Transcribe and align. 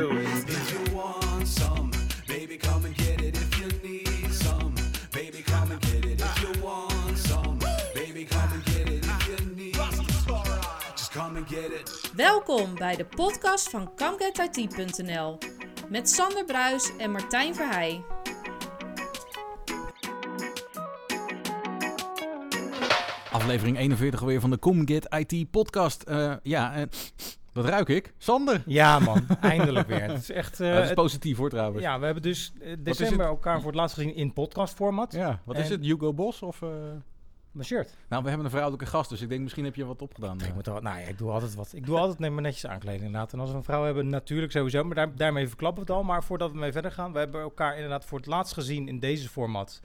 do 0.00 0.16
it. 0.16 0.48
If 0.48 0.72
you 0.72 0.96
want 0.96 1.46
some, 1.48 1.90
baby, 2.26 2.56
come 2.56 2.84
and 2.86 2.96
get 2.96 3.20
it. 3.20 3.34
If 3.36 3.52
you 3.60 3.68
need 3.88 4.32
some, 4.32 4.72
baby, 5.10 5.42
come 5.42 5.70
and 5.72 5.80
get 5.80 6.04
it. 6.04 6.20
If 6.20 6.42
you 6.42 6.62
want 6.62 7.18
some, 7.18 7.58
baby, 7.94 8.24
come 8.24 8.52
and 8.52 8.64
get 8.64 8.88
it. 8.88 9.04
If 9.04 9.28
you 9.28 9.38
need, 9.56 9.74
just 10.96 11.12
come 11.12 11.36
and 11.36 11.48
get 11.48 11.70
it. 11.72 12.10
Welkom 12.16 12.74
bij 12.74 12.96
de 12.96 13.04
podcast 13.04 13.70
van 13.70 13.94
ComeGetIT.nl 13.94 15.38
met 15.88 16.10
Sander 16.10 16.44
Bruis 16.44 16.90
en 16.98 17.10
Martijn 17.10 17.54
Verheij. 17.54 18.02
Aflevering 23.30 23.78
41 23.78 24.20
alweer 24.20 24.40
van 24.40 24.50
de 24.50 24.58
ComGet 24.58 25.14
IT 25.18 25.50
podcast. 25.50 26.02
Eh, 26.02 26.32
ja, 26.42 26.74
eh, 26.74 26.82
dat 27.52 27.64
ruik 27.64 27.88
ik. 27.88 28.12
Sander. 28.18 28.62
Ja, 28.66 28.98
man, 28.98 29.26
eindelijk 29.40 29.88
weer. 29.88 30.02
Het 30.10 30.20
is 30.22 30.30
echt. 30.30 30.60
eh, 30.60 30.66
Ja, 30.66 30.72
dat 30.74 30.82
is 30.82 30.88
het- 30.88 30.98
positief 30.98 31.36
hoor 31.36 31.50
trouwens. 31.50 31.82
ja, 31.82 31.98
we 31.98 32.04
hebben 32.04 32.22
dus 32.22 32.52
eh, 32.60 32.76
december 32.78 33.26
elkaar 33.26 33.56
voor 33.58 33.66
het 33.70 33.74
laatst 33.80 33.96
gezien 33.96 34.14
in 34.14 34.32
podcastformat. 34.32 35.12
Ja, 35.12 35.40
wat 35.44 35.58
is 35.58 35.68
het? 35.68 35.84
Hugo 35.84 36.12
Bos? 36.14 36.42
Of, 36.42 36.62
eh? 36.62 36.68
Mijn 37.50 37.66
shirt. 37.66 37.96
Nou, 38.08 38.22
we 38.22 38.28
hebben 38.28 38.44
een 38.46 38.52
vrouwelijke 38.52 38.86
gast, 38.86 39.10
dus 39.10 39.20
ik 39.20 39.28
denk 39.28 39.40
misschien 39.40 39.64
heb 39.64 39.74
je 39.74 39.84
wat 39.84 40.02
opgedaan. 40.02 40.40
Ik, 40.40 40.54
moet 40.54 40.66
er, 40.66 40.82
nou 40.82 40.98
ja, 41.00 41.06
ik 41.06 41.18
doe 41.18 41.30
altijd 41.30 41.54
wat. 41.54 41.70
Ik 41.74 41.86
doe 41.86 41.98
altijd 41.98 42.18
neem 42.18 42.34
me 42.34 42.40
netjes 42.40 42.66
aankleden 42.66 43.06
inderdaad. 43.06 43.32
En 43.32 43.40
als 43.40 43.50
we 43.50 43.56
een 43.56 43.62
vrouw 43.62 43.84
hebben, 43.84 44.08
natuurlijk 44.08 44.52
sowieso. 44.52 44.84
Maar 44.84 44.94
daar, 44.94 45.14
daarmee 45.16 45.48
verklappen 45.48 45.84
we 45.86 45.92
het 45.92 45.98
al. 46.00 46.04
Maar 46.06 46.24
voordat 46.24 46.52
we 46.52 46.58
mee 46.58 46.72
verder 46.72 46.92
gaan, 46.92 47.12
we 47.12 47.18
hebben 47.18 47.40
elkaar 47.40 47.74
inderdaad 47.74 48.04
voor 48.04 48.18
het 48.18 48.26
laatst 48.26 48.52
gezien 48.54 48.88
in 48.88 48.98
deze 48.98 49.28
format. 49.28 49.80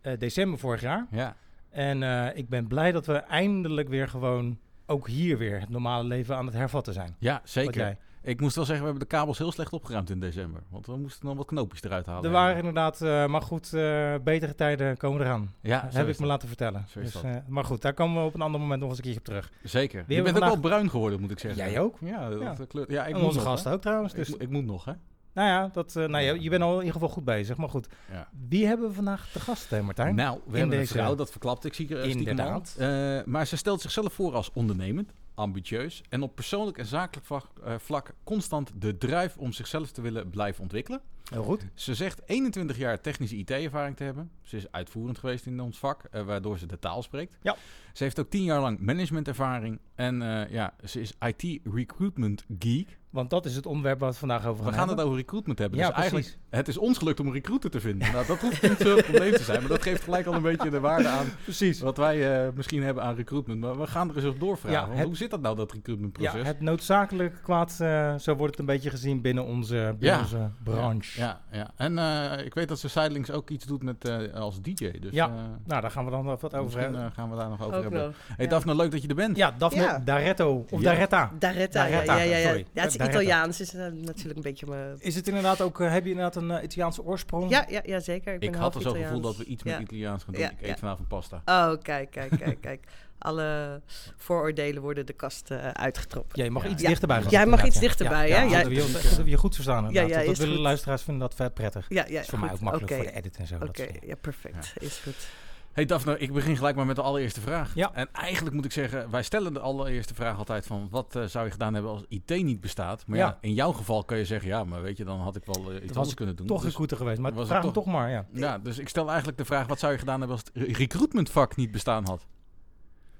eh, 0.00 0.18
december 0.18 0.58
vorig 0.58 0.80
jaar. 0.80 1.06
Ja, 1.10 1.36
En 1.70 2.02
eh, 2.02 2.36
ik 2.36 2.48
ben 2.48 2.66
blij 2.66 2.92
dat 2.92 3.06
we 3.06 3.14
eindelijk 3.14 3.88
weer 3.88 4.08
gewoon 4.08 4.58
ook 4.86 5.08
hier 5.08 5.38
weer 5.38 5.60
het 5.60 5.68
normale 5.68 6.04
leven 6.04 6.36
aan 6.36 6.46
het 6.46 6.54
hervatten 6.54 6.92
zijn. 6.92 7.16
ja 7.18 7.40
zeker. 7.44 7.96
Ik 8.22 8.40
moest 8.40 8.54
wel 8.56 8.64
zeggen, 8.64 8.84
we 8.84 8.90
hebben 8.90 9.08
de 9.08 9.16
kabels 9.16 9.38
heel 9.38 9.52
slecht 9.52 9.72
opgeruimd 9.72 10.10
in 10.10 10.20
december. 10.20 10.62
Want 10.70 10.86
we 10.86 10.96
moesten 10.96 11.26
nog 11.26 11.36
wat 11.36 11.46
knoopjes 11.46 11.82
eruit 11.82 12.06
halen. 12.06 12.24
Er 12.24 12.30
waren 12.30 12.56
inderdaad, 12.56 13.00
eh, 13.02 13.26
maar 13.26 13.42
goed, 13.42 13.72
eh, 13.72 14.14
betere 14.24 14.54
tijden 14.54 14.96
komen 14.96 15.20
eraan. 15.20 15.52
Ja, 15.60 15.80
Dat 15.80 15.92
heb 15.94 16.08
ik 16.08 16.18
me 16.18 16.26
laten 16.26 16.48
vertellen. 16.48 16.86
Dus, 16.94 17.22
eh, 17.22 17.36
maar 17.48 17.64
goed, 17.64 17.82
daar 17.82 17.92
komen 17.94 18.20
we 18.22 18.28
op 18.28 18.34
een 18.34 18.40
ander 18.40 18.60
moment 18.60 18.80
nog 18.80 18.88
eens 18.88 18.98
een 18.98 19.04
keer 19.04 19.16
op 19.16 19.24
terug. 19.24 19.50
Zeker. 19.62 20.04
Je 20.08 20.22
bent 20.22 20.36
ook 20.36 20.44
wel 20.44 20.60
bruin 20.60 20.90
geworden, 20.90 21.20
moet 21.20 21.30
ik 21.30 21.38
zeggen. 21.38 21.64
Jij 21.70 21.80
ook? 21.80 21.96
Ja, 22.00 22.28
dat 22.28 22.40
Ja. 22.40 22.54
dat 22.54 22.66
kleurt. 22.66 22.90
Ja, 22.90 23.02
ik 23.06 23.14
en 23.14 23.16
moet 23.16 23.26
onze 23.26 23.38
nog, 23.38 23.48
gasten 23.48 23.70
hè. 23.70 23.76
ook 23.76 23.82
trouwens. 23.82 24.12
Dus, 24.12 24.28
ik 24.30 24.48
moet 24.50 24.64
nog, 24.64 24.84
hè? 24.84 24.92
Nou 25.34 25.48
ja, 25.48 25.68
dat, 25.72 25.96
eh, 25.96 26.04
nou 26.06 26.24
ja, 26.24 26.32
je 26.40 26.50
bent 26.50 26.62
al 26.62 26.70
in 26.72 26.78
ieder 26.78 26.92
geval 26.92 27.08
goed 27.08 27.24
bezig. 27.24 27.56
Maar 27.56 27.68
goed, 27.68 27.88
Ja. 28.12 28.28
wie 28.48 28.66
hebben 28.66 28.88
we 28.88 28.94
vandaag 28.94 29.28
te 29.32 29.40
gast, 29.40 29.70
hè, 29.70 29.82
Martijn? 29.82 30.14
Nou, 30.14 30.38
we 30.44 30.52
In 30.52 30.58
hebben 30.58 30.78
deze- 30.78 30.92
een 30.98 30.98
vrouw, 31.04 31.14
dat 31.14 31.30
verklapt 31.30 31.64
ik 31.64 31.74
zie 31.74 31.88
er 31.88 31.98
stiekem 32.10 32.20
Inderdaad. 32.20 32.74
Eh, 32.78 33.18
maar 33.24 33.46
ze 33.46 33.56
stelt 33.56 33.80
zichzelf 33.80 34.12
voor 34.12 34.34
als 34.34 34.50
ondernemend, 34.52 35.12
ambitieus 35.34 36.02
en 36.08 36.22
op 36.22 36.34
persoonlijk 36.34 36.78
en 36.78 36.86
zakelijk 36.86 37.26
vlak, 37.26 37.46
eh, 37.64 37.74
vlak 37.78 38.14
constant 38.24 38.70
de 38.78 38.98
drive 38.98 39.38
om 39.38 39.52
zichzelf 39.52 39.90
te 39.90 40.00
willen 40.00 40.30
blijven 40.30 40.62
ontwikkelen. 40.62 41.00
Heel 41.24 41.42
goed. 41.42 41.66
Ze 41.74 41.94
zegt 41.94 42.20
21 42.26 42.76
jaar 42.76 43.00
technische 43.00 43.36
IT-ervaring 43.36 43.96
te 43.96 44.04
hebben. 44.04 44.30
Ze 44.42 44.56
is 44.56 44.72
uitvoerend 44.72 45.18
geweest 45.18 45.46
in 45.46 45.60
ons 45.60 45.78
vak, 45.78 46.02
eh, 46.10 46.22
waardoor 46.22 46.58
ze 46.58 46.66
de 46.66 46.78
taal 46.78 47.02
spreekt. 47.02 47.38
Ja. 47.42 47.56
Ze 47.92 48.02
heeft 48.02 48.20
ook 48.20 48.30
10 48.30 48.42
jaar 48.42 48.60
lang 48.60 48.78
managementervaring 48.80 49.78
en 49.94 50.22
eh, 50.22 50.50
ja, 50.52 50.74
ze 50.84 51.00
is 51.00 51.12
IT-recruitment 51.20 52.44
geek. 52.58 52.98
Want 53.10 53.30
dat 53.30 53.46
is 53.46 53.56
het 53.56 53.66
onderwerp 53.66 53.98
waar 53.98 54.08
we 54.08 54.14
het 54.14 54.24
vandaag 54.26 54.46
over 54.46 54.64
We 54.64 54.70
gaan 54.70 54.78
gaan 54.78 54.88
het 54.88 55.00
over 55.00 55.16
recruitment 55.16 55.58
hebben. 55.58 55.78
Ja, 55.78 55.86
dus 55.86 55.94
eigenlijk, 55.96 56.26
precies. 56.26 56.46
het 56.50 56.68
is 56.68 56.78
ons 56.78 56.98
gelukt 56.98 57.20
om 57.20 57.26
een 57.26 57.32
recruiter 57.32 57.70
te 57.70 57.80
vinden. 57.80 58.12
Nou, 58.12 58.26
dat 58.26 58.40
hoeft 58.40 58.62
niet 58.62 58.78
zo'n 58.78 59.02
probleem 59.02 59.32
te 59.32 59.42
zijn, 59.42 59.60
maar 59.60 59.68
dat 59.68 59.82
geeft 59.82 60.02
gelijk 60.02 60.26
al 60.26 60.34
een 60.34 60.42
beetje 60.42 60.70
de 60.70 60.80
waarde 60.80 61.08
aan 61.08 61.26
Precies. 61.44 61.80
wat 61.80 61.96
wij 61.96 62.50
misschien 62.54 62.82
hebben 62.82 63.02
aan 63.02 63.14
recruitment. 63.14 63.60
Maar 63.60 63.78
we 63.78 63.86
gaan 63.86 64.08
er 64.10 64.16
eens 64.16 64.24
op 64.24 64.40
doorvragen. 64.40 64.78
Ja, 64.80 64.86
want 64.86 64.98
het- 64.98 65.06
Hoe 65.06 65.16
zit 65.24 65.32
dat 65.32 65.40
nou, 65.42 65.56
dat 65.56 65.72
recruitmentproces? 65.72 66.32
Ja, 66.40 66.42
het 66.42 66.60
noodzakelijk 66.60 67.34
kwaad, 67.42 67.76
eh, 67.80 68.14
zo 68.14 68.34
wordt 68.34 68.50
het 68.50 68.60
een 68.60 68.66
beetje 68.74 68.90
gezien 68.90 69.20
binnen 69.20 69.44
onze, 69.44 69.94
binnen 69.98 70.18
Ja. 70.18 70.18
onze 70.20 70.50
branche. 70.64 71.20
Ja, 71.20 71.40
ja. 71.50 71.70
En 71.76 71.98
eh, 71.98 72.44
ik 72.44 72.54
weet 72.54 72.68
dat 72.68 72.78
ze 72.78 72.88
Sidelings 72.88 73.30
ook 73.30 73.50
iets 73.50 73.64
doet 73.66 73.82
met, 73.82 74.08
eh, 74.08 74.34
als 74.34 74.60
DJ. 74.60 74.90
Dus 75.00 75.12
Ja, 75.12 75.26
Nou, 75.64 75.80
daar 75.80 75.90
gaan 75.90 76.04
we 76.04 76.10
dan 76.10 76.24
nog 76.24 76.40
wat 76.40 76.54
over 76.54 76.80
hebben. 76.80 77.12
gaan 77.12 77.30
we 77.30 77.36
daar 77.36 77.48
nog 77.48 77.62
over 77.62 77.76
Ook 77.76 77.82
hebben. 77.82 78.02
nog. 78.02 78.14
Hey 78.36 78.44
ja. 78.44 78.50
Daphne, 78.50 78.76
leuk 78.76 78.90
dat 78.90 79.02
je 79.02 79.08
er 79.08 79.14
bent. 79.14 79.36
Ja, 79.36 79.50
Daphne 79.58 79.82
Ja. 79.82 79.98
Daretto. 79.98 80.66
Of 80.70 80.80
Ja. 80.80 80.90
Daretta. 80.90 81.30
Daretta, 81.38 81.82
Daretta, 81.84 82.16
ja, 82.16 82.22
ja, 82.22 82.30
ja, 82.30 82.36
ja. 82.36 82.46
sorry. 82.46 82.66
Ja, 82.72 82.82
het 82.82 82.90
is 82.90 82.96
Daretta. 82.96 83.20
Italiaans, 83.20 83.60
is 83.60 83.72
natuurlijk 83.72 84.36
een 84.36 84.42
beetje 84.42 84.66
mijn... 84.66 84.96
Is 84.98 85.14
het 85.14 85.28
inderdaad 85.28 85.60
ook, 85.60 85.78
heb 85.78 86.04
je 86.04 86.10
inderdaad 86.10 86.36
een 86.36 86.64
Italiaanse 86.64 87.04
oorsprong? 87.04 87.50
Ja, 87.50 87.64
ja, 87.68 87.80
ja, 87.84 88.00
zeker. 88.00 88.32
Ik, 88.34 88.40
ben 88.40 88.48
Ik 88.48 88.54
had 88.54 88.72
half 88.72 88.74
er 88.84 88.90
zo'n 88.90 89.02
gevoel 89.02 89.20
dat 89.20 89.36
we 89.36 89.44
iets 89.44 89.62
met 89.62 89.72
Ja. 89.72 89.80
Italiaans 89.80 90.24
gaan 90.24 90.32
doen. 90.32 90.42
Ja, 90.42 90.50
ik 90.50 90.60
eet 90.60 90.68
ja. 90.68 90.76
vanavond 90.76 91.08
pasta. 91.08 91.42
Oh, 91.44 91.72
kijk, 91.82 92.10
kijk, 92.10 92.30
kijk, 92.38 92.60
kijk. 92.60 92.86
Alle 93.18 93.80
vooroordelen 94.16 94.82
worden 94.82 95.06
de 95.06 95.12
kast 95.12 95.50
eh, 95.50 95.68
uitgetrokken. 95.68 96.38
Jij 96.40 96.50
mag 96.50 96.62
Ja. 96.64 96.68
iets 96.70 96.82
Ja. 96.82 96.88
dichterbij 96.88 97.22
gaan. 97.22 97.30
Jij 97.30 97.46
mag 97.46 97.64
iets 97.64 97.74
ja. 97.74 97.80
dichterbij, 97.80 98.28
ja, 98.28 98.34
hè? 98.36 98.42
Ja, 98.42 98.48
Jij- 98.50 98.62
dat 98.62 98.92
dat 99.02 99.16
we 99.16 99.30
je 99.30 99.36
goed 99.36 99.54
verstaan 99.54 99.86
inderdaad. 99.86 100.10
ja, 100.20 100.24
dat 100.26 100.36
willen 100.38 100.54
goed. 100.54 100.62
luisteraars 100.62 101.02
vinden 101.02 101.22
dat 101.28 101.34
vet 101.34 101.54
prettig. 101.54 101.86
Ja, 101.88 101.96
ja, 101.96 102.12
Dat 102.12 102.22
is 102.22 102.28
voor 102.28 102.38
goed. 102.38 102.46
mij 102.46 102.56
ook 102.56 102.60
makkelijk 102.62 102.92
Oké. 102.92 103.02
voor 103.02 103.10
de 103.12 103.18
edit 103.18 103.36
en 103.36 103.46
zo. 103.46 103.54
Oké, 103.62 103.86
ja, 104.06 104.14
perfect. 104.20 104.72
Is 104.78 104.98
goed. 104.98 105.28
Hey 105.72 105.84
Daphne, 105.84 106.18
ik 106.18 106.32
begin 106.32 106.56
gelijk 106.56 106.76
maar 106.76 106.86
met 106.86 106.96
de 106.96 107.02
allereerste 107.02 107.40
vraag. 107.40 107.74
Ja. 107.74 107.90
En 107.94 108.08
eigenlijk 108.12 108.54
moet 108.56 108.64
ik 108.64 108.72
zeggen, 108.72 109.10
wij 109.10 109.22
stellen 109.22 109.52
de 109.52 109.60
allereerste 109.60 110.14
vraag 110.14 110.38
altijd 110.38 110.66
van... 110.66 110.88
wat 110.90 111.16
eh, 111.16 111.24
zou 111.24 111.44
je 111.44 111.50
gedaan 111.50 111.74
hebben 111.74 111.92
als 111.92 112.04
IT 112.08 112.28
niet 112.30 112.60
bestaat? 112.60 113.06
Maar 113.06 113.18
ja. 113.18 113.26
Ja. 113.26 113.38
in 113.40 113.54
jouw 113.54 113.72
geval 113.72 114.04
kan 114.04 114.18
je 114.18 114.24
zeggen... 114.24 114.48
ja, 114.48 114.64
maar 114.64 114.82
weet 114.82 114.96
je, 114.96 115.04
dan 115.04 115.20
had 115.20 115.36
ik 115.36 115.44
wel 115.44 115.70
eh, 115.72 115.84
iets 115.84 115.96
anders 115.96 116.14
kunnen 116.14 116.36
doen. 116.36 116.46
Toch 116.46 116.56
Dus- 116.60 116.66
recruiter 116.68 116.96
geweest, 116.96 117.18
maar 117.20 117.30
was 117.30 117.38
het 117.40 117.48
vraag 117.48 117.62
hem 117.62 117.72
toch- 117.72 117.84
toch 117.84 117.92
maar, 117.92 118.10
ja. 118.10 118.26
Ja, 118.32 118.58
dus 118.58 118.78
ik 118.78 118.88
stel 118.88 119.08
eigenlijk 119.08 119.38
de 119.38 119.44
vraag... 119.44 119.66
wat 119.66 119.78
zou 119.78 119.92
je 119.92 119.98
gedaan 119.98 120.18
hebben 120.18 120.36
als 120.36 120.46
het 120.54 120.64
re- 120.66 120.72
recruitmentvak 120.72 121.56
niet 121.56 121.70
bestaan 121.70 122.04
had? 122.06 122.26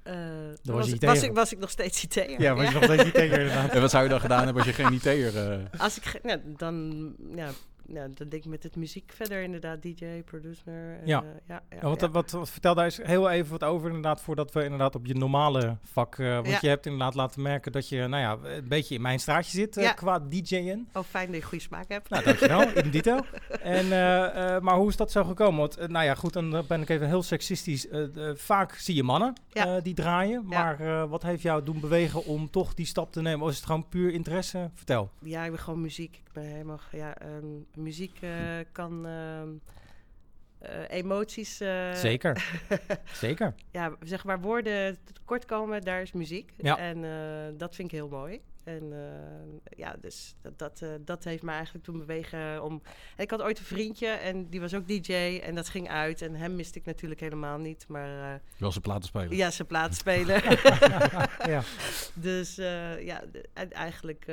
Eh, 0.05 0.15
was 0.63 0.77
was, 0.77 0.93
IT'er. 0.93 1.25
ik, 1.25 1.35
was 1.35 1.53
ik 1.53 1.59
nog 1.59 1.71
steeds 1.71 2.05
IT'er? 2.05 2.41
Ja, 2.41 2.55
was 2.55 2.69
je 2.69 2.75
nog 2.75 2.85
steeds 2.85 3.11
tegen 3.13 3.39
inderdaad. 3.41 3.71
En 3.71 3.81
wat 3.81 3.91
zou 3.91 4.03
je 4.03 4.09
dan 4.09 4.21
gedaan 4.21 4.45
hebben 4.45 4.63
als 4.65 4.77
je 4.77 4.83
geen 4.85 4.93
IT'er... 4.93 5.37
eh 5.53 5.81
Als 5.81 5.97
ik, 5.99 6.21
ja, 6.23 6.39
dan, 6.57 7.13
ja, 7.35 7.49
ja, 7.87 8.09
dan 8.09 8.29
denk 8.29 8.45
ik 8.45 8.51
met 8.51 8.63
het 8.63 8.77
muziek 8.77 9.13
verder 9.15 9.43
inderdaad, 9.43 9.83
DJ, 9.83 10.23
producer. 10.25 10.99
en, 11.01 11.07
Ja. 11.07 11.23
ja, 11.23 11.33
ja, 11.47 11.63
Ja, 11.71 11.81
want, 11.81 12.01
ja. 12.01 12.11
Wat, 12.11 12.31
wat, 12.31 12.51
vertel 12.51 12.75
daar 12.75 12.85
eens 12.85 12.97
heel 12.97 13.31
even 13.31 13.51
wat 13.51 13.65
over 13.65 13.87
inderdaad, 13.87 14.21
voordat 14.21 14.53
we 14.53 14.63
inderdaad 14.63 14.95
op 14.95 15.07
je 15.07 15.15
normale 15.15 15.77
vak, 15.83 16.19
eh 16.19 16.35
want 16.35 16.61
je 16.61 16.69
hebt 16.69 16.87
inderdaad 16.87 17.15
laten 17.15 17.43
merken 17.43 17.73
dat 17.73 17.89
je, 17.89 18.07
nou 18.07 18.23
ja, 18.23 18.51
een 18.57 18.69
beetje 18.69 18.95
in 18.95 19.03
mijn 19.03 19.21
straatje 19.21 19.51
zit 19.51 19.77
eh, 19.77 19.95
qua 19.95 20.19
DJ'en. 20.19 20.89
Oh, 20.93 21.03
fijn 21.03 21.27
dat 21.27 21.37
je 21.37 21.43
goede 21.43 21.65
smaak 21.65 21.89
hebt. 21.89 22.09
Nou, 22.09 22.25
dankjewel, 22.25 22.73
in 22.83 22.91
dito. 22.91 23.19
En, 23.61 23.89
maar 24.63 24.77
hoe 24.77 24.89
is 24.89 24.97
dat 24.97 25.13
zo 25.13 25.25
gekomen? 25.25 25.61
Want, 25.61 25.89
nou 25.89 26.05
ja, 26.05 26.15
goed, 26.15 26.33
dan 26.33 26.65
ben 26.69 26.83
ik 26.83 26.89
even 26.89 27.07
heel 27.07 27.23
seksistisch. 27.23 27.87
Vaak 28.35 28.75
zie 28.75 28.95
je 28.95 29.03
mannen 29.03 29.35
die 29.83 29.95
draaien, 29.95 30.47
maar 30.47 31.09
wat 31.09 31.23
heeft 31.23 31.43
jou 31.43 31.63
doen 31.63 31.81
bewegen 31.81 32.25
om 32.25 32.51
toch 32.51 32.75
die 32.75 32.87
stap 32.87 33.13
te 33.13 33.23
nemen? 33.23 33.45
Of 33.45 33.51
is 33.51 33.57
het 33.57 33.67
gewoon 33.67 33.89
puur 33.89 34.13
interesse? 34.13 34.71
Vertel. 34.75 35.11
Ja, 35.23 35.45
ik 35.45 35.51
ben 35.51 35.61
gewoon 35.61 35.81
muziek. 35.81 36.17
Ik 36.17 36.33
ben 36.33 36.45
helemaal... 36.45 36.81
Ja, 36.93 37.19
ehm, 37.19 37.47
muziek 37.77 38.19
eh, 38.21 38.31
kan 38.73 39.07
ehm, 39.07 39.49
eh, 40.59 40.97
emoties... 40.99 41.61
eh, 41.61 41.93
Zeker, 41.95 42.61
zeker. 43.25 43.55
Ja, 43.71 43.93
zeg 44.03 44.25
maar 44.25 44.41
woorden 44.41 44.97
tekort 45.13 45.45
komen, 45.45 45.83
daar 45.83 46.03
is 46.03 46.13
muziek. 46.13 46.53
Ja. 46.57 46.79
En 46.79 47.01
dat 47.57 47.75
vind 47.75 47.93
ik 47.93 47.99
heel 47.99 48.09
mooi. 48.09 48.41
En 48.65 48.93
eh, 48.93 49.79
ja, 49.79 49.97
dus 50.01 50.35
dat, 50.41 50.59
dat, 50.59 50.83
eh, 50.83 50.89
dat 51.01 51.25
heeft 51.25 51.43
me 51.43 51.51
eigenlijk 51.51 51.85
toen 51.85 51.99
bewegen 51.99 52.63
om... 52.63 52.83
En 53.17 53.25
ik 53.25 53.31
had 53.31 53.43
ooit 53.43 53.59
een 53.59 53.65
vriendje 53.65 54.07
en 54.07 54.49
die 54.49 54.61
was 54.61 54.75
ook 54.75 54.89
DJ 54.89 55.41
en 55.45 55.55
dat 55.55 55.69
ging 55.69 55.89
uit. 55.89 56.23
En 56.23 56.35
hem 56.35 56.57
miste 56.57 56.79
ik 56.79 56.85
natuurlijk 56.85 57.21
helemaal 57.21 57.59
niet, 57.59 57.85
maar 57.89 58.33
eh, 58.33 58.41
wel 58.57 58.71
zijn 58.71 58.83
platen 58.83 59.05
spelen? 59.09 59.37
ja, 59.37 59.51
zijn 59.51 59.69
plaat 59.69 59.95
spelen. 59.95 60.43
ja. 61.55 61.63
Dus 62.15 62.59
eh, 62.59 63.05
ja, 63.05 63.23
en 63.53 63.73
eigenlijk 63.73 64.27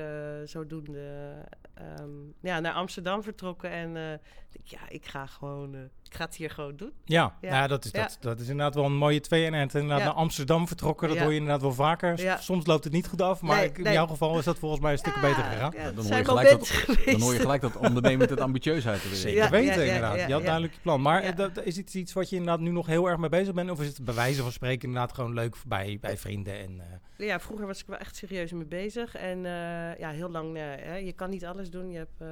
zodoende 0.46 1.34
ehm, 1.74 2.10
ja, 2.42 2.60
naar 2.60 2.74
Amsterdam 2.74 3.24
vertrokken. 3.24 3.70
En 3.70 3.98
eh, 3.98 4.18
ja, 4.64 4.80
ik 4.90 5.06
ga 5.06 5.26
gewoon, 5.26 5.76
eh, 5.76 5.82
ik 5.82 6.16
ga 6.16 6.26
het 6.26 6.36
hier 6.36 6.50
gewoon 6.50 6.76
doen. 6.76 6.92
Ja, 7.06 7.36
Ja. 7.42 7.50
Nou, 7.50 7.68
dat, 7.68 7.86
is, 7.86 7.92
Ja. 7.92 8.02
dat, 8.02 8.18
dat 8.20 8.40
is 8.40 8.48
inderdaad 8.48 8.76
wel 8.76 8.86
een 8.86 8.96
mooie 8.98 9.20
twee-eenheid. 9.20 9.74
Inderdaad 9.74 10.00
Ja. 10.00 10.06
naar 10.06 10.14
Amsterdam 10.14 10.68
vertrokken, 10.68 11.08
dat 11.08 11.18
Ja. 11.18 11.24
hoor 11.24 11.32
je 11.32 11.38
inderdaad 11.38 11.62
wel 11.62 11.74
vaker. 11.74 12.18
S- 12.18 12.22
Ja. 12.22 12.38
Soms 12.38 12.66
loopt 12.66 12.84
het 12.84 12.94
niet 12.94 13.08
goed 13.08 13.22
af, 13.22 13.42
maar 13.42 13.58
Nee, 13.58 13.66
ik- 13.70 13.78
in 13.78 13.84
nee. 13.84 13.94
jouw 13.94 14.08
geval 14.08 14.38
is 14.38 14.46
dat 14.46 14.60
volgens 14.60 14.82
mij 14.82 14.92
een 14.92 14.98
stuk 14.98 15.14
beter 15.22 15.44
gegaan. 15.44 15.72
Ja, 15.76 15.84
dan 15.92 15.96
het 16.06 16.08
hoor 16.10 16.18
je 16.18 16.26
gelijk 16.26 16.50
dat-. 16.50 16.86
Dan 17.06 17.22
hoor 17.22 17.34
je 17.34 17.40
gelijk 17.40 17.62
dat 17.62 17.78
ondernemend 17.78 18.30
het 18.30 18.40
ambitieusheid 18.40 18.98
er 18.98 19.04
weer 19.04 19.12
in. 19.12 19.18
Zeker 19.18 19.44
Ja, 19.44 19.50
weten, 19.50 19.76
ja, 19.76 19.82
ja, 19.82 19.86
inderdaad. 19.94 20.20
ja, 20.20 20.26
je 20.28 20.32
had 20.32 20.40
ja. 20.42 20.46
duidelijk 20.46 20.74
je 20.74 20.80
plan. 20.82 21.02
Maar 21.02 21.24
Ja. 21.24 21.30
eh, 21.30 21.36
dat, 21.36 21.64
is 21.64 21.78
het 21.78 21.94
iets 21.94 22.14
wat 22.14 22.30
je 22.30 22.36
inderdaad 22.36 22.60
nu 22.60 22.72
nog 22.72 22.86
heel 22.88 23.08
erg 23.10 23.18
mee 23.18 23.30
bezig 23.30 23.54
bent? 23.54 23.70
Of 23.70 23.82
is 23.82 23.88
het 23.88 24.06
bij 24.06 24.14
wijze 24.14 24.42
van 24.42 24.52
spreken 24.52 24.88
inderdaad 24.88 25.14
gewoon 25.14 25.34
leuk 25.34 25.56
bij, 25.68 25.98
bij 26.02 26.18
vrienden? 26.18 26.60
En, 26.60 26.80
eh, 26.80 27.28
Ja, 27.28 27.40
vroeger 27.40 27.68
was 27.68 27.80
ik 27.82 27.88
wel 27.88 27.98
echt 27.98 28.16
serieus 28.16 28.52
mee 28.52 28.66
bezig. 28.66 29.16
En 29.16 29.46
eh, 29.46 29.98
ja, 30.00 30.10
heel 30.10 30.30
lang, 30.30 30.56
hè, 30.58 30.96
je 30.96 31.14
kan 31.14 31.30
niet 31.30 31.46
alles 31.46 31.70
doen. 31.70 31.90
Je 31.92 31.98
hebt 31.98 32.24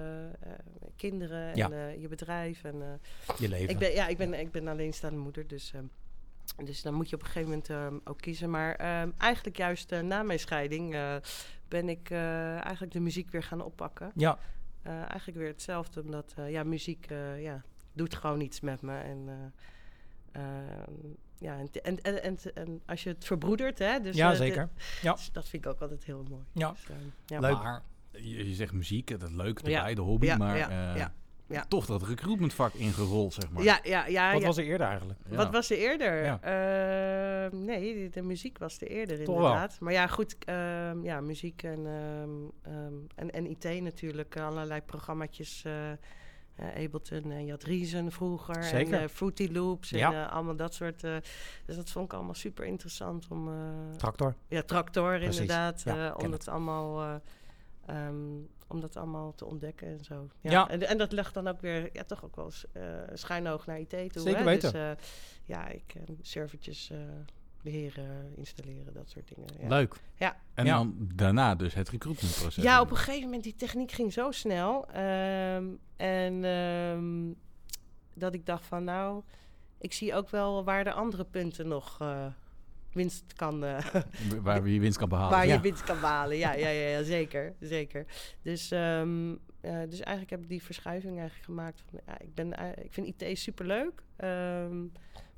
kinderen 0.95 1.49
en 1.51 1.55
Ja. 1.55 1.69
eh, 1.69 2.01
je 2.01 2.07
bedrijf. 2.09 2.63
En, 2.63 2.81
eh, 2.81 3.35
je 3.39 3.49
leven. 3.49 3.69
ik, 3.69 3.77
ben, 3.77 3.91
ja, 3.91 4.07
ik, 4.07 4.17
ben, 4.17 4.33
ik 4.33 4.51
ben 4.51 4.67
alleenstaande 4.67 5.17
moeder, 5.19 5.47
dus, 5.47 5.73
ehm, 5.73 5.83
dus 6.65 6.81
dan 6.81 6.93
moet 6.93 7.09
je 7.09 7.15
op 7.15 7.21
een 7.21 7.27
gegeven 7.27 7.49
moment 7.49 7.69
ehm, 7.69 7.95
ook 8.03 8.17
kiezen. 8.21 8.49
Maar 8.49 8.75
ehm, 8.75 9.09
eigenlijk 9.17 9.57
juist 9.57 9.91
eh, 9.91 9.99
na 9.99 10.23
mijn 10.23 10.39
scheiding 10.39 10.93
eh, 10.93 11.15
ben 11.67 11.89
ik 11.89 12.09
eh, 12.09 12.51
eigenlijk 12.53 12.91
de 12.91 12.99
muziek 12.99 13.29
weer 13.31 13.43
gaan 13.43 13.61
oppakken. 13.61 14.11
Ja, 14.15 14.37
Eh, 14.81 14.93
eigenlijk 14.93 15.37
weer 15.37 15.47
hetzelfde, 15.47 16.01
omdat 16.01 16.33
eh, 16.37 16.51
ja, 16.51 16.63
muziek 16.63 17.05
eh, 17.09 17.41
ja, 17.41 17.61
doet 17.93 18.15
gewoon 18.15 18.41
iets 18.41 18.59
met 18.59 18.81
me. 18.81 18.97
En, 18.97 19.51
eh, 20.31 20.41
ehm, 20.41 20.91
ja, 21.37 21.57
en, 21.57 21.69
en, 21.83 22.01
en, 22.01 22.23
en, 22.23 22.37
en 22.53 22.81
als 22.85 23.03
je 23.03 23.09
het 23.09 23.25
verbroedert, 23.25 23.79
hè, 23.79 23.99
dus, 23.99 24.15
ja 24.15 24.31
eh, 24.31 24.37
zeker. 24.37 24.69
Ja. 25.01 25.13
dus 25.13 25.31
dat 25.31 25.47
vind 25.47 25.65
ik 25.65 25.71
ook 25.71 25.81
altijd 25.81 26.03
heel 26.03 26.25
mooi. 26.29 26.43
Ja. 26.51 26.71
Dus, 26.71 26.85
ehm, 26.89 26.99
ja. 27.25 27.39
Leuk. 27.39 27.63
Maar 27.63 27.81
je, 28.11 28.47
je 28.49 28.55
zegt 28.55 28.73
muziek, 28.73 29.19
dat 29.19 29.29
is 29.29 29.35
leuk, 29.35 29.63
de 29.63 30.01
hobby, 30.01 30.25
Ja, 30.25 30.37
maar 30.37 31.11
ja, 31.49 31.65
toch 31.67 31.85
dat 31.85 32.03
recruitmentvak 32.03 32.73
ingerold, 32.73 33.33
zeg 33.33 33.49
maar. 33.51 33.63
Ja, 33.63 33.79
ja, 33.83 34.05
ja. 34.07 34.31
Wat 34.31 34.41
ja. 34.41 34.47
was 34.47 34.57
er 34.57 34.63
eerder 34.63 34.87
eigenlijk? 34.87 35.19
Ja. 35.29 35.35
Wat 35.35 35.51
was 35.51 35.69
er 35.69 35.77
eerder? 35.77 36.23
Ja. 36.23 36.39
Eh, 36.41 37.51
nee, 37.59 38.09
de, 38.09 38.21
muziek 38.21 38.57
was 38.57 38.81
er 38.81 38.87
eerder 38.87 39.23
Toch 39.23 39.35
inderdaad. 39.35 39.79
Maar 39.79 39.93
ja, 39.93 40.07
goed, 40.07 40.35
ehm, 40.45 41.03
ja, 41.03 41.21
muziek 41.21 41.63
en, 41.63 41.85
ehm, 41.85 42.73
ehm, 42.73 42.93
en, 43.15 43.31
en 43.31 43.45
IT 43.49 43.81
natuurlijk. 43.81 44.37
Allerlei 44.39 44.81
programmaatjes. 44.81 45.61
eh 45.65 45.91
eh, 46.59 46.83
Ableton 46.85 47.31
en 47.31 47.45
je 47.45 47.51
had 47.51 47.63
Reason 47.63 48.11
vroeger. 48.11 48.63
Zeker. 48.63 48.93
En 48.93 49.01
eh, 49.01 49.07
Fruity 49.07 49.49
Loops 49.51 49.89
Ja. 49.89 50.13
en 50.13 50.29
allemaal 50.29 50.55
dat 50.55 50.73
soort. 50.73 51.03
eh, 51.03 51.15
dus 51.65 51.75
dat 51.75 51.89
vond 51.89 52.05
ik 52.05 52.13
allemaal 52.13 52.33
super 52.33 52.65
interessant 52.65 53.27
om... 53.29 53.47
eh, 53.47 53.95
Tractor. 53.97 54.35
ja, 54.47 54.61
Tractor 54.61 55.17
Precies. 55.17 55.39
inderdaad. 55.39 55.83
Eh, 55.85 56.13
om 56.17 56.23
het. 56.23 56.31
het 56.31 56.47
allemaal... 56.47 57.21
eh, 57.89 58.05
ehm, 58.05 58.15
om 58.67 58.79
dat 58.81 58.95
allemaal 58.97 59.35
te 59.35 59.45
ontdekken 59.45 59.87
en 59.87 60.03
zo. 60.03 60.29
Ja. 60.39 60.51
Ja. 60.51 60.69
En, 60.69 60.87
en 60.87 60.97
dat 60.97 61.11
legt 61.11 61.33
dan 61.33 61.47
ook 61.47 61.61
weer 61.61 61.89
ja, 61.93 62.03
toch 62.03 62.23
ook 62.25 62.35
wel 62.35 62.45
eens 62.45 62.65
eh 62.71 62.83
schuinoog 63.13 63.65
naar 63.65 63.79
IT 63.79 63.89
toe. 63.89 64.21
Zeker 64.21 64.37
hè? 64.39 64.43
weten. 64.45 64.71
Dus, 64.71 64.81
eh, 64.81 64.91
ja, 65.45 65.67
ik 65.67 65.93
uh, 65.97 66.03
servertjes 66.21 66.89
eh, 66.89 66.97
beheren, 67.61 68.33
installeren, 68.35 68.93
dat 68.93 69.09
soort 69.09 69.27
dingen. 69.35 69.49
Ja, 69.59 69.67
Leuk. 69.67 69.95
En 70.53 70.65
Ja. 70.65 70.77
dan 70.77 70.95
daarna 71.15 71.55
dus 71.55 71.73
het 71.73 71.89
recruitmentproces. 71.89 72.63
ja 72.63 72.81
op 72.81 72.91
een 72.91 72.97
gegeven 72.97 73.23
moment, 73.23 73.43
die 73.43 73.55
techniek 73.55 73.91
ging 73.91 74.13
zo 74.13 74.31
snel. 74.31 74.87
ehm, 74.87 75.65
en 75.95 76.43
ehm, 76.43 77.33
dat 78.13 78.33
ik 78.33 78.45
dacht 78.45 78.65
van, 78.65 78.83
nou, 78.83 79.23
ik 79.77 79.93
zie 79.93 80.13
ook 80.15 80.29
wel 80.29 80.63
waar 80.63 80.83
de 80.83 80.91
andere 80.93 81.23
punten 81.25 81.67
nog 81.67 81.97
eh, 82.01 82.25
winst 82.93 83.33
kan... 83.35 83.63
eh, 83.63 83.85
Waar 84.43 84.67
je 84.67 84.79
winst 84.79 84.97
kan 84.97 85.09
behalen. 85.09 85.31
Waar 85.31 85.47
Ja. 85.47 85.53
je 85.53 85.59
winst 85.59 85.83
kan 85.83 85.99
behalen, 85.99 86.37
ja, 86.37 86.53
ja, 86.53 86.69
ja, 86.69 86.87
ja 86.89 87.03
zeker, 87.03 87.53
zeker. 87.59 88.05
Dus, 88.41 88.71
ehm, 88.71 89.31
eh, 89.61 89.79
dus 89.89 89.99
eigenlijk 89.99 90.29
heb 90.29 90.41
ik 90.41 90.49
die 90.49 90.63
verschuiving 90.63 91.17
eigenlijk 91.17 91.45
gemaakt. 91.45 91.83
Van, 91.89 91.99
ja, 92.07 92.19
ik, 92.19 92.33
ben, 92.35 92.57
eh, 92.57 92.83
ik 92.85 92.93
vind 92.93 93.21
IT 93.21 93.39
superleuk, 93.39 94.03
ehm, 94.15 94.85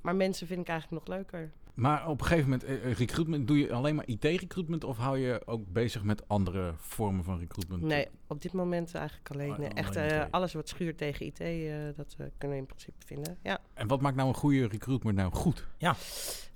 maar 0.02 0.16
mensen 0.16 0.48
vind 0.48 0.62
ik 0.62 0.68
eigenlijk 0.68 1.08
nog 1.08 1.18
leuker. 1.18 1.52
Maar 1.74 2.08
op 2.08 2.20
een 2.20 2.26
gegeven 2.26 2.50
moment, 2.50 2.98
recruitment, 2.98 3.48
doe 3.48 3.58
je 3.60 3.74
alleen 3.74 3.96
maar 3.96 4.08
IT-recruitment 4.08 4.84
of 4.84 4.98
hou 4.98 5.18
je 5.18 5.42
ook 5.46 5.68
bezig 5.68 6.04
met 6.04 6.28
andere 6.28 6.74
vormen 6.78 7.24
van 7.24 7.40
recruitment? 7.40 7.82
Nee, 7.84 8.08
op 8.28 8.42
dit 8.42 8.54
moment 8.54 8.96
eigenlijk 8.96 9.32
alleen. 9.32 9.52
Oh, 9.52 9.58
nee, 9.58 9.70
echt 9.70 9.96
eh, 9.96 10.24
alles 10.32 10.54
wat 10.54 10.70
schuurt 10.70 10.98
tegen 10.98 11.26
IT, 11.26 11.40
eh, 11.40 11.74
dat 11.96 12.16
eh, 12.18 12.26
kunnen 12.38 12.58
we 12.58 12.64
in 12.64 12.66
principe 12.68 13.06
vinden. 13.06 13.38
Ja. 13.44 13.60
En 13.74 13.88
wat 13.88 14.02
maakt 14.02 14.16
nou 14.16 14.28
een 14.28 14.36
goede 14.36 14.68
recruitment 14.68 15.18
nou 15.18 15.34
goed? 15.34 15.68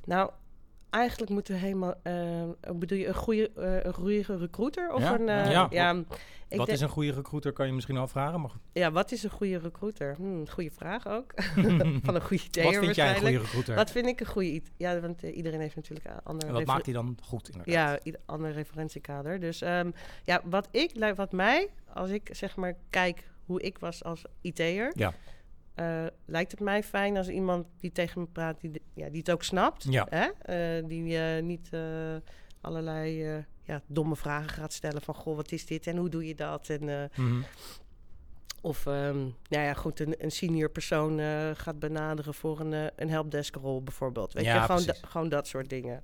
Nou, 0.06 0.30
eigenlijk 0.96 1.32
moeten 1.32 1.54
we 1.54 1.60
helemaal. 1.60 1.94
eh, 2.04 2.44
bedoel 2.76 2.98
je 2.98 3.08
een 3.08 3.14
goede, 3.16 3.52
eh, 3.56 3.84
een 3.84 3.94
goede 3.94 4.38
recruiter? 4.38 4.94
Of 4.94 5.02
Ja? 5.02 5.14
een. 5.20 5.30
eh, 5.30 5.52
Ja. 5.52 5.68
ja, 5.72 6.04
ik 6.48 6.58
Wat 6.58 6.68
is 6.68 6.82
een 6.82 6.90
goede 6.90 7.12
recruiter, 7.12 7.52
kan 7.54 7.68
je 7.68 7.74
misschien 7.74 7.98
al 7.98 8.08
vragen. 8.08 8.42
Maar 8.42 8.52
ja, 8.74 8.92
wat 8.92 9.12
is 9.12 9.24
een 9.24 9.30
goede 9.30 9.58
recruiter? 9.58 10.16
Hm, 10.16 10.46
goede 10.46 10.72
vraag 10.72 11.08
ook. 11.08 11.34
Van 12.04 12.16
een 12.16 12.22
goede 12.22 12.44
idee. 12.44 12.64
wat 12.64 12.76
vind 12.76 12.96
jij 12.96 13.10
een 13.10 13.16
goede 13.22 13.38
recruiter? 13.38 13.76
Wat 13.76 13.92
vind 13.92 14.06
ik 14.08 14.20
een 14.20 14.26
goede 14.26 14.52
IT? 14.52 14.72
Ja, 14.78 15.00
want 15.00 15.22
iedereen 15.22 15.60
heeft 15.60 15.76
natuurlijk 15.76 16.06
een 16.06 16.20
ander 16.24 16.48
en 16.48 16.54
wat 16.54 16.66
maakt 16.66 16.86
die 16.86 16.94
dan 16.94 17.18
goed 17.24 17.50
inderdaad? 17.50 18.00
Ja, 18.04 18.12
ander 18.26 18.52
referentiekader. 18.52 19.40
Dus 19.40 19.62
ehm, 19.62 19.92
ja, 20.24 20.42
wat 20.46 20.68
ik, 20.72 20.92
li- 20.94 21.14
wat 21.14 21.32
mij, 21.32 21.70
als 21.94 22.10
ik 22.10 22.30
zeg 22.32 22.56
maar 22.56 22.74
kijk 22.90 23.28
hoe 23.46 23.62
ik 23.62 23.78
was 23.78 24.04
als 24.04 24.22
IT'er, 24.42 24.92
Ja. 24.96 25.14
Eh, 25.76 26.06
lijkt 26.26 26.52
het 26.52 26.60
mij 26.60 26.84
fijn 26.84 27.18
als 27.18 27.28
iemand 27.30 27.66
die 27.80 27.92
tegen 27.92 28.22
me 28.22 28.28
praat, 28.28 28.62
die, 28.62 28.82
ja, 28.94 29.10
die 29.10 29.20
het 29.20 29.32
ook 29.32 29.44
snapt. 29.44 29.86
Ja. 29.90 30.08
Hè? 30.10 30.26
Eh, 30.42 30.88
die 30.88 31.18
eh, 31.18 31.44
niet 31.44 31.70
allerlei 32.62 33.26
ja, 33.64 33.82
domme 33.88 34.16
vragen 34.16 34.50
gaat 34.50 34.74
stellen 34.74 35.02
van, 35.02 35.14
goh, 35.16 35.36
wat 35.36 35.52
is 35.52 35.66
dit 35.66 35.88
en 35.88 35.98
hoe 35.98 36.10
doe 36.10 36.28
je 36.28 36.36
dat? 36.36 36.70
En, 36.70 37.10
Mhm. 37.16 37.42
of 38.62 38.86
ehm, 38.86 39.18
nou 39.50 39.64
ja, 39.64 39.74
goed, 39.74 40.00
een, 40.00 40.16
een 40.18 40.32
senior 40.32 40.70
persoon 40.70 41.20
gaat 41.56 41.80
benaderen 41.80 42.34
voor 42.34 42.60
een, 42.60 42.92
een 42.96 43.10
helpdesk 43.10 43.56
rol 43.56 43.84
bijvoorbeeld. 43.84 44.34
Weet 44.34 44.46
Ja, 44.46 44.56
je, 44.56 44.62
gewoon, 44.62 44.84
da- 44.86 45.08
gewoon 45.08 45.30
dat 45.30 45.48
soort 45.48 45.70
dingen. 45.70 46.04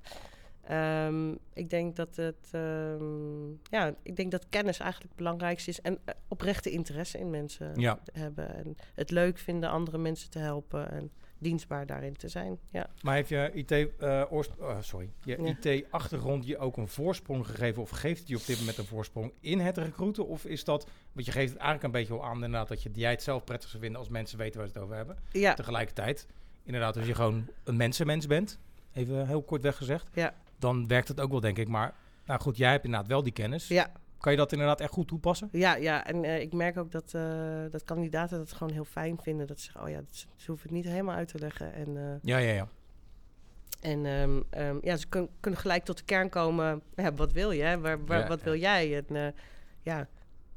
Ehm, 0.62 1.30
ik 1.52 1.70
denk 1.70 1.96
dat 1.96 2.16
het, 2.16 2.48
ehm, 2.52 3.48
ja, 3.70 3.94
ik 4.02 4.16
denk 4.16 4.30
dat 4.30 4.46
kennis 4.48 4.78
eigenlijk 4.78 5.10
het 5.10 5.18
belangrijkste 5.18 5.70
is 5.70 5.80
en 5.80 5.98
eh, 6.04 6.14
oprechte 6.28 6.70
interesse 6.70 7.18
in 7.18 7.30
mensen 7.30 7.80
Ja. 7.80 7.98
hebben 8.12 8.54
en 8.54 8.76
het 8.94 9.10
leuk 9.10 9.38
vinden 9.38 9.70
andere 9.70 9.98
mensen 9.98 10.30
te 10.30 10.38
helpen 10.38 10.90
en 10.90 11.10
dienstbaar 11.38 11.86
daarin 11.86 12.16
te 12.16 12.28
zijn. 12.28 12.58
Ja. 12.70 12.86
Maar 13.02 13.14
heeft 13.14 13.28
je 13.28 13.50
IT, 13.54 13.70
eh, 13.70 14.22
oh, 14.30 14.42
sorry, 14.80 15.10
je 15.24 15.42
Ja. 15.42 15.54
IT-achtergrond 15.70 16.46
je 16.46 16.58
ook 16.58 16.76
een 16.76 16.88
voorsprong 16.88 17.46
gegeven 17.46 17.82
of 17.82 17.90
geeft 17.90 18.18
het 18.18 18.28
je 18.28 18.36
op 18.36 18.46
dit 18.46 18.58
moment 18.58 18.78
een 18.78 18.84
voorsprong 18.84 19.32
in 19.40 19.58
het 19.60 19.76
recruiten? 19.78 20.26
Of 20.26 20.44
is 20.44 20.64
dat, 20.64 20.86
want 21.12 21.26
je 21.26 21.32
geeft 21.32 21.52
het 21.52 21.58
eigenlijk 21.62 21.82
een 21.94 22.00
beetje 22.00 22.14
al 22.14 22.24
aan 22.24 22.34
inderdaad 22.34 22.68
dat 22.68 22.82
je, 22.82 22.90
jij 22.92 23.10
het 23.10 23.22
zelf 23.22 23.44
prettig 23.44 23.68
zou 23.68 23.82
vinden 23.82 24.00
als 24.00 24.08
mensen 24.08 24.38
weten 24.38 24.58
waar 24.58 24.68
ze 24.68 24.74
het 24.74 24.82
over 24.82 24.96
hebben. 24.96 25.16
Ja, 25.32 25.54
Tegelijkertijd, 25.54 26.26
inderdaad, 26.62 26.96
als 26.96 27.06
je 27.06 27.14
gewoon 27.14 27.46
een 27.64 27.76
mensenmens 27.76 28.26
bent, 28.26 28.58
even 28.92 29.26
heel 29.26 29.42
kort 29.42 29.62
weggezegd, 29.62 30.08
ja, 30.14 30.34
dan 30.62 30.86
werkt 30.88 31.08
het 31.08 31.20
ook 31.20 31.30
wel 31.30 31.40
denk 31.40 31.58
ik. 31.58 31.68
Maar 31.68 31.94
nou 32.26 32.40
goed, 32.40 32.56
jij 32.56 32.70
hebt 32.70 32.84
inderdaad 32.84 33.08
wel 33.08 33.22
die 33.22 33.32
kennis. 33.32 33.68
ja, 33.68 33.92
Kan 34.18 34.32
je 34.32 34.38
dat 34.38 34.52
inderdaad 34.52 34.80
echt 34.80 34.92
goed 34.92 35.08
toepassen? 35.08 35.48
ja, 35.52 35.74
ja. 35.76 36.04
En 36.06 36.24
eh, 36.24 36.40
ik 36.40 36.52
merk 36.52 36.76
ook 36.78 36.90
dat, 36.92 37.14
eh, 37.14 37.22
dat 37.70 37.84
kandidaten 37.84 38.38
dat 38.38 38.52
gewoon 38.52 38.72
heel 38.72 38.84
fijn 38.84 39.18
vinden. 39.22 39.46
Dat 39.46 39.58
ze 39.58 39.64
zeggen, 39.64 39.82
oh 39.82 39.88
ja, 39.90 39.96
dat, 39.96 40.26
ze 40.36 40.46
hoeven 40.46 40.68
het 40.68 40.76
niet 40.76 40.84
helemaal 40.86 41.14
uit 41.16 41.28
te 41.28 41.38
leggen. 41.38 41.72
En, 41.74 41.96
eh, 41.96 42.02
Ja, 42.22 42.38
ja, 42.38 42.52
ja. 42.52 42.68
En 43.80 44.06
ehm, 44.06 44.40
ehm, 44.50 44.76
ja, 44.82 44.96
ze 44.96 45.06
kun- 45.08 45.28
kunnen 45.40 45.60
gelijk 45.60 45.84
tot 45.84 45.98
de 45.98 46.04
kern 46.04 46.28
komen. 46.28 46.82
Ja, 46.96 47.12
wat 47.14 47.32
wil 47.32 47.50
je? 47.50 47.62
hè? 47.62 47.78
Waar, 47.80 48.04
waar- 48.06 48.18
Ja, 48.20 48.26
wat 48.28 48.42
wil 48.42 48.56
jij? 48.56 49.04
En 49.08 49.34
ja, 49.82 50.08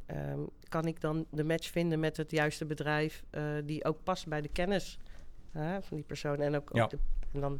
ehm, 0.06 0.40
kan 0.70 0.86
ik 0.86 1.02
dan 1.02 1.26
de 1.32 1.44
match 1.44 1.70
vinden 1.72 2.00
met 2.00 2.18
het 2.18 2.32
juiste 2.32 2.66
bedrijf 2.66 3.24
die 3.66 3.86
ook 3.86 4.04
past 4.04 4.28
bij 4.28 4.42
de 4.42 4.48
kennis 4.50 4.98
van 5.54 5.82
die 5.98 6.04
persoon 6.04 6.40
en 6.42 6.56
ook, 6.56 6.70
ook 6.70 6.76
Ja. 6.76 6.88
de, 6.88 6.98
en 7.34 7.40
dan 7.40 7.60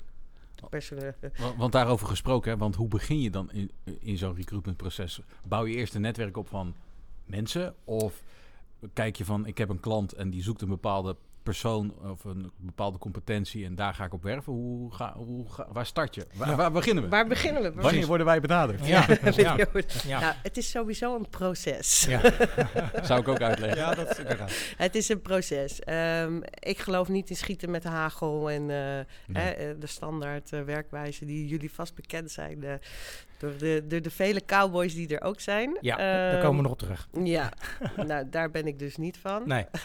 persoon. 0.70 1.14
Want, 1.38 1.58
want 1.58 1.72
daarover 1.72 2.08
gesproken, 2.08 2.52
hè, 2.52 2.58
want 2.58 2.76
hoe 2.76 2.88
begin 2.88 3.22
je 3.22 3.30
dan 3.30 3.52
in, 3.52 3.72
in 4.00 4.18
zo'n 4.18 4.36
recruitmentproces? 4.36 5.22
Bouw 5.48 5.66
je 5.66 5.76
eerst 5.76 5.96
een 5.96 6.02
netwerk 6.02 6.38
op 6.38 6.48
van 6.48 6.76
mensen? 7.26 7.76
Of 7.84 8.24
kijk 8.94 9.16
je 9.16 9.26
van, 9.26 9.46
ik 9.46 9.58
heb 9.58 9.70
een 9.70 9.80
klant 9.80 10.14
en 10.14 10.30
die 10.30 10.44
zoekt 10.44 10.62
een 10.62 10.68
bepaalde 10.68 11.16
persoon 11.46 11.94
of 12.12 12.24
een 12.24 12.52
bepaalde 12.58 12.98
competentie 12.98 13.66
en 13.66 13.76
daar 13.76 13.94
ga 13.94 14.06
ik 14.06 14.14
op 14.14 14.24
werven? 14.24 14.54
Hoe 14.54 14.94
ga, 14.94 15.14
hoe 15.16 15.52
ga, 15.52 15.68
waar 15.72 15.86
start 15.86 16.16
je? 16.16 16.28
Waar, 16.34 16.56
waar 16.56 16.72
beginnen 16.72 17.04
we? 17.04 17.10
Waar 17.10 17.28
beginnen 17.28 17.62
we? 17.62 17.82
Wanneer 17.82 18.06
worden 18.06 18.26
wij 18.26 18.42
benaderd? 18.42 18.86
Ja, 18.86 19.08
ja. 19.36 19.56
Nou, 20.20 20.34
het 20.44 20.58
is 20.58 20.70
sowieso 20.70 21.16
een 21.16 21.30
proces. 21.30 22.06
Ja. 22.08 22.22
Zou 23.04 23.20
ik 23.20 23.28
ook 23.28 23.42
uitleggen. 23.42 23.80
ja, 23.80 23.94
dat 23.94 24.10
is 24.10 24.20
inderdaad. 24.20 24.52
Het 24.78 24.96
is 24.96 25.10
een 25.10 25.22
proces. 25.22 25.80
Ehm, 25.80 26.42
ik 26.60 26.80
geloof 26.80 27.08
niet 27.08 27.30
in 27.30 27.36
schieten 27.36 27.72
met 27.72 27.84
hagel 27.84 28.50
en 28.50 28.70
eh, 28.70 29.38
hè, 29.38 29.50
eh, 29.50 29.76
de 29.80 29.88
standaard 29.88 30.54
eh, 30.54 30.62
werkwijze 30.62 31.26
die 31.26 31.48
jullie 31.48 31.72
vast 31.72 31.96
bekend 31.96 32.32
zijn 32.32 32.80
door, 33.38 33.58
de, 33.58 33.84
door 33.88 34.02
de 34.02 34.12
vele 34.12 34.46
cowboys 34.46 34.94
die 34.94 35.18
er 35.18 35.22
ook 35.28 35.40
zijn. 35.40 35.78
Ja, 35.82 35.96
daar 35.98 36.32
Ehm, 36.34 36.42
komen 36.42 36.56
we 36.58 36.62
nog 36.64 36.72
op 36.72 36.78
terug. 36.78 37.08
Ja, 37.24 37.52
nou 38.08 38.30
daar 38.30 38.52
ben 38.52 38.68
ik 38.68 38.80
dus 38.80 38.98
niet 38.98 39.18
van. 39.18 39.44
Nee. 39.48 39.66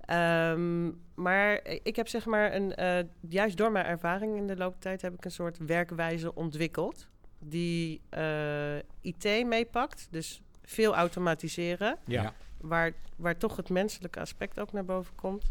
Ehm, 0.00 0.90
maar 1.14 1.60
ik 1.82 1.96
heb 1.96 2.08
zeg 2.08 2.26
maar 2.26 2.54
een, 2.54 2.74
eh, 2.74 2.98
juist 3.28 3.56
door 3.56 3.72
mijn 3.72 3.86
ervaring 3.86 4.36
in 4.36 4.46
de 4.46 4.56
loop 4.56 4.72
der 4.72 4.80
tijd 4.80 5.02
heb 5.02 5.14
ik 5.14 5.24
een 5.24 5.30
soort 5.30 5.58
werkwijze 5.58 6.34
ontwikkeld 6.34 7.06
die 7.38 8.00
eh, 8.08 8.76
IT 9.00 9.46
meepakt. 9.46 10.06
Dus 10.10 10.42
veel 10.64 10.94
automatiseren 10.94 11.96
Ja. 12.06 12.32
waar, 12.60 12.92
waar 13.16 13.36
toch 13.36 13.56
het 13.56 13.68
menselijke 13.68 14.20
aspect 14.20 14.60
ook 14.60 14.72
naar 14.72 14.84
boven 14.84 15.14
komt. 15.14 15.50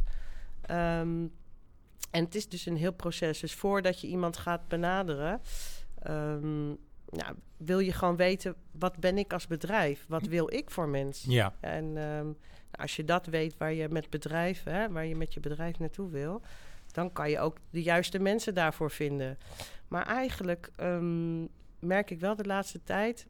Ehm, 0.62 1.26
en 2.12 2.24
het 2.24 2.36
is 2.36 2.48
dus 2.50 2.66
een 2.66 2.78
heel 2.78 2.94
proces. 2.94 3.40
Dus 3.40 3.54
voordat 3.54 4.02
je 4.02 4.08
iemand 4.08 4.38
gaat 4.38 4.68
benaderen, 4.68 5.42
ehm, 6.04 6.70
nou, 7.12 7.36
wil 7.58 7.80
je 7.80 7.92
gewoon 7.94 8.16
weten, 8.16 8.56
wat 8.72 8.98
ben 9.00 9.18
ik 9.18 9.34
als 9.34 9.48
bedrijf? 9.48 10.06
Wat 10.08 10.26
wil 10.28 10.54
ik 10.54 10.72
voor 10.72 10.90
mens? 10.90 11.26
Ja. 11.28 11.54
En 11.60 11.98
ehm, 11.98 12.28
als 12.72 12.96
je 12.96 13.04
dat 13.04 13.26
weet 13.26 13.58
waar 13.58 13.74
je 13.74 13.90
met 13.90 14.10
bedrijf, 14.10 14.64
hè, 14.64 14.92
waar 14.92 15.06
je 15.06 15.16
met 15.16 15.34
je 15.34 15.40
bedrijf 15.40 15.80
naartoe 15.80 16.10
wil, 16.10 16.42
dan 16.92 17.12
kan 17.14 17.30
je 17.30 17.40
ook 17.40 17.58
de 17.70 17.82
juiste 17.82 18.20
mensen 18.20 18.54
daarvoor 18.54 18.92
vinden. 18.92 19.38
Maar 19.88 20.06
eigenlijk 20.06 20.72
ehm, 20.76 21.42
merk 21.80 22.10
ik 22.12 22.20
wel 22.20 22.36
de 22.36 22.46
laatste 22.46 22.84
tijd 22.84 23.26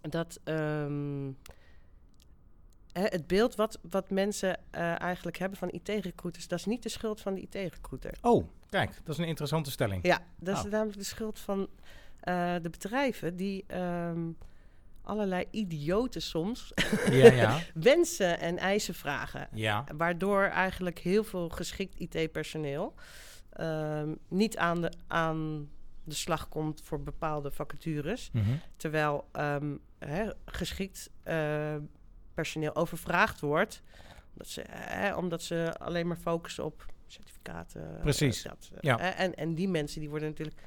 dat 0.00 0.40
ehm, 0.44 1.30
het 2.92 3.26
beeld 3.26 3.54
wat, 3.54 3.78
wat 3.90 4.10
mensen 4.10 4.58
eh, 4.70 5.00
eigenlijk 5.00 5.38
hebben 5.38 5.58
van 5.58 5.70
IT-recruiters, 5.70 6.48
dat 6.48 6.58
is 6.58 6.64
niet 6.64 6.82
de 6.82 6.88
schuld 6.88 7.20
van 7.20 7.34
de 7.34 7.40
IT-recruiter. 7.40 8.14
Oh, 8.20 8.46
kijk, 8.70 8.94
dat 9.04 9.14
is 9.14 9.18
een 9.18 9.28
interessante 9.28 9.70
stelling. 9.70 10.06
Ja, 10.06 10.20
dat 10.36 10.56
is 10.56 10.64
Oh. 10.64 10.70
namelijk 10.70 10.98
de 10.98 11.04
schuld 11.04 11.38
van 11.38 11.68
eh, 12.22 12.54
de 12.62 12.70
bedrijven 12.70 13.36
die 13.36 13.64
ehm, 13.66 14.30
allerlei 15.02 15.44
idioten 15.50 16.22
soms 16.22 16.72
Ja, 17.10 17.32
ja. 17.32 17.58
wensen 17.74 18.40
en 18.40 18.58
eisen 18.58 18.94
vragen. 18.94 19.48
Ja. 19.52 19.84
Waardoor 19.96 20.42
eigenlijk 20.42 20.98
heel 20.98 21.24
veel 21.24 21.48
geschikt 21.48 21.94
IT-personeel 21.98 22.94
ehm, 23.52 24.14
niet 24.28 24.56
aan 24.56 24.80
de, 24.80 24.92
aan 25.06 25.70
de 26.04 26.14
slag 26.14 26.48
komt 26.48 26.80
voor 26.84 27.02
bepaalde 27.02 27.50
vacatures. 27.50 28.30
Mhm. 28.32 28.50
Terwijl 28.76 29.28
ehm, 29.32 29.76
hè, 29.98 30.30
geschikt 30.44 31.10
eh, 31.22 31.76
personeel 32.34 32.74
overvraagd 32.74 33.40
wordt. 33.40 33.82
Omdat 34.32 34.48
ze, 34.48 34.64
hè, 34.68 35.14
omdat 35.14 35.42
ze 35.42 35.74
alleen 35.78 36.06
maar 36.06 36.16
focussen 36.16 36.64
op 36.64 36.86
certificaten. 37.06 37.98
Precies, 38.00 38.42
dat, 38.42 38.70
eh, 38.72 38.78
ja. 38.80 38.96
hè, 38.98 39.08
en, 39.08 39.34
en 39.34 39.54
die 39.54 39.68
mensen 39.68 40.00
die 40.00 40.10
worden 40.10 40.28
natuurlijk 40.28 40.60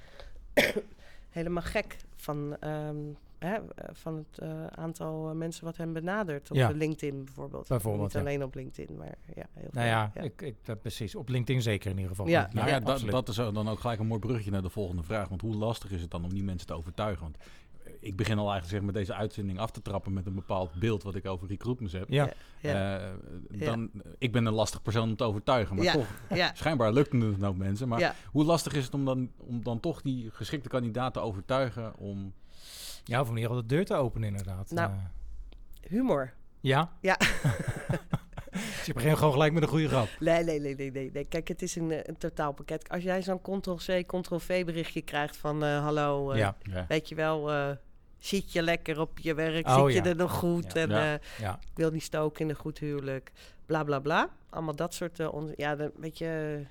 helemaal 1.35 1.63
gek 1.63 1.97
van, 2.15 2.57
ehm, 2.59 2.95
hè, 3.39 3.57
van 3.91 4.15
het 4.15 4.39
eh, 4.39 4.65
aantal 4.67 5.29
eh, 5.29 5.35
mensen 5.35 5.65
wat 5.65 5.77
hen 5.77 5.93
benadert. 5.93 6.49
Op 6.51 6.55
Ja. 6.57 6.69
LinkedIn 6.69 7.23
bijvoorbeeld. 7.25 7.67
Bijvoorbeeld, 7.67 8.03
Niet 8.03 8.13
ja. 8.13 8.19
alleen 8.19 8.43
op 8.43 8.55
LinkedIn, 8.55 8.97
maar 8.97 9.15
ja, 9.35 9.45
heel 9.53 9.69
Nou 9.71 9.71
veel. 9.71 9.81
ja, 9.83 10.11
Ik, 10.23 10.41
ik, 10.41 10.55
dat 10.63 10.81
precies. 10.81 11.15
Op 11.15 11.29
LinkedIn 11.29 11.61
zeker 11.61 11.89
in 11.89 11.95
ieder 11.95 12.09
geval. 12.11 12.27
Ja. 12.27 12.49
Nou 12.53 12.67
ja, 12.69 12.79
dat, 12.79 12.99
dat 13.09 13.29
is 13.29 13.35
dan 13.35 13.69
ook 13.69 13.79
gelijk 13.79 13.99
een 13.99 14.07
mooi 14.07 14.19
bruggetje 14.19 14.51
naar 14.51 14.61
de 14.61 14.69
volgende 14.69 15.03
vraag. 15.03 15.27
Want 15.29 15.41
hoe 15.41 15.55
lastig 15.55 15.91
is 15.91 16.01
het 16.01 16.11
dan 16.11 16.23
om 16.23 16.33
die 16.33 16.43
mensen 16.43 16.67
te 16.67 16.73
overtuigen? 16.73 17.23
Want 17.23 17.37
ik 18.05 18.15
begin 18.15 18.37
al 18.37 18.49
eigenlijk 18.51 18.71
zeg, 18.71 18.81
met 18.81 18.93
deze 18.95 19.13
uitzending 19.13 19.59
af 19.59 19.71
te 19.71 19.81
trappen 19.81 20.13
met 20.13 20.25
een 20.25 20.35
bepaald 20.35 20.73
beeld 20.73 21.03
wat 21.03 21.15
ik 21.15 21.25
over 21.25 21.47
recruitments 21.47 21.93
heb. 21.93 22.09
Ja, 22.09 22.29
Ja. 22.61 22.99
Eh, 22.99 23.11
dan, 23.65 23.91
Ik 24.17 24.31
ben 24.31 24.45
een 24.45 24.53
lastig 24.53 24.81
persoon 24.81 25.09
om 25.09 25.15
te 25.15 25.23
overtuigen, 25.23 25.75
maar 25.75 25.83
Ja. 25.85 25.91
toch, 25.93 26.07
ja. 26.29 26.51
schijnbaar 26.53 26.93
lukt 26.93 27.11
het 27.11 27.43
ook 27.43 27.57
mensen. 27.57 27.87
Maar 27.87 27.99
Ja. 27.99 28.15
hoe 28.31 28.43
lastig 28.43 28.73
is 28.73 28.85
het 28.85 28.93
om 28.93 29.05
dan, 29.05 29.31
om 29.37 29.63
dan 29.63 29.79
toch 29.79 30.01
die 30.01 30.31
geschikte 30.31 30.69
kandidaat 30.69 31.13
te 31.13 31.19
overtuigen 31.19 31.95
om... 31.97 32.33
ja, 33.03 33.21
of 33.21 33.29
in 33.29 33.35
ieder 33.35 33.49
geval 33.49 33.67
de 33.67 33.75
deur 33.75 33.85
te 33.85 33.95
openen 33.95 34.27
inderdaad. 34.27 34.71
Nou. 34.71 34.91
Eh, 34.91 35.89
Humor. 35.89 36.33
ja? 36.59 36.91
Ja. 37.01 37.17
Dus 38.51 38.85
je 38.85 38.93
begint 38.93 39.17
gewoon 39.17 39.33
gelijk 39.33 39.53
met 39.53 39.63
een 39.63 39.69
goede 39.69 39.87
grap. 39.87 40.07
Nee, 40.19 40.43
nee, 40.43 40.59
nee, 40.59 40.75
nee, 40.75 40.91
nee, 40.91 41.11
nee. 41.13 41.25
Kijk, 41.25 41.47
het 41.47 41.61
is 41.61 41.75
een, 41.75 42.09
een 42.09 42.17
totaalpakket. 42.17 42.89
Als 42.89 43.03
jij 43.03 43.21
zo'n 43.23 43.41
Ctrl-C, 43.41 44.05
Ctrl-V 44.07 44.65
berichtje 44.65 45.01
krijgt 45.01 45.37
van... 45.37 45.63
eh, 45.63 45.83
hallo, 45.83 46.31
eh, 46.31 46.37
ja, 46.39 46.55
Ja. 46.61 46.85
weet 46.87 47.09
je 47.09 47.15
wel... 47.15 47.51
eh, 47.51 47.69
zit 48.25 48.51
je 48.51 48.61
lekker 48.61 48.99
op 48.99 49.19
je 49.19 49.33
werk? 49.33 49.67
Oh, 49.67 49.83
zit 49.83 49.93
je 49.93 50.03
ja. 50.03 50.09
er 50.09 50.15
nog 50.15 50.31
goed? 50.31 50.73
Ja. 50.73 50.81
En 50.81 50.91
eh, 50.91 51.49
ik 51.49 51.75
wil 51.75 51.91
niet 51.91 52.03
stoken 52.03 52.41
in 52.41 52.49
een 52.49 52.55
goed 52.55 52.79
huwelijk. 52.79 53.31
Bla, 53.65 53.83
bla, 53.83 53.99
bla. 53.99 54.29
Allemaal 54.49 54.75
dat 54.75 54.93
soort... 54.93 55.29
on- 55.29 55.53
ja, 55.55 55.75
dan, 55.75 55.91
weet 55.95 56.17
je... 56.17 56.63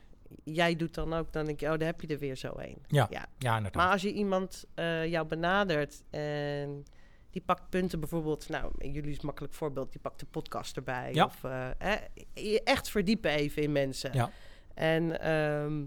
Jij 0.45 0.77
doet 0.77 0.95
dan 0.95 1.15
ook, 1.15 1.33
dan 1.33 1.45
denk 1.45 1.61
je, 1.61 1.67
oh, 1.71 1.79
daar 1.79 1.87
heb 1.87 2.01
je 2.01 2.07
er 2.07 2.19
weer 2.19 2.37
zo 2.37 2.53
een. 2.57 2.79
Ja, 2.87 3.07
Ja. 3.11 3.27
ja 3.39 3.57
inderdaad. 3.57 3.83
Maar 3.83 3.93
als 3.93 4.03
je 4.03 4.13
iemand 4.13 4.65
eh, 4.75 5.07
jou 5.07 5.27
benadert 5.27 6.03
en 6.11 6.85
die 7.31 7.43
pakt 7.43 7.69
punten 7.69 8.01
bijvoorbeeld, 8.01 8.49
nou, 8.49 8.73
jullie 8.79 9.11
is 9.11 9.19
een 9.19 9.27
makkelijk 9.27 9.55
voorbeeld, 9.55 9.93
die 9.93 10.01
pakt 10.01 10.21
de 10.21 10.27
podcast 10.27 10.77
erbij. 10.77 11.11
Ja. 11.13 11.25
Of 11.25 11.45
eh, 11.45 12.59
echt 12.65 12.91
verdiepen 12.91 13.31
even 13.31 13.63
in 13.63 13.73
mensen. 13.73 14.13
Ja. 14.13 14.31
En 14.75 15.21
ehm, 15.21 15.85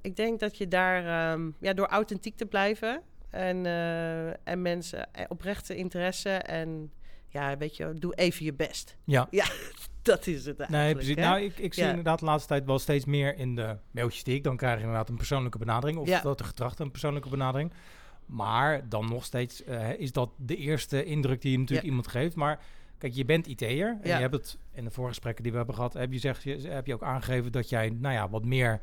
ik 0.00 0.16
denk 0.16 0.40
dat 0.40 0.56
je 0.56 0.68
daar, 0.68 1.32
ehm, 1.32 1.50
ja, 1.58 1.72
door 1.72 1.86
authentiek 1.86 2.36
te 2.36 2.46
blijven 2.46 3.02
en, 3.30 3.66
eh, 3.66 4.26
en 4.48 4.62
mensen 4.62 5.12
eh, 5.14 5.24
oprechte 5.28 5.76
interesse 5.76 6.30
en 6.30 6.92
ja, 7.28 7.56
weet 7.56 7.76
je, 7.76 7.94
doe 7.94 8.14
even 8.14 8.44
je 8.44 8.54
best. 8.54 8.96
ja. 9.04 9.28
Dat 10.02 10.26
is 10.26 10.44
het 10.46 10.58
Nee, 10.58 10.66
eigenlijk. 10.68 10.96
precies. 10.96 11.14
hè? 11.14 11.20
Nou, 11.30 11.40
ik, 11.44 11.58
ik 11.58 11.74
zie 11.74 11.82
Ja. 11.82 11.88
inderdaad 11.88 12.18
de 12.18 12.24
laatste 12.24 12.48
tijd 12.48 12.64
wel 12.64 12.78
steeds 12.78 13.04
meer 13.04 13.36
in 13.38 13.54
de 13.54 13.76
mailtjes 13.90 14.24
die 14.24 14.34
ik 14.34 14.44
dan 14.44 14.56
krijg 14.56 14.78
inderdaad 14.78 15.08
een 15.08 15.16
persoonlijke 15.16 15.58
benadering. 15.58 15.98
Of 15.98 16.08
Ja. 16.08 16.20
dat 16.20 16.38
de 16.38 16.44
getrachte 16.44 16.82
een 16.82 16.90
persoonlijke 16.90 17.28
benadering. 17.28 17.72
Maar 18.26 18.88
dan 18.88 19.08
nog 19.08 19.24
steeds 19.24 19.64
eh, 19.64 19.98
is 19.98 20.12
dat 20.12 20.30
de 20.36 20.56
eerste 20.56 21.04
indruk 21.04 21.40
die 21.40 21.50
je 21.52 21.58
natuurlijk 21.58 21.86
Ja. 21.86 21.92
iemand 21.92 22.08
geeft. 22.08 22.36
Maar 22.36 22.60
kijk, 22.98 23.12
je 23.12 23.24
bent 23.24 23.46
IT'er 23.46 23.98
en 24.02 24.08
Ja. 24.08 24.14
je 24.16 24.20
hebt 24.22 24.34
het 24.34 24.58
in 24.72 24.84
de 24.84 24.90
voorgesprekken 24.90 25.42
die 25.42 25.52
we 25.52 25.58
hebben 25.58 25.74
gehad, 25.76 25.92
heb 25.92 26.12
je, 26.12 26.18
zeg, 26.18 26.42
je, 26.44 26.68
heb 26.68 26.86
je 26.86 26.94
ook 26.94 27.02
aangegeven 27.02 27.52
dat 27.52 27.68
jij, 27.68 27.88
nou 27.90 28.14
ja, 28.14 28.28
wat 28.28 28.44
meer 28.44 28.80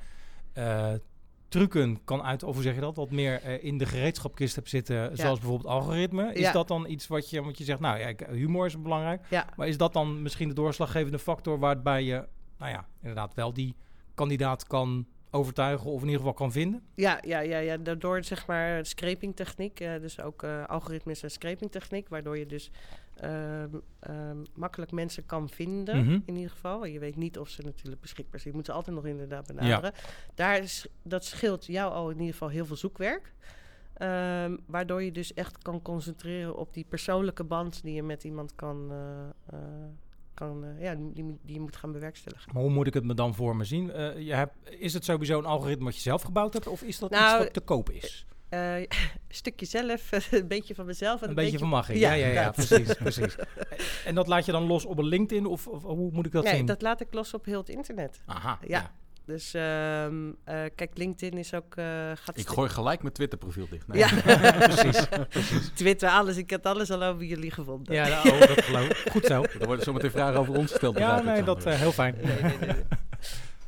trucken 1.47 1.99
kan 2.03 2.23
uit, 2.23 2.43
of 2.43 2.53
hoe 2.53 2.63
zeg 2.63 2.75
je 2.75 2.81
dat, 2.81 2.95
wat 2.95 3.11
meer 3.11 3.41
eh, 3.41 3.63
in 3.63 3.77
de 3.77 3.85
gereedschapkist 3.85 4.55
hebt 4.55 4.69
zitten, 4.69 5.17
zoals 5.17 5.39
bijvoorbeeld 5.39 5.69
algoritme. 5.73 6.33
Is 6.33 6.39
Ja. 6.41 6.51
dat 6.51 6.67
dan 6.67 6.89
iets 6.89 7.07
wat 7.07 7.29
je, 7.29 7.43
want 7.43 7.57
je 7.57 7.63
zegt, 7.63 7.79
nou 7.79 7.99
ja, 7.99 8.13
humor 8.31 8.65
is 8.65 8.81
belangrijk. 8.81 9.21
Ja. 9.29 9.45
Maar 9.55 9.67
is 9.67 9.77
dat 9.77 9.93
dan 9.93 10.21
misschien 10.21 10.47
de 10.47 10.53
doorslaggevende 10.53 11.19
factor 11.19 11.59
waarbij 11.59 12.03
je, 12.03 12.27
nou 12.57 12.71
ja, 12.71 12.87
inderdaad 13.01 13.33
wel 13.33 13.53
die 13.53 13.75
kandidaat 14.13 14.67
kan 14.67 15.07
overtuigen 15.31 15.85
of 15.91 15.95
in 16.01 16.05
ieder 16.05 16.17
geval 16.19 16.33
kan 16.33 16.51
vinden? 16.51 16.81
Ja, 16.95 17.19
ja, 17.25 17.39
ja, 17.39 17.57
ja. 17.57 17.77
Daardoor 17.77 18.23
zeg 18.23 18.47
maar 18.47 18.85
scrapingtechniek, 18.85 19.79
eh 19.79 19.99
dus 20.01 20.21
ook 20.21 20.43
eh 20.43 20.65
algoritmes 20.65 21.23
en 21.23 21.31
scrapingtechniek, 21.31 22.09
waardoor 22.09 22.37
je 22.37 22.45
dus 22.45 22.71
ehm, 23.19 23.69
ehm, 23.99 24.37
makkelijk 24.53 24.91
mensen 24.91 25.25
kan 25.25 25.49
vinden, 25.49 25.97
Mhm. 26.05 26.19
in 26.25 26.35
ieder 26.35 26.51
geval. 26.51 26.85
Je 26.85 26.99
weet 26.99 27.15
niet 27.15 27.37
of 27.39 27.49
ze 27.49 27.61
natuurlijk 27.61 28.01
beschikbaar 28.01 28.39
zijn. 28.39 28.51
Je 28.51 28.59
moet 28.59 28.65
ze 28.67 28.71
altijd 28.73 28.95
nog 28.95 29.05
inderdaad 29.05 29.47
benaderen. 29.47 29.93
Daar 30.35 30.57
is, 30.59 30.87
dat 31.03 31.25
scheelt 31.25 31.65
jou 31.65 31.93
al 31.93 32.09
in 32.09 32.17
ieder 32.19 32.31
geval 32.33 32.49
heel 32.49 32.65
veel 32.65 32.75
zoekwerk. 32.75 33.33
Ehm, 33.93 34.57
waardoor 34.65 35.03
je 35.03 35.11
dus 35.11 35.33
echt 35.33 35.57
kan 35.57 35.81
concentreren 35.81 36.57
op 36.57 36.73
die 36.73 36.85
persoonlijke 36.89 37.43
band 37.43 37.83
die 37.83 37.93
je 37.93 38.03
met 38.03 38.23
iemand 38.23 38.55
kan, 38.55 38.87
eh, 38.91 39.59
eh, 39.59 39.59
kan 40.33 40.63
eh, 40.63 40.81
ja, 40.81 40.95
die, 40.95 41.37
die 41.41 41.53
je 41.53 41.59
moet 41.59 41.75
gaan 41.75 41.91
bewerkstelligen. 41.91 42.51
Maar 42.53 42.61
hoe 42.61 42.71
moet 42.71 42.87
ik 42.87 42.93
het 42.93 43.03
me 43.03 43.13
dan 43.13 43.35
voor 43.35 43.55
me 43.55 43.63
zien? 43.63 43.85
Je 44.23 44.33
hebt, 44.33 44.53
is 44.79 44.93
het 44.93 45.05
sowieso 45.05 45.39
een 45.39 45.45
algoritme 45.45 45.85
wat 45.85 45.95
je 45.95 46.01
zelf 46.01 46.21
gebouwd 46.21 46.53
hebt 46.53 46.67
of 46.67 46.81
is 46.81 46.99
dat 46.99 47.09
Nou, 47.09 47.35
iets 47.35 47.43
wat 47.43 47.53
te 47.53 47.59
koop 47.61 47.89
is? 47.89 48.25
Eh, 48.49 48.75
een 48.79 48.87
stukje 49.27 49.65
zelf, 49.65 50.11
een 50.31 50.47
beetje 50.47 50.75
van 50.75 50.85
mezelf. 50.85 51.21
En 51.21 51.29
Een 51.29 51.35
beetje 51.35 51.57
van 51.57 51.67
mag 51.67 51.93
Ja, 51.93 52.13
ja, 52.13 52.27
ja, 52.27 52.51
precies, 52.51 52.93
precies. 53.03 53.35
En 54.05 54.15
dat 54.15 54.27
laat 54.27 54.45
je 54.45 54.51
dan 54.51 54.63
los 54.63 54.85
op 54.85 54.97
een 54.97 55.05
LinkedIn 55.05 55.45
of, 55.45 55.67
of 55.67 55.83
hoe 55.83 56.11
moet 56.11 56.25
ik 56.25 56.31
dat 56.31 56.43
nee, 56.43 56.55
zien? 56.55 56.65
dat 56.65 56.81
laat 56.81 57.01
ik 57.01 57.13
los 57.13 57.33
op 57.33 57.45
heel 57.45 57.59
het 57.59 57.69
internet. 57.69 58.21
Aha, 58.25 58.57
Ja. 58.61 58.67
ja. 58.67 58.91
Dus 59.25 59.53
ehm, 59.53 60.31
eh, 60.43 60.61
kijk, 60.75 60.91
LinkedIn 60.93 61.37
is 61.37 61.53
ook... 61.53 61.75
eh 61.75 61.85
gaat 62.15 62.37
Ik 62.37 62.47
gooi 62.47 62.69
gelijk 62.69 63.01
mijn 63.01 63.13
Twitter-profiel 63.13 63.67
dicht. 63.69 63.87
Nee. 63.87 63.97
Ja, 63.97 64.09
precies. 64.57 65.07
Twitter, 65.73 66.09
alles. 66.09 66.37
Ik 66.37 66.49
heb 66.49 66.65
alles 66.65 66.91
al 66.91 67.03
over 67.03 67.23
jullie 67.23 67.51
gevonden. 67.51 67.95
Ja, 67.95 68.07
nou, 68.07 68.29
oh, 68.29 68.39
dat 68.39 68.63
geloof 68.63 68.87
ik. 68.87 69.11
Goed 69.11 69.25
zo. 69.25 69.43
Er 69.59 69.65
worden 69.65 69.85
zometeen 69.85 70.11
vragen 70.11 70.39
over 70.39 70.55
ons 70.57 70.71
gesteld. 70.71 70.97
Ja, 70.97 71.21
nee, 71.21 71.43
dat 71.43 71.65
eh, 71.65 71.73
heel 71.73 71.91
fijn. 71.91 72.15
Nee, 72.23 72.41
nee, 72.41 72.83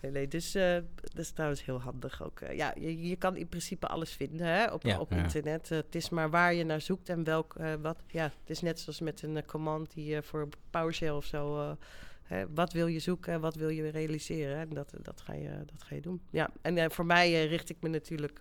nee. 0.02 0.12
nee. 0.12 0.28
Dus 0.28 0.56
eh, 0.56 0.74
dat 0.96 1.18
is 1.20 1.32
trouwens 1.32 1.66
heel 1.66 1.82
handig 1.82 2.24
ook. 2.24 2.40
eh. 2.42 2.58
ja, 2.58 2.74
je, 2.80 3.08
je 3.08 3.16
kan 3.16 3.36
in 3.36 3.48
principe 3.48 3.88
alles 3.88 4.12
vinden 4.12 4.48
hè, 4.48 4.72
op, 4.72 4.84
Ja. 4.84 5.00
op 5.00 5.12
Ja. 5.12 5.18
internet. 5.18 5.72
Eh, 5.72 5.78
het 5.78 5.96
is 5.96 6.10
maar 6.10 6.30
waar 6.30 6.54
je 6.54 6.64
naar 6.64 6.82
zoekt 6.82 7.10
en 7.10 7.24
welk, 7.24 7.56
wat. 7.82 8.04
Ja, 8.08 8.24
het 8.24 8.50
is 8.50 8.62
net 8.62 8.80
zoals 8.80 9.00
met 9.00 9.22
een 9.24 9.46
command 9.46 9.94
die 9.94 10.22
voor 10.22 10.48
PowerShell 10.70 11.10
of 11.12 11.26
zo. 11.26 11.76
hè, 12.24 12.46
wat 12.54 12.74
wil 12.74 12.88
je 12.88 13.00
zoeken 13.00 13.34
en 13.34 13.42
wat 13.42 13.56
wil 13.56 13.70
je 13.70 13.90
realiseren? 13.90 14.58
En 14.58 14.70
dat, 14.70 14.94
dat, 15.02 15.22
ga, 15.22 15.34
je, 15.34 15.50
dat 15.66 15.84
ga 15.84 15.96
je 15.96 16.02
doen. 16.02 16.22
Ja, 16.30 16.50
en 16.62 16.92
voor 16.92 17.06
mij 17.06 17.46
richt 17.48 17.70
ik 17.70 17.78
me 17.82 17.90
natuurlijk 17.90 18.40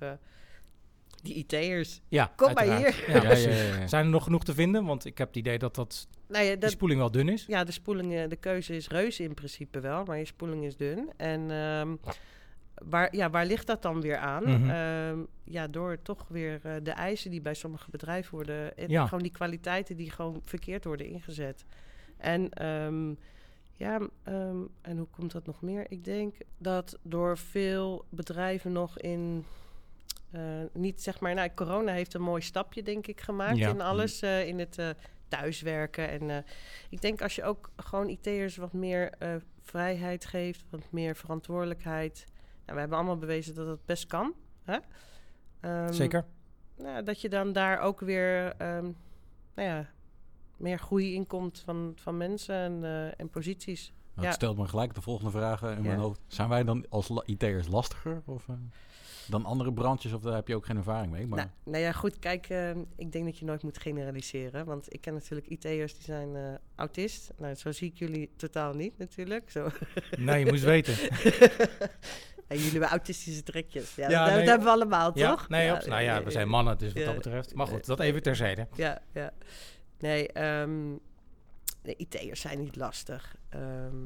die 1.23 1.35
IT'ers. 1.35 2.01
Ja, 2.09 2.33
Kom 2.37 2.53
maar 2.53 2.65
hier. 2.65 3.05
Ja, 3.07 3.15
Ja, 3.15 3.15
ja, 3.15 3.21
precies. 3.21 3.61
ja, 3.69 3.77
ja. 3.81 3.87
Zijn 3.87 4.05
er 4.05 4.11
nog 4.11 4.23
genoeg 4.25 4.45
te 4.45 4.55
vinden? 4.55 4.85
Want 4.85 5.05
ik 5.05 5.19
heb 5.19 5.29
het 5.29 5.37
idee 5.37 5.59
dat, 5.59 5.75
dat 5.75 6.09
Nou 6.29 6.59
dat, 6.59 6.71
spoeling 6.71 7.01
wel 7.01 7.11
dun 7.11 7.29
is. 7.29 7.45
Ja, 7.47 7.65
de 7.65 7.73
spoeling, 7.73 8.15
eh, 8.15 8.29
de 8.29 8.37
keuze 8.37 8.77
is 8.77 8.89
reuze 8.89 9.23
in 9.23 9.35
principe 9.35 9.81
wel, 9.81 10.05
maar 10.05 10.19
je 10.19 10.25
spoeling 10.25 10.65
is 10.65 10.77
dun. 10.77 11.11
En 11.17 11.51
ehm, 11.51 11.97
waar, 12.75 13.17
ja, 13.17 13.31
waar 13.31 13.47
ligt 13.47 13.67
dat 13.67 13.83
dan 13.83 14.01
weer 14.01 14.17
aan? 14.17 14.43
Mhm. 14.45 14.71
Ehm, 14.71 15.19
ja, 15.45 15.67
door 15.67 16.03
toch 16.03 16.27
weer 16.29 16.61
eh, 16.63 16.73
de 16.83 16.91
eisen 16.91 17.31
die 17.31 17.41
bij 17.41 17.55
sommige 17.55 17.91
bedrijven 17.91 18.35
worden, 18.35 18.77
en 18.77 18.89
Ja. 18.89 19.05
gewoon 19.05 19.23
die 19.23 19.33
kwaliteiten 19.33 19.97
die 19.97 20.11
gewoon 20.11 20.41
verkeerd 20.45 20.85
worden 20.85 21.07
ingezet. 21.07 21.65
En 22.17 22.49
ehm, 22.51 23.09
ja, 23.75 24.01
ehm, 24.23 24.57
en 24.81 24.97
hoe 24.97 25.07
komt 25.11 25.33
dat 25.33 25.47
nog 25.47 25.61
meer? 25.63 25.87
Ik 25.89 26.05
denk 26.05 26.35
dat 26.59 26.99
door 27.03 27.39
veel 27.39 28.05
bedrijven 28.09 28.73
nog 28.73 28.99
in 28.99 29.45
eh, 30.31 30.41
niet 30.73 31.03
zeg 31.03 31.21
maar, 31.21 31.35
nou, 31.35 31.51
corona 31.55 31.93
heeft 31.93 32.15
een 32.15 32.23
mooi 32.23 32.43
stapje, 32.43 32.83
denk 32.83 33.07
ik, 33.07 33.21
gemaakt 33.21 33.57
Ja. 33.59 33.69
in 33.69 33.81
alles. 33.81 34.23
eh, 34.23 34.47
in 34.47 34.59
het 34.59 34.79
eh, 34.79 34.89
thuiswerken. 35.29 36.09
En 36.09 36.45
ik 36.91 37.01
denk 37.01 37.23
als 37.23 37.35
je 37.35 37.45
ook 37.45 37.71
gewoon 37.77 38.09
IT'ers 38.09 38.57
wat 38.57 38.73
meer 38.73 39.13
vrijheid 39.63 40.25
geeft, 40.25 40.65
wat 40.71 40.91
meer 40.91 41.17
verantwoordelijkheid. 41.17 42.25
Nou, 42.29 42.73
we 42.75 42.79
hebben 42.79 42.97
allemaal 42.99 43.19
bewezen 43.19 43.55
dat 43.55 43.67
het 43.67 43.85
best 43.87 44.07
kan. 44.07 44.35
Hè? 44.63 44.79
Ehm, 45.61 45.93
Zeker. 45.93 46.25
Nou, 46.77 47.03
dat 47.03 47.21
je 47.21 47.29
dan 47.29 47.53
daar 47.53 47.79
ook 47.81 48.01
weer 48.01 48.55
ehm, 48.57 48.85
nou 49.55 49.69
ja, 49.69 49.87
meer 50.57 50.79
groei 50.79 51.15
in 51.15 51.27
komt 51.27 51.61
van, 51.65 51.93
van 51.97 52.17
mensen 52.17 52.55
en, 52.85 53.15
en 53.17 53.29
posities. 53.31 53.87
Nou, 53.87 53.95
het 54.15 54.25
Ja. 54.25 54.33
stelt 54.33 54.57
me 54.59 54.69
gelijk 54.69 54.95
de 54.95 55.01
volgende 55.01 55.31
vragen 55.31 55.77
in 55.77 55.83
mijn 55.83 55.99
hoofd. 55.99 56.21
Zijn 56.27 56.49
wij 56.49 56.65
dan 56.65 56.87
als 56.89 57.11
IT'ers 57.25 57.69
lastiger 57.69 58.23
of, 58.25 58.47
dan 59.31 59.45
andere 59.45 59.73
branches? 59.73 60.13
Of 60.13 60.23
daar 60.23 60.35
heb 60.35 60.49
je 60.49 60.55
ook 60.55 60.67
geen 60.67 60.77
ervaring 60.77 61.13
mee? 61.13 61.27
Maar 61.27 61.39
Nou, 61.39 61.51
nou 61.65 61.83
ja, 61.85 61.93
goed, 61.93 62.19
kijk, 62.19 62.49
eh, 62.49 62.71
ik 62.97 63.13
denk 63.13 63.25
dat 63.25 63.39
je 63.39 63.45
nooit 63.45 63.63
moet 63.63 63.79
generaliseren. 63.79 64.65
Want 64.65 64.93
ik 64.95 65.01
ken 65.01 65.15
natuurlijk 65.15 65.47
IT'ers 65.47 65.95
die 65.95 66.05
zijn 66.05 66.37
eh, 66.37 66.43
autist. 66.77 67.31
Nou, 67.39 67.55
zo 67.55 67.73
zie 67.73 67.91
ik 67.91 67.99
jullie 67.99 68.31
totaal 68.37 68.73
niet 68.75 68.99
natuurlijk. 68.99 69.51
Zo. 69.51 69.69
Nee, 70.19 70.45
je 70.45 70.51
moest 70.51 70.65
weten. 70.65 70.95
En 72.49 72.57
jullie 72.57 72.71
hebben 72.73 72.89
autistische 72.91 73.43
trekjes. 73.43 73.95
Ja, 73.95 74.11
Ja, 74.11 74.19
dat, 74.25 74.29
nee. 74.29 74.39
dat 74.39 74.49
hebben 74.49 74.67
we 74.67 74.73
allemaal, 74.73 75.11
Ja, 75.19 75.31
toch? 75.31 75.49
nee, 75.49 75.73
abs- 75.73 75.87
nou 75.87 76.03
ja, 76.03 76.23
we 76.25 76.31
zijn 76.31 76.49
mannen, 76.49 76.79
dus 76.79 76.93
wat 76.93 77.03
Ja. 77.03 77.07
dat 77.07 77.15
betreft. 77.15 77.55
Maar 77.55 77.67
goed, 77.67 77.77
Ja. 77.87 77.95
dat 77.95 78.01
even 78.01 78.23
terzijde. 78.23 78.67
Ja, 78.75 78.99
ja. 79.13 79.33
Nee, 79.99 80.29
ehm 80.33 80.95
de 81.83 81.95
IT'ers 81.97 82.41
zijn 82.41 82.59
niet 82.59 82.77
lastig. 82.77 83.37
Ehm, 83.49 83.97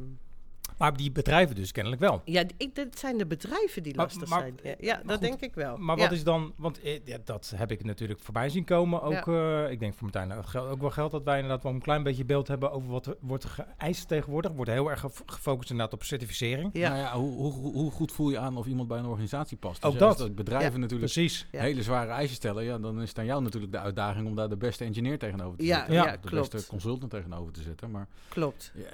Maar 0.78 0.96
die 0.96 1.12
bedrijven 1.12 1.54
dus 1.56 1.72
kennelijk 1.72 2.00
wel. 2.02 2.22
Ja, 2.24 2.44
ik, 2.56 2.74
dat 2.74 2.98
zijn 2.98 3.18
de 3.18 3.26
bedrijven 3.26 3.82
die 3.82 3.94
Maar- 3.94 4.04
lastig 4.04 4.28
maar- 4.28 4.40
zijn. 4.40 4.58
Ja, 4.62 4.74
ja, 4.80 4.96
dat 5.04 5.10
goed, 5.12 5.20
denk 5.20 5.40
ik 5.40 5.54
wel. 5.54 5.76
Maar 5.76 5.96
ja. 5.96 6.02
wat 6.02 6.12
is 6.12 6.24
dan, 6.24 6.52
want 6.56 6.80
eh, 6.80 7.00
ja, 7.04 7.18
dat 7.24 7.52
heb 7.56 7.70
ik 7.70 7.84
natuurlijk 7.84 8.20
voorbij 8.20 8.48
zien 8.48 8.64
komen. 8.64 9.02
Ook, 9.02 9.28
eh, 9.28 9.70
ik 9.70 9.78
denk 9.80 9.92
voor 9.94 10.02
Martijn 10.02 10.28
dat 10.28 10.46
geld- 10.46 10.68
ook 10.68 10.80
wel 10.80 10.90
geld 10.90 11.10
dat 11.10 11.24
wij 11.24 11.34
inderdaad 11.36 11.62
wel 11.62 11.72
een 11.72 11.80
klein 11.82 12.02
beetje 12.02 12.24
beeld 12.24 12.48
hebben 12.48 12.72
over 12.72 12.90
wat 12.90 13.06
er 13.06 13.16
wordt 13.20 13.44
geëist 13.44 14.08
tegenwoordig. 14.08 14.50
Er 14.50 14.56
wordt 14.56 14.70
heel 14.70 14.90
erg 14.90 15.00
gef- 15.00 15.22
gefocust 15.26 15.70
inderdaad 15.70 15.94
op 15.94 16.02
certificering. 16.04 16.70
Ja. 16.72 16.88
Nou 16.88 17.00
ja, 17.00 17.12
hoe, 17.14 17.32
hoe, 17.52 17.72
hoe 17.72 17.90
goed 17.90 18.12
voel 18.12 18.30
je 18.30 18.38
aan 18.38 18.56
of 18.56 18.66
iemand 18.66 18.88
bij 18.88 18.98
een 18.98 19.06
organisatie 19.06 19.56
past? 19.56 19.84
Ook 19.84 19.90
Dus 19.92 20.00
dat. 20.00 20.20
Als 20.20 20.34
bedrijven 20.34 20.72
Ja, 20.72 20.78
natuurlijk 20.78 21.12
Precies. 21.12 21.46
Ja. 21.50 21.60
hele 21.60 21.82
zware 21.82 22.10
eisen 22.10 22.36
stellen, 22.36 22.64
ja, 22.64 22.78
dan 22.78 23.02
is 23.02 23.08
het 23.08 23.18
aan 23.18 23.24
jou 23.24 23.42
natuurlijk 23.42 23.72
de 23.72 23.78
uitdaging 23.78 24.26
om 24.26 24.34
daar 24.34 24.48
de 24.48 24.56
beste 24.56 24.84
engineer 24.84 25.18
tegenover 25.18 25.58
te 25.58 25.64
Ja, 25.64 25.76
zetten. 25.78 25.94
ja, 25.94 26.16
de 26.16 26.28
klopt. 26.28 26.50
beste 26.52 26.68
consultant 26.70 27.10
tegenover 27.10 27.52
te 27.52 27.62
zetten. 27.62 27.90
Maar 27.90 28.06
Klopt. 28.28 28.72
ja, 28.74 28.84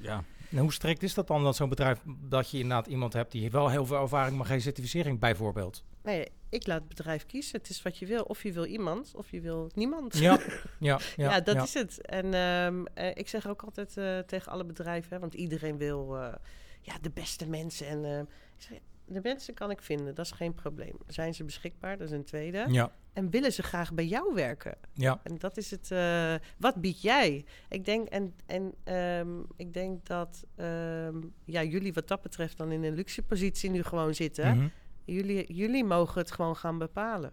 ja, 0.00 0.24
En 0.52 0.58
hoe 0.58 0.72
strikt 0.72 1.02
is 1.02 1.14
dat 1.14 1.26
dan, 1.26 1.42
dat 1.42 1.56
zo'n 1.56 1.68
bedrijf, 1.68 2.00
dat 2.28 2.50
je 2.50 2.58
inderdaad 2.58 2.86
iemand 2.86 3.12
hebt 3.12 3.32
die 3.32 3.50
wel 3.50 3.70
heel 3.70 3.86
veel 3.86 4.00
ervaring, 4.00 4.36
maar 4.36 4.46
geen 4.46 4.60
certificering 4.60 5.18
bijvoorbeeld? 5.18 5.84
Nee, 6.02 6.28
ik 6.48 6.66
laat 6.66 6.78
het 6.78 6.88
bedrijf 6.88 7.26
kiezen. 7.26 7.58
Het 7.58 7.68
is 7.68 7.82
wat 7.82 7.98
je 7.98 8.06
wil. 8.06 8.22
Of 8.22 8.42
je 8.42 8.52
wil 8.52 8.64
iemand, 8.64 9.12
of 9.16 9.30
je 9.30 9.40
wil 9.40 9.70
niemand. 9.74 10.18
Ja, 10.18 10.40
ja, 10.78 11.00
ja. 11.16 11.30
Ja, 11.30 11.40
dat 11.40 11.54
ja. 11.54 11.62
is 11.62 11.74
het. 11.74 12.06
En 12.06 12.34
ehm, 12.34 12.84
eh, 12.94 13.08
ik 13.14 13.28
zeg 13.28 13.48
ook 13.48 13.62
altijd 13.62 13.96
eh, 13.96 14.18
tegen 14.18 14.52
alle 14.52 14.64
bedrijven, 14.64 15.14
hè, 15.14 15.18
want 15.18 15.34
iedereen 15.34 15.76
wil 15.76 16.16
eh, 16.16 16.32
ja, 16.82 16.94
de 17.00 17.10
beste 17.10 17.48
mensen. 17.48 17.86
En 17.86 18.04
eh, 18.04 18.18
ik 18.18 18.62
zeg, 18.68 18.78
de 19.04 19.20
mensen 19.22 19.54
kan 19.54 19.70
ik 19.70 19.82
vinden, 19.82 20.14
dat 20.14 20.24
is 20.24 20.30
geen 20.30 20.54
probleem. 20.54 20.96
Zijn 21.06 21.34
ze 21.34 21.44
beschikbaar? 21.44 21.98
Dat 21.98 22.06
is 22.06 22.12
een 22.12 22.24
tweede. 22.24 22.66
Ja, 22.68 22.92
En 23.12 23.30
willen 23.30 23.52
ze 23.52 23.62
graag 23.62 23.92
bij 23.92 24.06
jou 24.06 24.34
werken? 24.34 24.74
ja. 24.92 25.20
En 25.22 25.38
dat 25.38 25.56
is 25.56 25.70
het. 25.70 25.90
eh, 25.90 26.34
wat 26.58 26.74
bied 26.80 27.02
jij? 27.02 27.44
Ik 27.68 27.84
denk, 27.84 28.08
en, 28.08 28.34
en 28.46 28.74
em, 28.84 29.46
ik 29.56 29.74
denk 29.74 30.06
dat 30.06 30.44
ehm, 30.56 31.16
ja, 31.44 31.62
jullie 31.62 31.92
wat 31.92 32.08
dat 32.08 32.22
betreft 32.22 32.56
dan 32.58 32.72
in 32.72 32.84
een 32.84 32.94
luxe 32.94 33.22
positie 33.22 33.70
nu 33.70 33.82
gewoon 33.82 34.14
zitten. 34.14 34.56
Mhm. 34.56 34.66
Jullie, 35.04 35.54
jullie 35.54 35.84
mogen 35.84 36.20
het 36.20 36.30
gewoon 36.30 36.56
gaan 36.56 36.78
bepalen. 36.78 37.32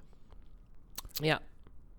Ja, 1.11 1.41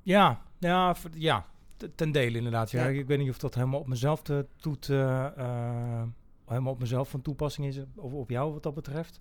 Ja, 0.03 0.43
ja, 0.59 0.97
ja, 1.17 1.47
ten 1.95 2.13
dele 2.13 2.37
inderdaad. 2.37 2.71
Ja. 2.71 2.89
Ja. 2.89 2.99
Ik, 2.99 3.07
weet 3.07 3.19
niet 3.19 3.31
of 3.31 3.39
dat 3.39 3.55
helemaal 3.55 3.81
op 3.81 3.87
mezelf 3.87 4.23
te, 4.23 4.47
toet, 4.57 4.89
eh, 4.89 5.27
eh, 5.27 6.03
helemaal 6.47 6.73
op 6.73 6.81
mezelf 6.81 7.09
van 7.09 7.23
toepassing 7.23 7.67
is, 7.67 7.81
of 7.95 8.13
op 8.13 8.31
jou 8.31 8.53
wat 8.53 8.63
dat 8.63 8.75
betreft. 8.75 9.19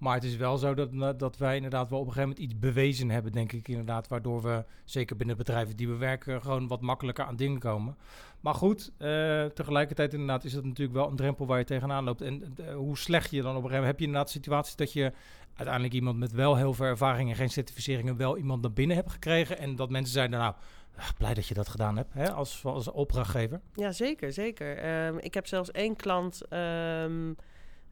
Maar 0.00 0.14
het 0.14 0.24
is 0.24 0.36
wel 0.36 0.56
zo 0.56 0.74
dat, 0.74 1.18
dat 1.18 1.36
wij 1.36 1.56
inderdaad 1.56 1.90
wel 1.90 1.98
op 1.98 2.06
een 2.06 2.12
gegeven 2.12 2.34
moment 2.36 2.52
iets 2.52 2.60
bewezen 2.60 3.10
hebben, 3.10 3.32
denk 3.32 3.52
ik 3.52 3.68
inderdaad. 3.68 4.08
Waardoor 4.08 4.42
we, 4.42 4.64
zeker 4.84 5.16
binnen 5.16 5.36
bedrijven 5.36 5.76
die 5.76 5.88
we 5.88 5.96
werken, 5.96 6.42
gewoon 6.42 6.68
wat 6.68 6.80
makkelijker 6.80 7.24
aan 7.24 7.36
dingen 7.36 7.58
komen. 7.58 7.96
Maar 8.40 8.54
goed, 8.54 8.92
eh, 8.96 9.44
tegelijkertijd 9.44 10.12
inderdaad 10.12 10.44
is 10.44 10.52
het 10.52 10.64
natuurlijk 10.64 10.96
wel 10.96 11.08
een 11.08 11.16
drempel 11.16 11.46
waar 11.46 11.58
je 11.58 11.64
tegenaan 11.64 12.04
loopt. 12.04 12.22
En 12.22 12.54
eh, 12.56 12.74
hoe 12.74 12.98
slecht 12.98 13.30
je 13.30 13.42
dan 13.42 13.56
op 13.56 13.62
een 13.62 13.70
gegeven 13.70 13.76
moment... 13.76 13.90
Heb 13.90 13.98
je 13.98 14.04
inderdaad 14.04 14.30
situaties 14.30 14.76
dat 14.76 14.92
je 14.92 15.12
uiteindelijk 15.54 15.94
iemand 15.94 16.18
met 16.18 16.32
wel 16.32 16.56
heel 16.56 16.74
veel 16.74 16.86
ervaring 16.86 17.30
en 17.30 17.36
geen 17.36 17.50
certificeringen 17.50 18.16
wel 18.16 18.36
iemand 18.36 18.62
naar 18.62 18.72
binnen 18.72 18.96
hebt 18.96 19.10
gekregen. 19.10 19.58
En 19.58 19.76
dat 19.76 19.90
mensen 19.90 20.12
zeiden, 20.12 20.38
nou, 20.38 20.54
ah, 20.96 21.08
blij 21.18 21.34
dat 21.34 21.46
je 21.46 21.54
dat 21.54 21.68
gedaan 21.68 21.96
hebt, 21.96 22.14
hè, 22.14 22.32
als, 22.32 22.64
als 22.64 22.90
opdrachtgever. 22.90 23.60
ja 23.74 23.92
zeker, 23.92 24.32
zeker. 24.32 24.76
Ehm, 24.76 25.18
ik 25.18 25.34
heb 25.34 25.46
zelfs 25.46 25.70
één 25.70 25.96
klant, 25.96 26.42
ehm, 26.48 27.32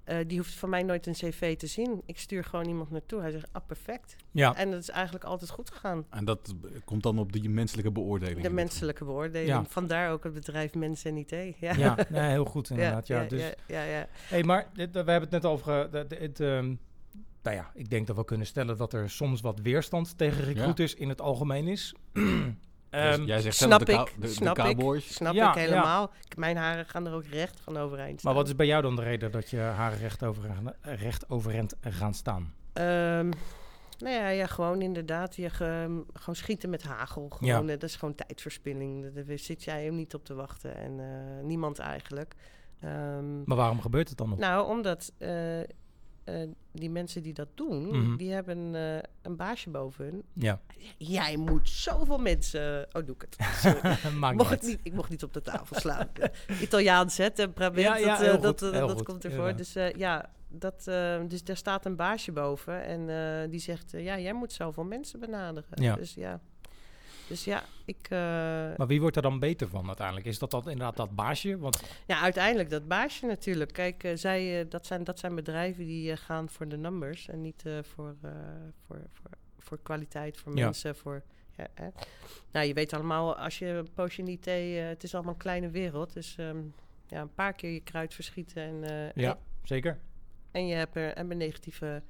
eh, 0.09 0.17
die 0.27 0.38
hoeft 0.38 0.55
van 0.55 0.71
mij 0.71 0.83
nooit 0.83 1.07
een 1.07 1.12
cv 1.12 1.57
te 1.57 1.67
zien. 1.67 2.03
Ik 2.07 2.19
stuur 2.19 2.45
gewoon 2.45 2.67
iemand 2.67 2.91
naartoe. 2.91 3.21
Hij 3.21 3.31
zegt, 3.31 3.49
ah, 3.53 3.67
perfect. 3.67 4.17
Ja, 4.31 4.57
En 4.57 4.71
dat 4.71 4.81
is 4.81 4.88
eigenlijk 4.88 5.25
altijd 5.25 5.50
goed 5.50 5.71
gegaan. 5.71 6.07
en 6.11 6.25
dat 6.25 6.55
komt 6.85 7.03
dan 7.03 7.19
op 7.19 7.33
die 7.33 7.50
menselijke 7.50 7.91
beoordeling. 7.91 8.41
De 8.41 8.50
menselijke 8.50 9.05
beoordeling. 9.05 9.49
Ja. 9.49 9.65
Vandaar 9.65 10.11
ook 10.12 10.25
het 10.25 10.35
bedrijf 10.35 10.75
Mens 10.75 11.05
en 11.05 11.17
IT. 11.17 11.31
Ja, 11.59 11.75
ja 11.75 11.97
nee, 12.09 12.31
heel 12.31 12.45
goed 12.45 12.71
inderdaad. 12.71 13.07
Ja, 13.07 13.23
ja, 13.23 13.29
dus, 13.29 13.41
ja, 13.41 13.55
ja, 13.67 13.83
ja. 13.83 14.09
Hey, 14.11 14.43
maar 14.43 14.69
dit, 14.73 14.93
we 14.93 14.99
hebben 14.99 15.21
het 15.21 15.31
net 15.31 15.45
over. 15.45 15.73
het, 15.93 16.41
ehm, 16.41 16.75
nou 17.43 17.57
ja, 17.57 17.71
ik 17.75 17.91
denk 17.91 18.07
dat 18.07 18.17
we 18.17 18.25
kunnen 18.25 18.47
stellen 18.47 18.77
dat 18.77 18.93
er 18.93 19.11
soms 19.11 19.41
wat 19.41 19.61
weerstand 19.61 20.19
tegen 20.19 20.45
recruiters 20.45 20.95
in 20.95 21.09
het 21.09 21.21
algemeen 21.21 21.69
is. 21.69 21.95
Ehm, 22.90 23.25
jij 23.25 23.40
zegt 23.40 23.57
Snap 23.57 23.68
zelf 23.68 23.83
de, 23.83 23.92
ik, 23.92 24.21
de, 24.21 24.26
de 24.26 24.33
snap 24.33 24.59
ik, 24.59 24.64
cowboys. 24.64 25.14
snap 25.14 25.35
Ja, 25.35 25.49
ik 25.49 25.54
helemaal. 25.59 26.11
Mijn 26.37 26.57
haren 26.57 26.87
gaan 26.87 27.07
er 27.07 27.12
ook 27.12 27.25
recht 27.26 27.61
van 27.61 27.76
overeind 27.76 28.11
maar 28.11 28.18
staan. 28.21 28.35
wat 28.35 28.47
is 28.47 28.57
bij 28.57 28.66
jou 28.66 28.83
dan 28.83 28.97
de 28.97 29.02
reden 29.02 29.30
dat 29.30 29.50
je 29.50 29.58
haar 29.58 29.95
recht, 29.97 30.23
over, 30.25 30.50
recht 30.82 31.30
overeind 31.30 31.75
gaan 31.80 32.15
staan? 32.15 32.54
Ehm, 32.73 33.28
nou 33.99 34.15
ja, 34.15 34.28
ja, 34.28 34.47
gewoon 34.47 34.82
inderdaad. 34.82 35.36
Je 35.36 35.50
ge- 35.50 36.04
gewoon 36.13 36.34
schieten 36.36 36.71
met 36.71 36.82
hagel. 36.82 37.28
Gewoon, 37.28 37.63
eh, 37.69 37.78
dat 37.78 37.82
is 37.82 37.97
gewoon 37.97 38.15
tijdverspilling. 38.15 39.02
Daar- 39.15 39.25
Daar 39.26 39.39
zit 39.39 39.65
jij 39.65 39.84
hem 39.84 39.95
niet 39.95 40.15
op 40.15 40.25
te 40.25 40.34
wachten. 40.34 40.76
En 40.76 41.00
eh, 41.00 41.45
niemand 41.45 41.78
eigenlijk. 41.78 42.34
Ehm, 42.80 43.43
Maar 43.45 43.56
waarom 43.56 43.80
gebeurt 43.80 44.08
het 44.08 44.19
dan 44.19 44.28
nog? 44.28 44.39
nou, 44.39 44.69
omdat 44.69 45.13
eh, 45.19 45.30
eh, 46.28 46.49
die 46.73 46.91
mensen 46.91 47.23
die 47.23 47.32
dat 47.32 47.49
doen, 47.54 47.86
Mhm. 47.86 48.17
die 48.17 48.32
hebben 48.32 48.75
eh, 48.75 48.99
een 49.23 49.36
baasje 49.36 49.71
boven 49.71 50.04
hun. 50.04 50.23
Ja, 50.32 50.60
Jij 50.99 51.36
moet 51.36 51.69
zoveel 51.69 52.19
mensen... 52.19 52.86
Oh, 52.93 53.06
doe 53.06 53.14
ik 53.14 53.21
het. 53.30 53.36
Sorry. 53.62 53.97
mocht 54.34 54.38
niet 54.38 54.49
het 54.50 54.62
niet, 54.62 54.80
ik 54.82 54.93
mocht 54.93 55.10
niet 55.10 55.23
op 55.23 55.32
de 55.32 55.43
tafel 55.43 55.76
slaan. 55.80 56.08
Italiaans, 56.62 57.17
hè, 57.17 57.30
temperament, 57.30 57.80
Ja, 57.82 57.97
ja, 57.97 58.06
dat, 58.17 58.23
eh, 58.23 58.43
dat, 58.43 58.62
goed, 58.62 58.73
dat 58.88 59.02
komt 59.02 59.25
ervoor. 59.25 59.56
Dus 59.56 59.73
ja, 59.97 60.30
dat, 60.49 60.84
dus 61.28 61.45
daar 61.45 61.56
staat 61.56 61.84
een 61.86 61.97
baasje 61.97 62.32
boven 62.32 62.84
en 62.84 63.50
die 63.50 63.60
zegt, 63.60 63.91
ja, 63.91 64.19
jij 64.19 64.32
moet 64.32 64.52
zoveel 64.52 64.84
mensen 64.84 65.21
benaderen. 65.21 65.82
Ja. 65.82 65.95
Dus 65.97 66.14
ja, 66.14 66.41
dus 67.28 67.45
ja, 67.45 67.62
ik... 67.84 67.99
eh, 68.10 68.19
Maar 68.76 68.86
wie 68.86 69.00
wordt 69.00 69.17
er 69.17 69.23
dan 69.23 69.38
beter 69.38 69.69
van 69.69 69.86
uiteindelijk? 69.86 70.26
Is 70.26 70.38
dat, 70.38 70.50
dat 70.50 70.67
inderdaad 70.67 70.97
dat 70.97 71.14
baasje? 71.14 71.58
Want 71.58 71.82
ja, 72.06 72.21
uiteindelijk 72.21 72.71
dat 72.71 72.88
baasje 72.88 73.26
natuurlijk. 73.26 73.73
Kijk, 73.73 74.04
eh, 74.04 74.17
zij, 74.17 74.60
eh, 74.60 74.71
dat, 74.71 74.86
zijn, 74.86 75.04
dat 75.04 75.19
zijn 75.19 75.34
bedrijven 75.34 75.86
die 75.86 76.17
gaan 76.17 76.49
voor 76.49 76.69
de 76.69 76.76
numbers 76.76 77.28
en 77.28 77.41
niet 77.41 77.62
voor, 77.82 78.14
voor, 78.21 79.00
voor, 79.12 79.30
voor 79.58 79.78
kwaliteit, 79.82 80.36
voor 80.36 80.56
Ja. 80.56 80.64
mensen, 80.64 80.97
voor... 80.97 81.23
Ja, 81.56 81.67
hè. 81.75 81.88
Nou, 82.52 82.67
je 82.67 82.75
weet 82.75 82.93
allemaal, 82.93 83.36
als 83.36 83.58
je 83.58 83.67
een 83.67 83.93
poosje 83.95 84.23
in 84.23 84.28
IT, 84.28 84.45
het 84.88 85.02
is 85.02 85.14
allemaal 85.14 85.32
een 85.32 85.38
kleine 85.38 85.71
wereld. 85.71 86.12
Dus 86.12 86.36
ehm, 86.36 86.58
ja, 87.06 87.21
een 87.21 87.34
paar 87.34 87.52
keer 87.52 87.71
je 87.73 87.80
kruid 87.80 88.14
verschieten 88.14 88.62
en, 88.62 89.12
ja, 89.14 89.30
en, 89.30 89.38
zeker. 89.62 89.99
en 90.50 90.67
je 90.67 90.75
hebt 90.75 90.97
er 90.97 91.12
en 91.12 91.30
een 91.30 91.36
negatieve 91.36 92.02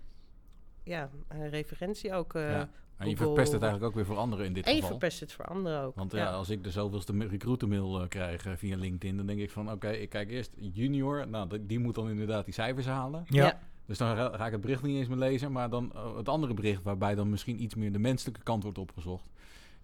ja, 0.82 1.10
een 1.28 1.48
referentie 1.50 2.12
ook. 2.14 2.32
Ja. 2.32 2.70
En 2.98 3.08
je 3.08 3.16
verpest 3.16 3.52
het 3.52 3.62
eigenlijk 3.62 3.90
ook 3.90 3.96
weer 3.96 4.06
voor 4.06 4.16
anderen 4.16 4.46
in 4.46 4.52
dit 4.52 4.64
En 4.64 4.70
je 4.74 4.80
geval. 4.80 4.90
verpest 4.98 5.20
het 5.20 5.32
voor 5.32 5.44
anderen 5.44 5.82
ook. 5.82 5.94
Want 5.94 6.12
ja, 6.12 6.30
als 6.32 6.50
ik 6.50 6.64
de 6.64 6.70
zoveelste 6.70 7.12
ma- 7.14 7.24
recruitermail 7.24 8.00
uh, 8.02 8.08
krijg 8.08 8.46
eh, 8.46 8.52
via 8.56 8.76
LinkedIn, 8.76 9.16
dan 9.16 9.26
denk 9.26 9.40
ik 9.40 9.50
van 9.50 9.70
oké, 9.72 9.90
ik 9.90 10.08
kijk 10.08 10.30
eerst 10.30 10.50
junior. 10.72 11.28
Nou, 11.28 11.66
die- 11.66 11.78
moet 11.78 11.94
dan 11.94 12.08
inderdaad 12.10 12.44
die 12.44 12.54
cijfers 12.54 12.86
halen. 12.86 13.24
Ja, 13.28 13.44
Ja. 13.44 13.60
Dus 13.86 13.98
dan 13.98 14.16
ga, 14.16 14.46
ik 14.46 14.52
het 14.52 14.60
bericht 14.60 14.82
niet 14.82 14.96
eens 14.96 15.08
meer 15.08 15.16
lezen, 15.18 15.52
maar 15.52 15.70
dan 15.70 15.92
eh, 15.94 16.16
het 16.16 16.28
andere 16.28 16.54
bericht 16.54 16.82
waarbij 16.82 17.14
dan 17.14 17.30
misschien 17.30 17.62
iets 17.62 17.74
meer 17.74 17.92
de 17.92 17.98
menselijke 17.98 18.42
kant 18.42 18.62
wordt 18.62 18.78
opgezocht. 18.78 19.30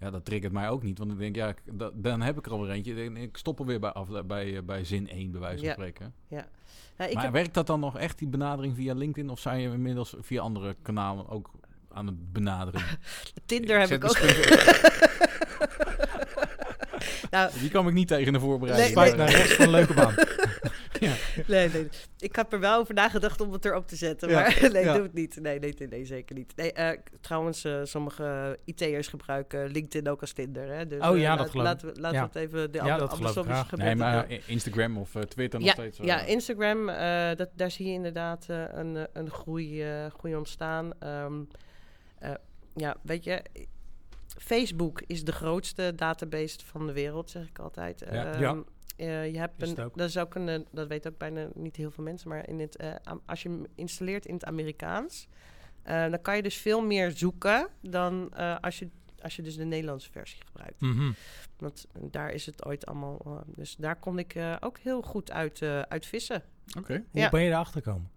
Ja, 0.01 0.11
dat 0.11 0.25
triggert 0.25 0.53
mij 0.53 0.69
ook 0.69 0.83
niet, 0.83 0.99
want 0.99 1.13
ik 1.13 1.19
denk 1.19 1.37
ja, 1.37 1.49
ik- 1.49 1.63
da- 1.79 1.91
dan 1.95 2.21
heb 2.21 2.39
ik 2.39 2.47
er 2.47 2.53
alweer 2.53 2.71
eentje. 2.71 2.95
En 3.03 3.17
Ik 3.17 3.37
stop 3.37 3.59
alweer 3.59 3.81
bij, 3.81 3.93
af, 3.93 4.09
bij, 4.27 4.57
eh, 4.57 4.63
bij 4.63 4.85
zin 4.85 5.09
1, 5.09 5.31
bij 5.31 5.41
wijze 5.41 5.57
van 5.59 5.67
Ja. 5.67 5.73
spreken. 5.73 6.15
Ja, 6.29 6.47
ik 6.99 7.15
maar 7.15 7.23
heb, 7.25 7.33
werkt 7.33 7.55
dat 7.55 7.67
dan 7.67 7.81
nog 7.81 7.99
echt, 7.99 8.19
die 8.19 8.29
benadering 8.29 8.75
via 8.75 8.95
LinkedIn? 8.95 9.31
Of 9.31 9.39
zijn 9.41 9.61
je 9.61 9.69
inmiddels 9.71 10.15
via 10.21 10.41
andere 10.43 10.77
kanalen 10.83 11.29
ook 11.29 11.51
aan 11.95 12.07
het 12.07 12.33
benaderen? 12.33 12.83
Tinder 13.47 13.81
heb 13.81 13.91
ik 13.91 14.05
ook. 14.05 14.19
nou, 17.31 17.51
Die 17.61 17.71
kwam 17.71 17.89
ik 17.89 17.95
niet 17.95 18.09
tegen 18.09 18.33
de 18.33 18.41
voorbereiding. 18.41 18.95
Nee, 18.95 19.05
Swipe 19.07 19.23
naar 19.23 19.31
rechts 19.31 19.53
van 19.53 19.65
een 19.65 19.71
leuke 19.71 19.95
baan. 19.95 20.15
nee, 21.47 21.69
nee. 21.69 21.89
Ik 22.19 22.37
heb 22.37 22.53
er 22.53 22.61
wel 22.61 22.79
over 22.79 22.95
nagedacht 22.95 23.41
om 23.41 23.53
het 23.53 23.65
erop 23.65 23.87
te 23.89 23.97
zetten. 23.97 24.29
Ja, 24.29 24.41
Maar 24.41 24.69
nee, 24.73 24.85
ja. 24.85 24.93
doe 24.95 25.03
het 25.03 25.13
niet. 25.15 25.39
Nee, 25.41 25.59
nee, 25.59 25.75
nee, 25.79 25.89
nee, 25.89 26.05
zeker 26.05 26.35
niet. 26.37 26.53
Nee, 26.57 26.73
eh, 26.73 26.99
trouwens, 27.21 27.65
eh, 27.65 27.81
sommige 27.83 28.59
IT'ers 28.65 29.09
gebruiken 29.09 29.67
LinkedIn 29.71 30.09
ook 30.13 30.21
als 30.21 30.33
Tinder. 30.33 30.69
Hè? 30.77 30.87
Dus, 30.87 31.01
Oh 31.01 31.15
eh, 31.15 31.21
ja, 31.21 31.37
dat 31.37 31.39
laat- 31.39 31.51
geloof 31.51 31.55
ik. 31.55 31.63
Laten 31.83 31.95
we, 31.95 32.01
laten 32.01 32.19
Ja. 32.19 32.29
we 32.33 32.39
het 32.39 32.49
even... 32.49 32.73
De 32.73 32.79
Ja, 32.79 32.83
ander- 32.85 32.99
dat 32.99 33.13
geloof 33.15 33.31
ik 33.31 33.37
andersom 33.37 33.63
is 33.63 33.69
graag. 33.69 33.79
Nee, 33.81 33.91
gebeurd. 33.91 33.99
maar 34.31 34.39
Instagram 34.47 34.97
of 34.99 35.15
eh, 35.15 35.23
Twitter 35.23 35.59
nog 35.59 35.69
ja, 35.69 35.75
steeds. 35.75 35.99
eh, 35.99 36.05
ja, 36.07 36.21
Instagram, 36.21 36.89
eh, 36.89 37.37
dat, 37.37 37.49
daar 37.57 37.71
zie 37.71 37.87
je 37.87 37.93
inderdaad 37.93 38.47
eh, 38.49 38.63
een, 38.73 38.97
eh, 38.97 39.03
een 39.13 39.31
groei, 39.31 39.83
eh, 39.83 40.07
groei 40.19 40.37
ontstaan. 40.37 40.93
Ehm, 40.99 41.33
eh, 42.25 42.35
ja, 42.75 42.97
weet 43.03 43.25
je, 43.25 43.43
Facebook 44.39 45.03
is 45.07 45.25
de 45.25 45.33
grootste 45.33 45.93
database 45.97 46.59
van 46.65 46.87
de 46.87 46.93
wereld, 46.93 47.31
zeg 47.31 47.49
ik 47.49 47.59
altijd. 47.59 48.01
Ja. 48.01 48.33
Ehm, 48.33 48.41
Ja. 48.41 48.63
eh, 48.97 49.31
je 49.33 49.39
hebt 49.39 49.63
een, 49.63 49.75
dat 49.75 50.09
is 50.09 50.19
ook 50.19 50.35
een, 50.35 50.49
eh, 50.49 50.61
dat 50.73 50.89
weten 50.89 51.11
ook 51.13 51.19
bijna 51.19 51.49
niet 51.55 51.77
heel 51.77 51.91
veel 51.91 52.05
mensen, 52.05 52.29
maar 52.29 52.49
in 52.49 52.61
het, 52.61 52.77
als 53.27 53.43
je 53.43 53.49
hem 53.49 53.67
installeert 53.75 54.27
in 54.27 54.35
het 54.35 54.45
Amerikaans, 54.45 55.29
dan 55.83 56.21
kan 56.23 56.37
je 56.37 56.43
dus 56.43 56.57
veel 56.57 56.83
meer 56.83 57.11
zoeken 57.11 57.69
dan 57.81 58.33
als 58.61 58.79
je 58.79 58.89
als 59.23 59.37
je 59.37 59.43
dus 59.43 59.57
de 59.57 59.65
Nederlandse 59.65 60.11
versie 60.11 60.43
gebruikt. 60.45 60.81
Mhm. 60.81 61.13
Want 61.59 61.87
daar 62.01 62.31
is 62.33 62.47
het 62.47 62.65
ooit 62.65 62.87
allemaal. 62.87 63.45
dus 63.47 63.77
daar 63.77 63.97
kon 63.97 64.19
ik 64.19 64.35
ook 64.61 64.79
heel 64.79 65.03
goed 65.03 65.31
uit, 65.31 65.63
uit 65.63 66.07
vissen. 66.07 66.43
Oké. 66.79 66.93
Hoe 67.11 67.21
Ja. 67.21 67.29
ben 67.31 67.43
je 67.43 67.51
erachter 67.51 67.83
gekomen? 67.83 68.11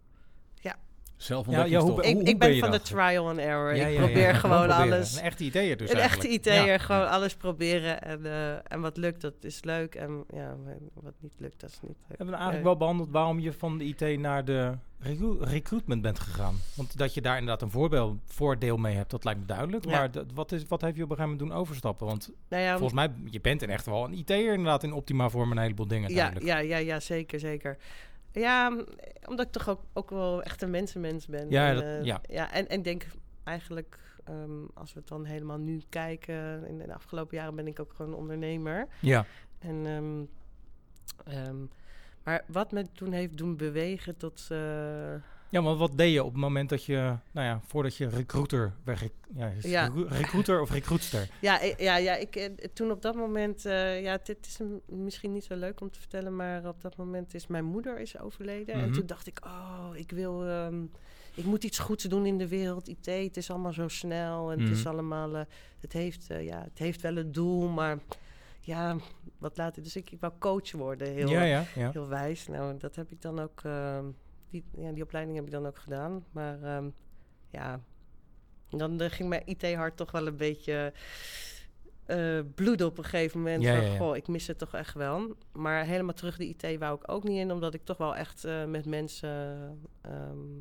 Zelf 1.17 1.49
Ja, 1.49 1.63
ja, 1.63 1.79
hoe 1.79 2.03
Ik, 2.03 2.13
hoe 2.13 2.23
ik 2.23 2.39
ben 2.39 2.59
van 2.59 2.71
de 2.71 2.81
trial 2.81 3.29
and 3.29 3.37
error. 3.37 3.75
Ja, 3.75 3.85
ik 3.87 3.97
probeer 3.97 4.17
ja, 4.17 4.33
gewoon 4.33 4.69
alles. 4.69 5.15
Een 5.17 5.23
echte 5.23 5.43
IT'er 5.43 5.77
dus 5.77 5.91
een 5.91 5.97
echte. 5.97 6.27
IT'er, 6.27 6.65
Ja. 6.65 6.77
gewoon 6.77 7.09
alles 7.09 7.35
proberen. 7.35 8.01
En, 8.01 8.25
eh, 8.25 8.51
en 8.71 8.81
wat 8.81 8.97
lukt, 8.97 9.21
dat 9.21 9.33
is 9.41 9.63
leuk. 9.63 9.95
En 9.95 10.23
ja, 10.33 10.55
wat 10.93 11.13
niet 11.19 11.31
lukt, 11.37 11.59
dat 11.61 11.69
is 11.69 11.79
niet 11.81 11.91
leuk. 11.97 12.07
Hebben 12.07 12.27
we 12.27 12.33
eigenlijk 12.33 12.63
wel 12.63 12.77
behandeld 12.77 13.09
waarom 13.11 13.39
je 13.39 13.53
van 13.53 13.77
de 13.77 13.83
IT 13.83 14.19
naar 14.19 14.45
de 14.45 14.71
recru- 14.99 15.37
recruitment 15.43 16.01
bent 16.01 16.19
gegaan? 16.19 16.55
Want 16.75 16.97
dat 16.97 17.13
je 17.13 17.21
daar 17.21 17.37
inderdaad 17.37 17.61
een 17.61 17.71
voorbeeld, 17.71 18.17
voordeel 18.25 18.77
mee 18.77 18.95
hebt, 18.95 19.11
dat 19.11 19.23
lijkt 19.23 19.39
me 19.39 19.45
duidelijk. 19.45 19.85
Ja. 19.85 19.91
Maar 19.91 20.11
dat- 20.11 20.25
wat, 20.33 20.51
is, 20.51 20.65
wat 20.67 20.81
heeft 20.81 20.95
je 20.97 21.03
op 21.03 21.09
een 21.09 21.15
gegeven 21.15 21.37
moment 21.37 21.51
doen 21.51 21.61
overstappen? 21.61 22.07
Want 22.07 22.31
Nou 22.49 22.63
ja, 22.63 22.71
volgens 22.71 22.93
mij, 22.93 23.11
je 23.29 23.41
bent 23.41 23.61
in 23.61 23.69
echt 23.69 23.85
wel 23.85 24.03
een 24.03 24.13
IT'er 24.17 24.53
inderdaad 24.53 24.83
in 24.83 24.93
optima 24.93 25.29
vorm 25.29 25.51
een 25.51 25.57
heleboel 25.57 25.87
dingen 25.87 26.09
ja, 26.09 26.15
duidelijk. 26.15 26.45
ja, 26.45 26.57
ja, 26.57 26.77
ja, 26.77 26.99
zeker, 26.99 27.39
zeker. 27.39 27.77
Ja, 28.39 28.69
m, 28.69 28.85
omdat 29.25 29.45
ik 29.45 29.51
toch 29.51 29.69
ook, 29.69 29.81
ook 29.93 30.09
wel 30.09 30.43
echt 30.43 30.61
een 30.61 30.69
mensenmens 30.69 31.25
ben. 31.27 31.49
Ja, 31.49 31.67
en, 31.69 31.73
dat- 31.75 31.83
eh, 31.83 32.03
ja. 32.03 32.21
ja 32.29 32.51
en, 32.51 32.67
en 32.67 32.81
denk 32.81 33.05
eigenlijk, 33.43 33.99
ehm, 34.23 34.65
als 34.73 34.93
we 34.93 34.99
het 34.99 35.07
dan 35.07 35.25
helemaal 35.25 35.57
nu 35.57 35.81
kijken... 35.89 36.65
in 36.67 36.77
de 36.77 36.93
afgelopen 36.93 37.37
jaren 37.37 37.55
ben 37.55 37.67
ik 37.67 37.79
ook 37.79 37.93
gewoon 37.93 38.13
ondernemer. 38.13 38.87
Ja. 39.01 39.25
En, 39.59 39.85
ehm, 39.85 40.23
ehm, 41.35 41.55
maar 42.23 42.43
wat 42.47 42.71
me 42.71 42.91
toen 42.91 43.11
heeft 43.11 43.37
doen 43.37 43.57
bewegen 43.57 44.17
tot... 44.17 44.47
eh, 44.51 45.13
Ja, 45.49 45.61
maar 45.61 45.75
wat 45.75 45.97
deed 45.97 46.13
je 46.13 46.23
op 46.23 46.31
het 46.31 46.41
moment 46.41 46.69
dat 46.69 46.83
je, 46.83 47.13
nou 47.31 47.47
ja, 47.47 47.61
voordat 47.65 47.95
je 47.95 48.09
recruiter 48.09 48.73
werd, 48.83 49.09
ja, 49.63 49.89
recruiter 50.07 50.61
of 50.61 50.71
recruitster? 50.71 51.29
Ja, 51.41 51.63
i- 51.63 51.73
ja, 51.77 51.97
ja 51.97 52.15
ik, 52.15 52.35
eh, 52.35 52.49
toen 52.73 52.91
op 52.91 53.01
dat 53.01 53.15
moment, 53.15 53.65
eh, 53.65 54.01
ja, 54.03 54.19
dit 54.23 54.45
is 54.45 54.59
een- 54.59 54.81
misschien 54.85 55.33
niet 55.33 55.43
zo 55.43 55.55
leuk 55.55 55.81
om 55.81 55.91
te 55.91 55.99
vertellen, 55.99 56.35
maar 56.35 56.67
op 56.67 56.81
dat 56.81 56.95
moment 56.97 57.33
is 57.33 57.47
mijn 57.47 57.65
moeder 57.65 57.99
is 57.99 58.19
overleden. 58.19 58.75
En 58.75 58.81
Mhm. 58.85 58.91
toen 58.91 59.05
dacht 59.05 59.27
ik, 59.27 59.39
oh, 59.45 59.89
ik 59.93 60.11
wil, 60.11 60.45
ehm, 60.45 60.83
ik 61.35 61.43
moet 61.45 61.63
iets 61.63 61.79
goeds 61.79 62.03
doen 62.03 62.25
in 62.25 62.37
de 62.37 62.47
wereld. 62.47 62.87
IT, 62.87 63.05
het 63.05 63.37
is 63.37 63.49
allemaal 63.49 63.73
zo 63.73 63.87
snel 63.87 64.51
en 64.51 64.59
het 64.59 64.69
is 64.69 64.79
Mhm. 64.83 64.87
allemaal, 64.93 65.35
eh, 65.35 65.41
het 65.79 65.93
heeft, 65.93 66.29
eh, 66.29 66.45
ja, 66.45 66.61
het 66.63 66.77
heeft 66.79 67.01
wel 67.01 67.17
een 67.17 67.31
doel, 67.31 67.67
maar 67.67 67.97
ja, 68.59 68.95
wat 69.37 69.57
later. 69.57 69.83
Dus 69.83 69.95
ik, 69.95 70.11
ik 70.11 70.19
wou 70.19 70.33
coach 70.39 70.71
worden, 70.71 71.07
heel, 71.13 71.29
ja, 71.29 71.43
ja, 71.43 71.63
ja. 71.75 71.89
heel 71.91 72.07
wijs. 72.07 72.47
Nou, 72.47 72.77
dat 72.77 72.95
heb 72.95 73.11
ik 73.11 73.21
dan 73.21 73.39
ook, 73.39 73.61
ehm, 73.63 74.05
die, 74.49 74.63
ja, 74.77 74.91
die 74.91 75.03
opleiding 75.03 75.37
heb 75.37 75.45
ik 75.45 75.51
dan 75.51 75.65
ook 75.65 75.77
gedaan, 75.77 76.25
maar 76.31 76.63
ehm, 76.63 76.89
ja, 77.49 77.81
dan 78.69 78.99
ging 79.09 79.29
mijn 79.29 79.41
IT-hart 79.45 79.97
toch 79.97 80.11
wel 80.11 80.27
een 80.27 80.37
beetje 80.37 80.93
eh 82.05 82.39
bloeden 82.55 82.87
op 82.87 82.97
een 82.97 83.03
gegeven 83.03 83.39
moment. 83.39 83.63
Ja, 83.63 83.75
van, 83.75 83.85
ja, 83.85 83.91
ja. 83.91 83.97
Goh, 83.97 84.15
ik 84.15 84.27
mis 84.27 84.47
het 84.47 84.57
toch 84.57 84.73
echt 84.73 84.93
wel. 84.93 85.35
Maar 85.51 85.85
helemaal 85.85 86.13
terug 86.13 86.37
de 86.37 86.47
IT 86.47 86.77
wou 86.79 86.95
ik 86.95 87.11
ook 87.11 87.23
niet 87.23 87.37
in, 87.37 87.51
omdat 87.51 87.73
ik 87.73 87.83
toch 87.83 87.97
wel 87.97 88.15
echt 88.15 88.43
eh, 88.43 88.65
met 88.65 88.85
mensen, 88.85 89.29
ehm, 90.01 90.55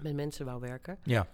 met 0.00 0.14
mensen 0.14 0.44
wou 0.44 0.60
werken. 0.60 0.98
Ja. 1.02 1.26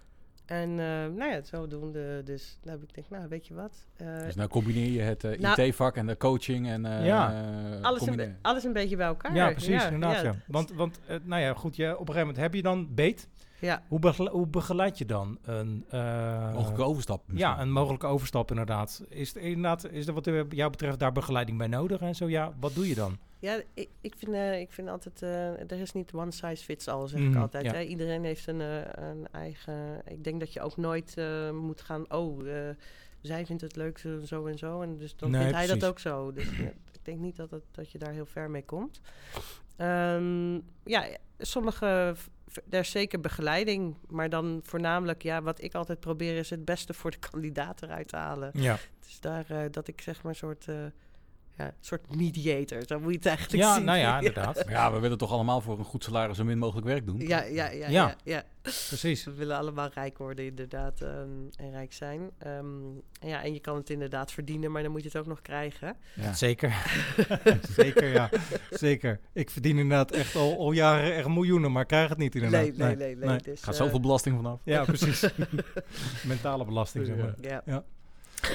En 0.46 0.70
eh, 0.70 0.76
nou 1.16 1.24
ja, 1.24 1.42
zodoende. 1.42 2.22
Dus 2.24 2.59
nou 2.62 2.78
heb 2.78 2.88
ik 2.88 2.94
denk, 2.94 3.11
nou 3.11 3.28
weet 3.28 3.46
je 3.46 3.54
wat? 3.54 3.87
eh, 3.96 4.18
Dus 4.24 4.35
nou 4.35 4.48
combineer 4.48 4.90
je 4.90 5.00
het 5.00 5.24
eh, 5.24 5.38
Nou- 5.38 5.62
IT-vak 5.62 5.96
en 5.96 6.07
de 6.07 6.16
coaching 6.16 6.68
en 6.68 6.85
eh, 6.87 7.07
Ja. 7.07 7.33
eh, 7.76 7.83
alles, 7.83 8.07
een, 8.07 8.37
alles 8.42 8.64
een 8.64 8.72
beetje 8.72 8.96
bij 8.96 9.07
elkaar. 9.07 9.35
Ja, 9.35 9.50
precies, 9.50 9.68
ja, 9.83 9.85
inderdaad. 9.90 10.22
Ja, 10.22 10.22
ja. 10.22 10.35
Want, 10.46 10.72
want 10.72 11.00
nou 11.22 11.42
ja, 11.42 11.54
goed, 11.54 11.76
je, 11.76 11.85
op 11.85 11.92
een 11.92 11.98
gegeven 12.14 12.20
moment 12.20 12.37
heb 12.37 12.54
je 12.54 12.62
dan 12.62 12.94
beet. 12.94 13.28
Ja, 13.64 13.83
Hoe, 13.88 13.98
begele- 13.98 14.31
hoe 14.31 14.46
begeleid 14.46 14.98
je 14.98 15.05
dan 15.05 15.38
een... 15.42 15.85
eh, 15.88 16.53
Mogelijke 16.53 16.83
overstap 16.83 17.22
misschien. 17.27 17.50
Ja, 17.50 17.61
een 17.61 17.72
mogelijke 17.72 18.07
overstap 18.07 18.50
inderdaad. 18.50 19.05
Is 19.09 19.35
er 19.35 19.40
inderdaad, 19.42 19.90
is 19.90 20.07
er 20.07 20.12
wat 20.14 20.24
jou 20.48 20.70
betreft 20.70 20.98
daar 20.98 21.12
begeleiding 21.12 21.59
bij 21.59 21.66
nodig 21.66 22.00
en 22.00 22.14
zo? 22.14 22.29
Ja, 22.29 22.53
wat 22.61 22.74
doe 22.74 22.88
je 22.88 22.94
dan? 22.94 23.18
Ja, 23.38 23.61
ik, 23.74 23.88
ik, 24.00 24.14
vind, 24.18 24.33
eh, 24.33 24.61
ik 24.61 24.72
vind 24.72 24.88
altijd, 24.88 25.22
eh, 25.22 25.48
er 25.70 25.81
is 25.81 25.92
niet 25.92 26.12
one 26.12 26.31
size 26.31 26.64
fits 26.64 26.88
all, 26.88 27.09
zeg 27.09 27.20
ik 27.20 27.29
Mhm, 27.29 27.40
altijd. 27.40 27.64
ja. 27.64 27.72
Hè? 27.72 27.81
Iedereen 27.81 28.24
heeft 28.24 28.46
een, 28.46 28.61
eh, 28.61 28.81
een 29.09 29.27
eigen... 29.33 30.03
Ik 30.07 30.24
denk 30.24 30.40
dat 30.40 30.53
je 30.53 30.61
ook 30.61 30.77
nooit 30.77 31.14
eh, 31.16 31.50
moet 31.50 31.81
gaan, 31.81 32.12
oh, 32.12 32.40
zij 33.20 33.46
vindt 33.46 33.62
het 33.62 33.77
leuk 33.77 33.98
zo, 33.98 34.20
zo 34.20 34.46
en 34.46 34.59
zo. 34.59 34.81
En 34.83 34.96
dus 34.96 35.16
dan 35.16 35.31
Nee, 35.31 35.40
vindt 35.40 35.57
hij 35.57 35.66
dat 35.66 35.85
ook 35.85 35.98
zo. 35.98 36.33
Dus 36.33 36.48
ik 36.59 36.74
denk 37.03 37.18
niet 37.18 37.37
dat, 37.37 37.50
het, 37.50 37.62
dat 37.70 37.90
je 37.92 37.98
daar 37.98 38.12
heel 38.12 38.27
ver 38.27 38.50
mee 38.50 38.64
komt. 38.64 39.00
Ehm, 39.77 40.55
ja, 40.85 41.07
sommige... 41.38 42.14
Er 42.70 42.78
is 42.78 42.90
zeker 42.90 43.20
begeleiding, 43.20 43.96
maar 44.08 44.28
dan 44.28 44.60
voornamelijk, 44.64 45.22
ja, 45.22 45.42
wat 45.42 45.62
ik 45.62 45.74
altijd 45.74 46.00
probeer 46.00 46.36
is 46.36 46.50
het 46.50 46.64
beste 46.64 46.94
voor 46.94 47.10
de 47.10 47.18
kandidaat 47.30 47.82
eruit 47.82 48.08
te 48.08 48.16
halen. 48.16 48.50
Ja, 48.54 48.78
Dus 49.00 49.20
daar 49.20 49.44
eh, 49.48 49.64
dat 49.70 49.88
ik 49.88 50.00
zeg 50.00 50.22
maar 50.22 50.32
een 50.32 50.38
soort, 50.38 50.68
eh, 50.68 50.76
ja, 51.56 51.64
een 51.66 51.72
soort 51.80 52.16
mediator, 52.16 52.82
zo 52.86 53.00
moet 53.00 53.10
je 53.10 53.16
het 53.16 53.26
eigenlijk 53.26 53.62
ja 53.62 53.74
zien. 53.74 53.84
nou 53.84 53.98
ja, 53.98 54.16
inderdaad. 54.18 54.64
Maar 54.64 54.70
ja, 54.74 54.92
we 54.92 54.98
willen 54.98 55.18
toch 55.18 55.32
allemaal 55.32 55.60
voor 55.60 55.78
een 55.78 55.84
goed 55.84 56.04
salaris 56.04 56.36
zo 56.36 56.44
min 56.44 56.58
mogelijk 56.58 56.86
werk 56.86 57.06
doen. 57.06 57.20
Ja, 57.20 57.42
ja, 57.42 57.70
ja, 57.70 57.70
Ja. 57.70 57.88
ja. 57.88 58.16
ja, 58.24 58.44
Precies. 58.62 59.24
We 59.24 59.32
willen 59.32 59.56
allemaal 59.56 59.90
rijk 59.94 60.18
worden, 60.18 60.44
inderdaad, 60.44 61.00
ehm, 61.00 61.28
en 61.56 61.70
rijk 61.70 61.92
zijn. 61.92 62.30
Ehm, 62.38 62.66
en 63.20 63.28
ja, 63.28 63.42
en 63.42 63.52
je 63.52 63.60
kan 63.60 63.76
het 63.76 63.90
inderdaad 63.90 64.32
verdienen, 64.32 64.72
maar 64.72 64.82
dan 64.82 64.90
moet 64.90 65.02
je 65.02 65.08
het 65.08 65.16
ook 65.16 65.26
nog 65.26 65.42
krijgen. 65.42 65.96
Ja. 66.14 66.32
Zeker. 66.32 66.74
Zeker, 67.76 68.08
ja. 68.12 68.30
Zeker. 68.70 69.20
Ik 69.32 69.50
verdien 69.50 69.78
inderdaad 69.78 70.10
echt 70.10 70.36
al, 70.36 70.58
al 70.58 70.72
jaren 70.72 71.14
echt 71.14 71.28
miljoenen, 71.28 71.72
maar 71.72 71.86
krijg 71.86 72.08
het 72.08 72.18
niet 72.18 72.34
inderdaad. 72.34 72.60
Nee, 72.60 72.72
nee, 72.72 72.96
nee, 72.96 73.16
nee. 73.16 73.28
nee. 73.28 73.38
Dus, 73.38 73.62
Gaat 73.62 73.74
eh, 73.74 73.80
zoveel 73.80 74.00
belasting 74.00 74.36
vanaf. 74.36 74.60
Ja, 74.64 74.84
precies. 74.84 75.28
Mentale 76.26 76.64
belasting, 76.64 77.06
zeg 77.06 77.16
maar. 77.16 77.62
ja. 77.64 77.84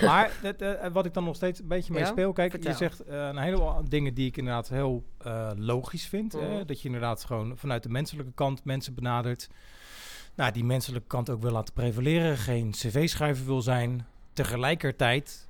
Maar 0.01 0.31
het, 0.41 0.61
eh, 0.61 0.91
wat 0.91 1.05
ik 1.05 1.13
dan 1.13 1.23
nog 1.23 1.35
steeds 1.35 1.59
een 1.59 1.67
beetje 1.67 1.93
mee 1.93 2.01
Ja? 2.01 2.07
speel, 2.07 2.33
kijk, 2.33 2.51
Vertel. 2.51 2.71
je 2.71 2.77
zegt 2.77 2.99
eh, 3.03 3.27
een 3.27 3.37
heleboel 3.37 3.89
dingen 3.89 4.13
die 4.13 4.27
ik 4.27 4.37
inderdaad 4.37 4.69
heel 4.69 5.03
eh, 5.17 5.49
logisch 5.55 6.05
vind. 6.07 6.33
hè, 6.33 6.53
Mhm. 6.55 6.65
dat 6.65 6.79
je 6.81 6.85
inderdaad 6.85 7.23
gewoon 7.23 7.57
vanuit 7.57 7.83
de 7.83 7.89
menselijke 7.89 8.31
kant 8.31 8.63
mensen 8.63 8.93
benadert. 8.93 9.49
Nou, 10.35 10.51
die 10.51 10.63
menselijke 10.63 11.07
kant 11.07 11.29
ook 11.29 11.41
wil 11.41 11.51
laten 11.51 11.73
prevaleren, 11.73 12.37
geen 12.37 12.71
cv-schrijver 12.71 13.45
wil 13.45 13.61
zijn. 13.61 14.05
Tegelijkertijd 14.33 15.47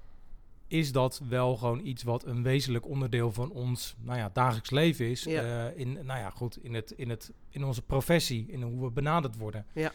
is 0.67 0.91
dat 0.91 1.21
wel 1.29 1.55
gewoon 1.57 1.79
iets 1.85 2.03
wat 2.03 2.25
een 2.25 2.43
wezenlijk 2.43 2.87
onderdeel 2.87 3.31
van 3.31 3.51
ons 3.51 3.95
nou 4.01 4.17
ja, 4.17 4.29
dagelijks 4.33 4.69
leven 4.69 5.09
is. 5.09 5.23
Ja. 5.23 5.67
in, 5.67 5.93
nou 5.93 6.19
ja, 6.19 6.29
goed, 6.29 6.63
in, 6.63 6.73
het, 6.73 6.91
in, 6.91 7.09
het, 7.09 7.31
in 7.49 7.63
onze 7.63 7.81
professie, 7.81 8.45
in 8.47 8.61
hoe 8.61 8.83
we 8.85 8.91
benaderd 8.91 9.37
worden. 9.37 9.65
Ja. 9.73 9.91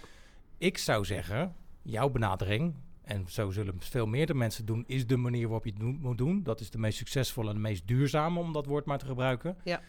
Ik 0.58 0.78
zou 0.78 1.04
zeggen, 1.04 1.54
jouw 1.82 2.08
benadering, 2.08 2.74
en 3.04 3.24
zo 3.28 3.50
zullen 3.50 3.74
veel 3.78 4.06
meerdere 4.06 4.38
mensen 4.38 4.66
doen, 4.66 4.84
is 4.86 5.06
de 5.06 5.16
manier 5.16 5.42
waarop 5.42 5.64
je 5.64 5.72
het 5.72 6.00
moet 6.00 6.18
doen. 6.18 6.42
Dat 6.42 6.60
is 6.60 6.70
de 6.70 6.78
meest 6.78 6.98
succesvolle 6.98 7.48
en 7.48 7.54
de 7.54 7.60
meest 7.60 7.86
duurzame, 7.86 8.38
om 8.40 8.52
dat 8.52 8.66
woord 8.66 8.84
maar 8.84 8.98
te 8.98 9.06
gebruiken. 9.06 9.56
Ja. 9.64 9.80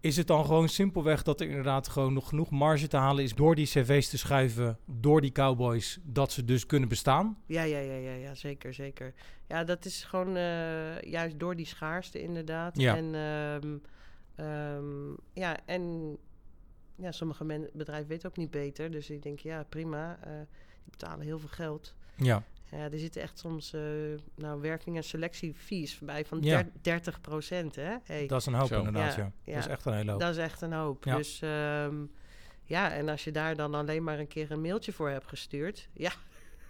Is 0.00 0.16
het 0.16 0.26
dan 0.26 0.44
gewoon 0.44 0.68
simpelweg 0.68 1.22
dat 1.22 1.40
er 1.40 1.48
inderdaad 1.48 1.88
gewoon 1.88 2.12
nog 2.12 2.28
genoeg 2.28 2.50
marge 2.50 2.86
te 2.86 2.96
halen 2.96 3.24
is 3.24 3.34
door 3.34 3.54
die 3.54 3.66
cv's 3.66 4.08
te 4.08 4.18
schuiven, 4.18 4.78
door 4.86 5.20
die 5.20 5.32
cowboys, 5.32 5.98
dat 6.02 6.32
ze 6.32 6.44
dus 6.44 6.66
kunnen 6.66 6.88
bestaan? 6.88 7.38
Ja, 7.46 7.62
ja, 7.62 7.78
ja, 7.78 7.94
ja, 7.94 8.12
ja, 8.12 8.34
zeker, 8.34 8.74
zeker. 8.74 9.14
Ja, 9.48 9.64
dat 9.64 9.84
is 9.84 10.04
gewoon 10.04 10.36
eh, 10.36 11.00
juist 11.00 11.38
door 11.38 11.56
die 11.56 11.66
schaarste 11.66 12.22
inderdaad. 12.22 12.78
Ja. 12.80 12.96
En, 12.96 13.14
ehm, 13.14 13.76
ehm, 14.34 15.10
ja, 15.32 15.58
en 15.66 16.16
ja, 16.96 17.12
sommige 17.12 17.44
men, 17.44 17.70
bedrijven 17.72 18.08
weten 18.08 18.28
ook 18.28 18.36
niet 18.36 18.50
beter. 18.50 18.90
Dus 18.90 19.06
die 19.06 19.18
denken, 19.18 19.50
ja, 19.50 19.64
prima. 19.68 20.18
eh, 20.22 20.32
die 20.82 20.90
betalen 20.90 21.24
heel 21.26 21.38
veel 21.38 21.48
geld. 21.48 21.94
Ja, 22.16 22.42
Ja, 22.70 22.78
er 22.90 22.98
zitten 22.98 23.22
echt 23.22 23.38
soms 23.38 23.72
eh, 23.72 23.80
nou, 24.36 24.60
werking- 24.60 24.96
en 24.96 25.04
selectiefees 25.04 25.98
bij 25.98 26.24
van 26.24 26.38
Ja. 26.42 26.56
der- 26.62 26.72
30 26.82 27.20
procent, 27.20 27.74
hè? 27.74 27.96
Hey, 28.04 28.26
dat 28.26 28.40
is 28.40 28.46
een 28.46 28.54
hoop 28.54 28.66
Zo. 28.68 28.78
inderdaad, 28.78 29.14
ja. 29.14 29.32
Ja, 29.44 29.54
Dat 29.54 29.64
is 29.64 29.70
echt 29.70 29.84
een 29.86 29.94
hele 29.94 30.10
hoop. 30.10 30.20
dat 30.20 30.30
is 30.30 30.36
echt 30.36 30.60
een 30.60 30.72
hoop. 30.72 31.04
Ja. 31.04 31.16
Dus 31.16 31.40
ehm, 31.42 31.94
ja, 32.64 32.92
en 32.92 33.08
als 33.08 33.24
je 33.24 33.30
daar 33.30 33.56
dan 33.56 33.74
alleen 33.74 34.02
maar 34.04 34.18
een 34.18 34.28
keer 34.28 34.50
een 34.50 34.60
mailtje 34.60 34.92
voor 34.92 35.08
hebt 35.10 35.26
gestuurd... 35.26 35.88
Ja, 35.92 36.12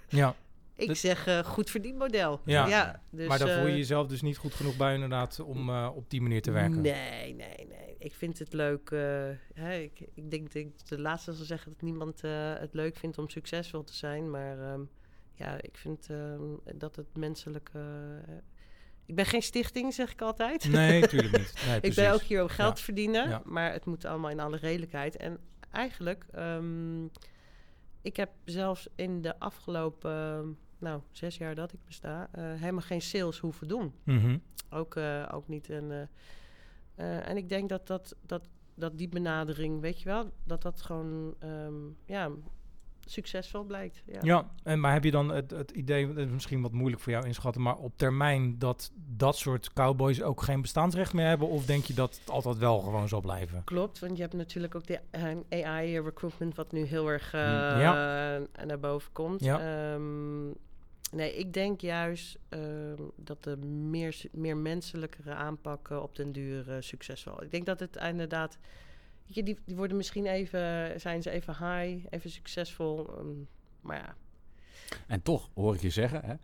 Ja, 0.09 0.35
ik 0.76 0.87
Dat- 0.87 0.96
zeg 0.96 1.26
eh, 1.26 1.38
goed 1.38 1.70
verdiend 1.70 1.98
model. 1.98 2.40
Ja. 2.44 3.00
dus, 3.11 3.28
maar 3.28 3.38
daar 3.38 3.48
voel 3.58 3.66
je 3.66 3.72
eh, 3.72 3.76
jezelf 3.76 4.06
dus 4.06 4.22
niet 4.22 4.37
goed 4.37 4.54
genoeg 4.54 4.76
bij 4.76 4.94
inderdaad 4.94 5.40
om 5.40 5.68
eh, 5.68 5.90
op 5.94 6.11
die 6.11 6.20
manier 6.22 6.42
te 6.42 6.50
werken. 6.50 6.80
Nee, 6.80 7.35
nee, 7.35 7.66
nee. 7.68 7.94
Ik 7.98 8.14
vind 8.14 8.38
het 8.38 8.52
leuk. 8.52 8.90
eh, 8.90 9.00
hè, 9.54 9.74
ik, 9.76 10.00
ik 10.14 10.30
denk 10.30 10.44
dat 10.44 10.54
ik 10.54 10.88
de 10.88 11.00
laatste 11.00 11.32
zal 11.32 11.44
zeggen 11.44 11.72
dat 11.72 11.82
niemand 11.82 12.24
eh, 12.24 12.30
het 12.58 12.74
leuk 12.74 12.96
vindt 12.96 13.18
om 13.18 13.28
succesvol 13.28 13.85
te 13.85 13.94
zijn. 13.94 14.30
Maar 14.30 14.58
ehm, 14.72 14.80
ja, 15.35 15.61
ik 15.61 15.76
vind 15.76 16.06
ehm, 16.11 16.42
dat 16.74 16.96
het 16.96 17.16
menselijk. 17.16 17.70
eh, 17.72 17.82
ik 19.06 19.14
ben 19.14 19.26
geen 19.26 19.42
stichting, 19.42 19.94
zeg 19.94 20.12
ik 20.12 20.22
altijd. 20.22 20.68
Nee, 20.68 21.00
natuurlijk 21.06 21.37
niet. 21.38 21.62
Nee, 21.66 21.80
ik 21.80 21.94
ben 21.94 22.12
ook 22.12 22.20
hier 22.22 22.42
om 22.42 22.48
geld 22.48 22.68
Ja. 22.68 22.74
te 22.74 22.82
verdienen. 22.82 23.28
Ja. 23.28 23.42
Maar 23.44 23.72
het 23.72 23.85
moet 23.85 24.04
allemaal 24.04 24.30
in 24.30 24.40
alle 24.40 24.56
redelijkheid. 24.56 25.16
En 25.16 25.38
eigenlijk, 25.70 26.24
ehm, 26.32 27.04
ik 28.02 28.16
heb 28.16 28.30
zelfs 28.44 28.88
in 28.94 29.22
de 29.22 29.38
afgelopen, 29.38 30.56
nou, 30.78 31.00
zes 31.10 31.36
jaar 31.36 31.54
dat 31.54 31.72
ik 31.72 31.78
besta, 31.84 32.28
eh, 32.32 32.44
helemaal 32.44 32.80
geen 32.80 33.02
sales 33.02 33.38
hoeven 33.38 33.68
doen. 33.68 33.92
Mhm. 34.02 34.38
Ook, 34.70 34.96
eh, 34.96 35.28
ook 35.32 35.48
niet. 35.48 35.70
En, 35.70 36.08
eh, 36.94 37.28
en 37.28 37.36
ik 37.36 37.48
denk 37.48 37.68
dat, 37.68 37.86
dat, 37.86 38.16
dat, 38.26 38.48
dat 38.74 38.98
die 38.98 39.08
benadering, 39.08 39.80
weet 39.80 40.00
je 40.00 40.08
wel, 40.08 40.30
dat 40.44 40.62
dat 40.62 40.82
gewoon, 40.82 41.34
ehm, 41.38 41.74
ja, 42.04 42.30
succesvol 43.04 43.64
blijkt. 43.64 44.02
Ja. 44.06 44.18
Ja, 44.22 44.50
en, 44.62 44.80
maar 44.80 44.92
heb 44.92 45.04
je 45.04 45.10
dan 45.10 45.28
het, 45.28 45.50
het 45.50 45.70
idee, 45.70 46.06
dat 46.06 46.26
is 46.26 46.32
misschien 46.32 46.62
wat 46.62 46.72
moeilijk 46.72 47.02
voor 47.02 47.12
jou 47.12 47.26
inschatten, 47.26 47.62
maar 47.62 47.76
op 47.76 47.92
termijn 47.96 48.58
dat 48.58 48.92
dat 49.16 49.36
soort 49.36 49.72
cowboys 49.72 50.22
ook 50.22 50.42
geen 50.42 50.60
bestaansrecht 50.60 51.12
meer 51.12 51.26
hebben? 51.26 51.48
Of 51.48 51.66
denk 51.66 51.84
je 51.84 51.94
dat 51.94 52.18
het 52.20 52.30
altijd 52.30 52.58
wel 52.58 52.80
gewoon 52.80 53.08
zal 53.08 53.20
blijven? 53.20 53.64
Klopt, 53.64 53.98
want 53.98 54.16
je 54.16 54.22
hebt 54.22 54.34
natuurlijk 54.34 54.74
ook 54.74 54.86
de 54.86 55.00
eh, 55.10 55.66
AI-recruitment, 55.66 56.54
wat 56.54 56.72
nu 56.72 56.82
heel 56.84 57.08
erg 57.08 57.34
eh, 57.34 57.40
Mm, 57.82 58.66
naar 58.66 58.80
boven 58.80 59.12
komt. 59.12 59.44
Ja. 59.44 59.60
Ehm, 59.92 60.46
nee, 61.12 61.36
ik 61.36 61.52
denk 61.52 61.80
juist 61.80 62.38
ehm, 62.48 63.02
dat 63.16 63.44
de 63.44 63.56
meer, 63.66 64.20
meer 64.32 64.56
menselijkere 64.56 65.34
aanpakken 65.34 66.02
op 66.02 66.16
den 66.16 66.32
duur 66.32 66.70
eh, 66.70 66.76
succesvol. 66.80 67.42
Ik 67.42 67.50
denk 67.50 67.66
dat 67.66 67.80
het 67.80 67.96
inderdaad, 67.96 68.58
die, 69.26 69.42
die 69.64 69.76
worden 69.76 69.96
misschien 69.96 70.26
even, 70.26 70.92
zijn 71.00 71.22
ze 71.22 71.30
even 71.30 71.54
high, 71.56 72.06
even 72.11 72.30
succesvol. 72.30 73.16
ehm, 73.18 73.26
maar 73.80 73.96
ja, 73.96 74.14
En 75.06 75.22
toch 75.22 75.48
hoor 75.54 75.74
ik 75.74 75.80
je 75.80 75.90
zeggen, 75.90 76.24
hè, 76.24 76.35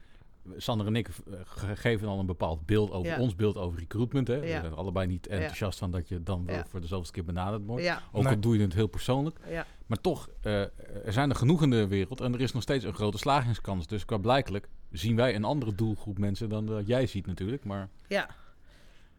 Sander 0.57 0.87
en 0.87 0.97
ik 0.97 1.09
eh, 1.09 1.35
ge- 1.45 1.77
geven 1.77 2.09
al 2.09 2.19
een 2.19 2.27
bepaald 2.27 2.67
beeld 2.67 2.91
over 2.91 3.11
Ja. 3.11 3.19
ons 3.21 3.37
beeld 3.37 3.57
over 3.57 3.79
recruitment. 3.79 4.29
Hè. 4.29 4.41
We 4.41 4.47
zijn 4.47 4.73
allebei 4.73 5.07
niet 5.07 5.27
enthousiast 5.27 5.79
van 5.79 5.91
dat 5.91 6.09
je 6.09 6.23
dan 6.23 6.43
Ja. 6.47 6.67
voor 6.69 6.81
de 6.81 6.87
zoveelste 6.87 7.13
keer 7.13 7.25
benaderd 7.25 7.65
wordt. 7.65 7.83
ja, 7.85 8.03
Ook 8.13 8.23
Nee. 8.25 8.35
al 8.35 8.41
doe 8.41 8.57
je 8.57 8.63
het 8.63 8.75
heel 8.75 8.87
persoonlijk. 8.87 9.39
ja. 9.49 9.67
Maar 9.87 10.01
toch, 10.01 10.29
eh, 10.41 10.61
er 11.07 11.13
zijn 11.13 11.31
er 11.31 11.37
genoeg 11.37 11.63
in 11.63 11.71
de 11.71 11.87
wereld 11.87 12.21
en 12.21 12.35
er 12.35 12.41
is 12.41 12.53
nog 12.53 12.63
steeds 12.63 12.85
een 12.85 12.95
grote 12.95 13.19
slagingskans. 13.19 13.87
Dus 13.87 14.05
qua 14.05 14.17
blijkelijk 14.19 14.69
zien 14.91 15.17
wij 15.17 15.35
een 15.35 15.45
andere 15.45 15.75
doelgroep 15.75 16.19
mensen 16.19 16.49
dan 16.49 16.67
dat 16.67 16.87
jij 16.87 17.07
ziet 17.07 17.27
natuurlijk. 17.27 17.65
Maar 17.65 17.89
Ja. 18.09 18.29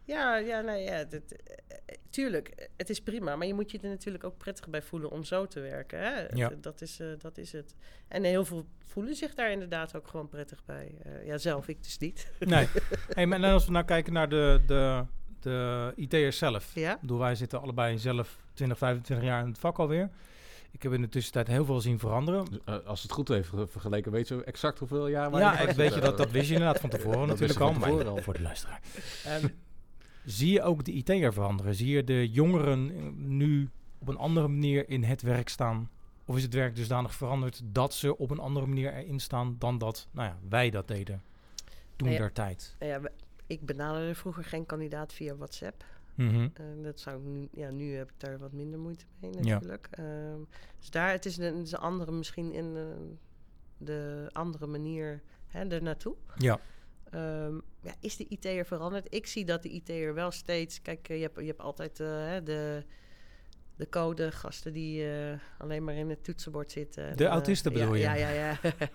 Ja, 0.09 0.35
ja, 0.37 0.61
nee, 0.61 0.83
ja, 0.83 1.03
dat, 1.03 1.21
eh, 1.31 1.55
eh, 1.85 1.95
tuurlijk, 2.09 2.69
het 2.77 2.89
is 2.89 3.01
prima, 3.01 3.35
maar 3.35 3.47
je 3.47 3.53
moet 3.53 3.71
je 3.71 3.79
er 3.79 3.89
natuurlijk 3.89 4.23
ook 4.23 4.37
prettig 4.37 4.67
bij 4.67 4.81
voelen 4.81 5.09
om 5.11 5.23
zo 5.23 5.45
te 5.47 5.59
werken. 5.59 5.99
Hè? 5.99 6.25
Ja. 6.33 6.49
Dat, 6.49 6.63
dat, 6.63 6.81
is, 6.81 6.99
eh, 6.99 7.07
dat 7.19 7.37
is 7.37 7.51
het. 7.51 7.75
En 8.07 8.23
heel 8.23 8.45
veel 8.45 8.65
voelen 8.85 9.15
zich 9.15 9.33
daar 9.33 9.51
inderdaad 9.51 9.95
ook 9.95 10.07
gewoon 10.07 10.27
prettig 10.29 10.65
bij. 10.65 10.91
Eh, 11.03 11.25
ja, 11.25 11.37
zelf, 11.37 11.67
ik 11.67 11.83
dus 11.83 11.97
niet. 11.97 12.31
Nee. 12.39 12.67
hey, 13.15 13.25
maar 13.25 13.43
en 13.43 13.51
als 13.53 13.65
we 13.65 13.71
nou 13.71 13.85
kijken 13.85 14.13
naar 14.13 14.29
de, 14.29 14.61
de, 14.67 15.03
de 15.39 15.91
IT'ers 15.95 16.37
zelf. 16.37 16.71
Ja? 16.75 16.93
Ik 16.93 17.01
bedoel, 17.01 17.19
wij 17.19 17.35
zitten 17.35 17.61
allebei 17.61 17.97
zelf 17.97 18.37
20, 18.53 18.77
25 18.77 19.27
jaar 19.27 19.41
in 19.41 19.47
het 19.49 19.59
vak 19.59 19.77
alweer. 19.79 20.09
Ik 20.71 20.83
heb 20.83 20.93
in 20.93 21.01
de 21.01 21.09
tussentijd 21.09 21.47
heel 21.47 21.65
veel 21.65 21.81
zien 21.81 21.99
veranderen. 21.99 22.45
eh, 22.65 22.75
als 22.85 23.01
het 23.01 23.11
goed 23.11 23.27
heeft 23.27 23.49
ge- 23.49 23.67
vergeleken, 23.67 24.11
weet 24.11 24.27
je 24.27 24.43
exact 24.43 24.79
hoeveel 24.79 25.07
jaar 25.07 25.37
Ja, 25.37 25.73
weet 25.75 25.93
je 25.93 25.99
dat, 25.99 26.17
dat 26.17 26.31
wist 26.31 26.47
je 26.47 26.53
inderdaad 26.53 26.79
van 26.79 26.89
tevoren 26.89 27.17
Dat 27.27 27.27
natuurlijk 27.39 27.59
wist 27.59 27.61
al, 27.61 27.73
je 27.73 27.79
maar 27.79 27.89
van 27.89 27.97
tevoren 27.97 28.17
al. 28.17 28.23
voor 28.23 28.33
de 28.33 28.41
luisteraar. 28.41 28.81
En 29.25 29.53
zie 30.31 30.51
je 30.51 30.61
ook 30.61 30.83
de 30.83 30.91
IT'er 30.91 31.33
veranderen? 31.33 31.75
Zie 31.75 31.89
je 31.89 32.03
de 32.03 32.29
jongeren 32.29 32.91
eh, 32.91 33.03
nu 33.15 33.69
op 33.99 34.07
een 34.07 34.17
andere 34.17 34.47
manier 34.47 34.89
in 34.89 35.03
het 35.03 35.21
werk 35.21 35.49
staan? 35.49 35.89
Of 36.25 36.35
is 36.35 36.43
het 36.43 36.53
werk 36.53 36.75
dusdanig 36.75 37.13
veranderd 37.15 37.61
dat 37.65 37.93
ze 37.93 38.17
op 38.17 38.31
een 38.31 38.39
andere 38.39 38.65
manier 38.65 38.93
erin 38.93 39.19
staan 39.19 39.55
dan 39.59 39.77
dat 39.77 40.07
nou 40.11 40.27
ja, 40.27 40.37
wij 40.49 40.69
dat 40.69 40.87
deden 40.87 41.21
toen 41.95 42.07
Nee, 42.07 42.17
der 42.17 42.31
tijd? 42.31 42.75
Nou 42.79 42.91
ja, 42.91 43.09
ik 43.47 43.65
benaderde 43.65 44.15
vroeger 44.15 44.43
geen 44.43 44.65
kandidaat 44.65 45.13
via 45.13 45.35
WhatsApp. 45.35 45.85
Mhm. 46.15 46.47
Eh, 46.53 46.65
dat 46.83 46.99
zou 46.99 47.17
ik 47.17 47.23
nu, 47.25 47.47
ja, 47.51 47.69
nu 47.69 47.95
heb 47.95 48.09
ik 48.09 48.19
daar 48.19 48.37
wat 48.37 48.51
minder 48.51 48.79
moeite 48.79 49.05
mee 49.19 49.31
Ja. 49.33 49.39
natuurlijk. 49.39 49.87
Ehm, 49.91 50.39
dus 50.79 50.89
daar, 50.89 51.11
het 51.11 51.25
is 51.25 51.37
een, 51.37 51.57
het 51.57 51.65
is 51.65 51.71
een 51.71 51.79
andere, 51.79 52.11
misschien 52.11 52.51
in 52.53 52.75
eh, 52.75 52.83
de 53.77 54.29
andere 54.31 54.67
manier 54.67 55.21
hè, 55.47 55.67
er 55.69 55.83
naartoe. 55.83 56.15
Ja, 56.37 56.59
Ehm, 57.11 57.55
ja, 57.81 57.95
is 57.99 58.15
de 58.15 58.25
IT'er 58.27 58.65
veranderd? 58.65 59.13
Ik 59.13 59.27
zie 59.27 59.45
dat 59.45 59.63
de 59.63 59.69
IT'er 59.69 60.13
wel 60.13 60.31
steeds... 60.31 60.81
Kijk, 60.81 61.09
eh, 61.09 61.15
je, 61.15 61.21
hebt, 61.21 61.39
je 61.39 61.45
hebt 61.45 61.61
altijd 61.61 61.99
eh, 61.99 62.35
de, 62.43 62.83
de 63.75 63.89
code, 63.89 64.31
gasten 64.31 64.73
die 64.73 65.11
eh, 65.11 65.39
alleen 65.57 65.83
maar 65.83 65.95
in 65.95 66.09
het 66.09 66.23
toetsenbord 66.23 66.71
zitten. 66.71 67.17
De 67.17 67.25
En, 67.25 67.31
autisten 67.31 67.73
bedoel 67.73 67.95
ja, 67.95 68.13
je? 68.13 68.19
Ja, 68.19 68.29
ja, 68.29 68.57
ja. 68.61 68.71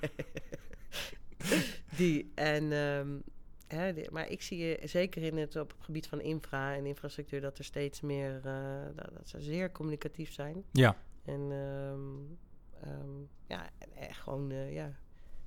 die, 1.98 2.32
en... 2.34 2.72
ehm, 2.72 3.18
hè, 3.66 3.92
maar 4.10 4.30
ik 4.30 4.42
zie 4.42 4.78
zeker 4.84 5.22
in 5.22 5.36
het, 5.36 5.56
op 5.56 5.70
het 5.70 5.84
gebied 5.84 6.06
van 6.06 6.20
infra 6.20 6.74
en 6.74 6.86
infrastructuur... 6.86 7.40
dat 7.40 7.58
er 7.58 7.64
steeds 7.64 8.00
meer... 8.00 8.40
dat, 8.94 9.10
dat 9.12 9.28
ze 9.28 9.40
zeer 9.40 9.72
communicatief 9.72 10.32
zijn. 10.32 10.64
ja. 10.72 10.96
En 11.24 11.40
ehm, 11.50 13.22
ja, 13.46 13.70
en 13.78 14.14
gewoon... 14.14 14.52
ja, 14.70 14.92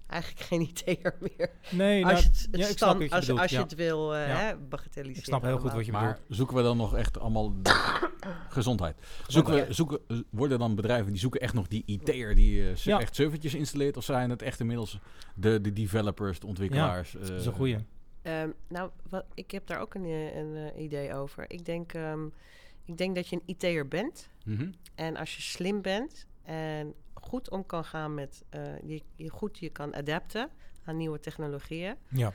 eigenlijk 0.07 0.41
geen 0.45 0.61
IT'er 0.61 1.15
meer. 1.19 1.49
Nee, 1.71 2.05
Als 2.05 2.13
nou, 2.13 2.23
je 2.23 2.29
het, 2.29 2.47
het 2.51 2.59
ja, 2.61 2.67
ik 2.67 2.77
snap 2.77 2.77
stand- 2.77 2.99
wat 2.99 3.09
je 3.09 3.15
als, 3.15 3.25
bedoelt, 3.25 3.39
als 3.41 3.49
je 3.51 3.55
ja. 3.57 3.61
het 3.63 3.75
wil 3.75 4.15
eh 4.15 4.27
Ja. 4.27 4.35
hè, 4.35 4.57
bagatelliseren. 4.57 5.19
Ik 5.19 5.25
snap 5.25 5.41
heel 5.41 5.59
goed 5.59 5.73
wat 5.73 5.85
je 5.85 5.91
Maar 5.91 6.11
bedoelt. 6.13 6.35
zoeken 6.37 6.55
we 6.55 6.61
dan 6.63 6.77
nog 6.77 6.95
echt 6.95 7.19
allemaal 7.19 7.53
gezondheid? 8.49 8.95
Zoeken 9.27 9.53
we, 9.53 9.73
zoeken, 9.73 9.99
worden 10.29 10.59
dan 10.59 10.75
bedrijven 10.75 11.11
die 11.11 11.19
zoeken 11.19 11.41
echt 11.41 11.53
nog 11.53 11.67
die 11.67 11.83
IT'er 11.85 12.35
die 12.35 12.69
eh, 12.69 12.75
Ja. 12.75 12.99
echt 12.99 13.15
servertjes 13.15 13.53
installeert? 13.53 13.97
Of 13.97 14.03
zijn 14.03 14.29
het 14.29 14.41
echt 14.41 14.59
inmiddels 14.59 14.99
de, 15.35 15.61
de 15.61 15.73
developers, 15.73 16.39
de 16.39 16.47
ontwikkelaars? 16.47 17.11
Dat 17.11 17.21
is 17.21 17.29
eh, 17.29 17.45
een 17.45 17.53
goeie. 17.53 17.77
Ehm, 18.21 18.49
nou, 18.69 18.89
wat, 19.09 19.25
ik 19.33 19.51
heb 19.51 19.67
daar 19.67 19.79
ook 19.79 19.93
een, 19.93 20.05
een 20.37 20.81
idee 20.81 21.13
over. 21.13 21.45
Ik 21.47 21.65
denk, 21.65 21.93
ehm, 21.93 22.25
ik 22.85 22.97
denk 22.97 23.15
dat 23.15 23.27
je 23.27 23.35
een 23.35 23.55
IT'er 23.55 23.87
bent. 23.87 24.29
mhm. 24.45 24.69
En 24.95 25.17
als 25.17 25.35
je 25.35 25.41
slim 25.41 25.81
bent 25.81 26.25
en 26.47 26.93
goed 27.13 27.49
om 27.49 27.65
kan 27.65 27.83
gaan 27.83 28.13
met... 28.13 28.43
eh, 28.49 28.81
je, 28.81 29.03
je 29.15 29.29
goed 29.29 29.57
je 29.57 29.69
kan 29.69 29.95
adapten 29.95 30.49
aan 30.83 30.97
nieuwe 30.97 31.19
technologieën... 31.19 31.95
Ja. 32.07 32.33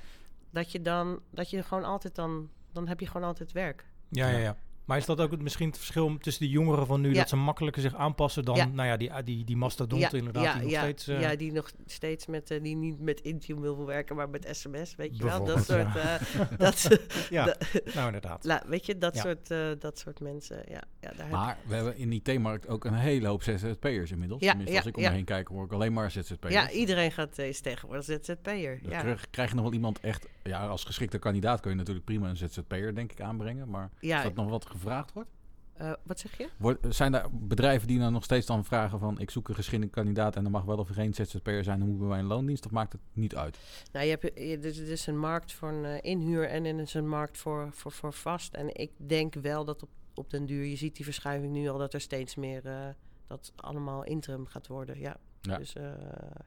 dat 0.50 0.72
je 0.72 0.82
dan... 0.82 1.20
dat 1.30 1.50
je 1.50 1.62
gewoon 1.62 1.84
altijd 1.84 2.14
dan... 2.14 2.50
dan 2.72 2.88
heb 2.88 3.00
je 3.00 3.06
gewoon 3.06 3.26
altijd 3.26 3.52
werk. 3.52 3.86
Ja, 4.08 4.28
ja, 4.28 4.38
Ja. 4.38 4.56
Maar 4.84 4.96
is 4.96 5.06
dat 5.06 5.20
ook 5.20 5.30
het, 5.30 5.42
misschien 5.42 5.68
het 5.68 5.76
verschil 5.78 6.16
tussen 6.18 6.44
de 6.46 6.50
jongeren 6.50 6.86
van 6.86 7.00
nu, 7.00 7.08
Ja. 7.12 7.14
dat 7.18 7.28
ze 7.28 7.36
makkelijker 7.36 7.82
zich 7.82 7.94
aanpassen 7.94 8.44
dan, 8.44 8.56
Ja. 8.56 8.66
nou 8.66 8.88
ja, 8.88 8.96
die, 8.96 9.10
die, 9.24 9.44
die 9.44 9.56
mastodonten 9.56 10.18
inderdaad, 10.18 10.44
ja, 10.44 10.52
die 10.52 10.62
nog 10.62 10.70
ja, 10.70 10.80
steeds... 10.82 11.08
eh, 11.08 11.20
ja, 11.20 11.36
die 11.36 11.52
nog 11.52 11.70
steeds 11.86 12.26
met... 12.26 12.50
eh, 12.50 12.62
die 12.62 12.76
niet 12.76 13.00
met 13.00 13.20
Intune 13.20 13.60
wil 13.60 13.86
werken, 13.86 14.16
maar 14.16 14.28
met 14.30 14.48
sms, 14.50 14.94
weet 14.96 15.16
je 15.16 15.24
wel. 15.24 15.44
Dat 15.44 15.64
soort... 15.64 15.96
eh, 15.96 16.14
dat, 16.58 16.88
ja, 17.30 17.56
nou 17.94 18.06
inderdaad. 18.06 18.44
La, 18.44 18.62
weet 18.66 18.86
je, 18.86 18.98
dat, 18.98 19.14
Ja. 19.14 19.20
soort, 19.22 19.50
eh, 19.50 19.66
dat 19.78 19.98
soort 19.98 20.20
mensen. 20.20 20.56
Ja, 20.68 20.82
ja, 21.00 21.08
daar 21.16 21.16
heb 21.26 21.30
Maar 21.30 21.58
we 21.66 21.74
hebben 21.74 21.96
in 21.96 22.08
die 22.10 22.20
IT-markt 22.24 22.68
ook 22.68 22.84
een 22.84 22.94
hele 22.94 23.28
hoop 23.28 23.42
ZZP'ers 23.42 24.10
inmiddels. 24.10 24.40
Ja, 24.40 24.48
Tenminste, 24.48 24.72
ja, 24.74 24.78
als 24.80 24.88
ik 24.88 24.96
om 24.96 25.02
ja. 25.02 25.08
me 25.08 25.14
heen 25.14 25.24
kijk, 25.24 25.48
hoor 25.48 25.64
ik 25.64 25.72
alleen 25.72 25.92
maar 25.92 26.10
ZZP'ers. 26.10 26.52
ja, 26.54 26.70
iedereen 26.70 27.12
gaat 27.12 27.38
is 27.38 27.60
tegenwoordig 27.60 28.04
ZZP'er. 28.04 28.78
Dus 28.82 28.90
Ja. 28.92 29.00
krijg, 29.00 29.30
krijg 29.30 29.48
je 29.48 29.54
nog 29.54 29.64
wel 29.64 29.72
iemand 29.74 30.00
echt... 30.00 30.26
Ja, 30.44 30.66
als 30.66 30.84
geschikte 30.84 31.18
kandidaat 31.18 31.60
kun 31.60 31.70
je 31.70 31.76
natuurlijk 31.76 32.04
prima 32.04 32.28
een 32.28 32.36
ZZP'er 32.36 32.94
denk 32.94 33.12
ik 33.12 33.20
aanbrengen. 33.20 33.68
Maar 33.70 33.90
Ja, 34.00 34.16
is 34.16 34.22
dat 34.22 34.34
nog 34.34 34.48
wat 34.48 34.66
gevraagd 34.72 35.12
wordt? 35.12 35.30
eh, 35.72 35.92
wat 36.02 36.18
zeg 36.18 36.38
je? 36.38 36.48
wordt? 36.56 36.94
Zijn 36.94 37.14
er 37.14 37.26
bedrijven 37.32 37.88
die 37.88 37.98
dan 37.98 38.12
nog 38.12 38.24
steeds 38.24 38.46
dan 38.46 38.64
vragen 38.64 38.98
van... 38.98 39.18
ik 39.20 39.30
zoek 39.30 39.48
een 39.48 39.54
geschikte 39.54 39.86
kandidaat 39.86 40.36
en 40.36 40.44
er 40.44 40.50
mag 40.50 40.64
wel 40.64 40.78
of 40.78 40.88
geen 40.88 41.14
ZZP'er 41.14 41.64
zijn... 41.64 41.78
dan 41.78 41.88
moet 41.88 41.98
bij 41.98 42.06
mij 42.08 42.18
een 42.18 42.24
loondienst 42.24 42.64
of 42.64 42.70
maakt 42.70 42.92
het 42.92 43.00
niet 43.12 43.36
uit? 43.36 43.58
Nou, 43.92 44.04
je 44.04 44.10
hebt, 44.10 44.22
je, 44.22 44.58
er 44.58 44.64
is- 44.64 44.78
is 44.78 45.06
een 45.06 45.18
markt 45.18 45.52
voor 45.52 45.68
een 45.68 45.84
eh, 45.84 46.10
inhuur 46.10 46.48
en 46.48 46.64
er 46.64 46.78
is 46.80 46.94
een 46.94 47.08
markt 47.08 47.38
voor, 47.38 47.68
voor, 47.72 47.92
voor 47.92 48.12
vast. 48.12 48.54
En 48.54 48.74
ik 48.74 48.90
denk 48.96 49.34
wel 49.34 49.64
dat 49.64 49.82
op, 49.82 49.88
op 50.14 50.30
den 50.30 50.46
duur, 50.46 50.64
je 50.64 50.76
ziet 50.76 50.96
die 50.96 51.04
verschuiving 51.04 51.52
nu 51.52 51.68
al, 51.68 51.78
dat 51.78 51.94
er 51.94 52.00
steeds 52.00 52.34
meer, 52.34 52.66
eh, 52.66 52.88
dat 53.26 53.52
allemaal 53.56 54.04
interim 54.04 54.46
gaat 54.46 54.66
worden. 54.66 54.98
Ja, 54.98 55.16
Ja. 55.40 55.56
dus 55.58 55.72
eh, 55.74 55.90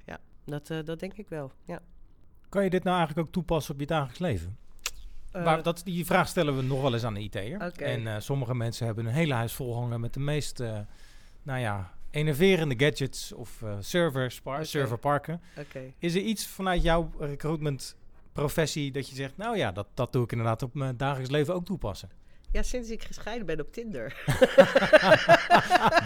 ja, 0.06 0.20
dat, 0.46 0.70
eh, 0.70 0.84
dat 0.84 1.00
denk 1.00 1.14
ik 1.14 1.30
wel. 1.30 1.52
Ja. 1.64 1.80
Kan 2.50 2.64
je 2.64 2.70
dit 2.70 2.84
nou 2.84 2.98
eigenlijk 2.98 3.28
ook 3.28 3.34
toepassen 3.34 3.74
op 3.74 3.80
je 3.80 3.86
dagelijks 3.86 4.20
leven? 4.20 4.58
Eh, 5.36 5.43
maar 5.43 5.63
dat, 5.63 5.82
die 5.84 6.06
vraag 6.06 6.28
stellen 6.28 6.56
we 6.56 6.63
nog 6.63 6.82
wel 6.82 6.93
eens 6.93 7.04
aan 7.04 7.13
de 7.13 7.19
IT'er. 7.19 7.62
En 7.71 8.08
eh, 8.08 8.15
sommige 8.19 8.56
mensen 8.56 8.86
hebben 8.86 9.06
een 9.06 9.13
hele 9.13 9.34
huis 9.34 9.54
vol 9.54 9.76
hangen 9.76 10.00
met 10.00 10.13
de 10.13 10.19
meest, 10.19 10.60
eh, 10.60 10.80
nou 11.43 11.60
ja, 11.60 11.93
enerverende 12.12 12.80
gadgets 12.80 13.34
of 13.34 13.62
eh, 13.62 13.76
servers, 13.80 14.41
serverparken. 14.62 15.41
Is 16.00 16.15
er 16.15 16.21
iets 16.21 16.48
vanuit 16.48 16.84
jouw 16.84 17.12
recruitment 17.19 17.95
professie 18.34 18.91
dat 18.91 19.10
je 19.10 19.15
zegt, 19.15 19.38
nou 19.38 19.58
ja, 19.58 19.71
dat, 19.71 19.88
dat 19.93 20.12
doe 20.12 20.24
ik 20.24 20.32
inderdaad 20.32 20.62
op 20.62 20.74
mijn 20.74 20.98
dagelijks 20.98 21.32
leven 21.32 21.54
ook 21.54 21.65
toepassen? 21.65 22.10
Ja, 22.56 22.63
sinds 22.63 22.89
ik 22.89 23.04
gescheiden 23.04 23.46
ben 23.46 23.60
op 23.60 23.72
Tinder. 23.72 24.24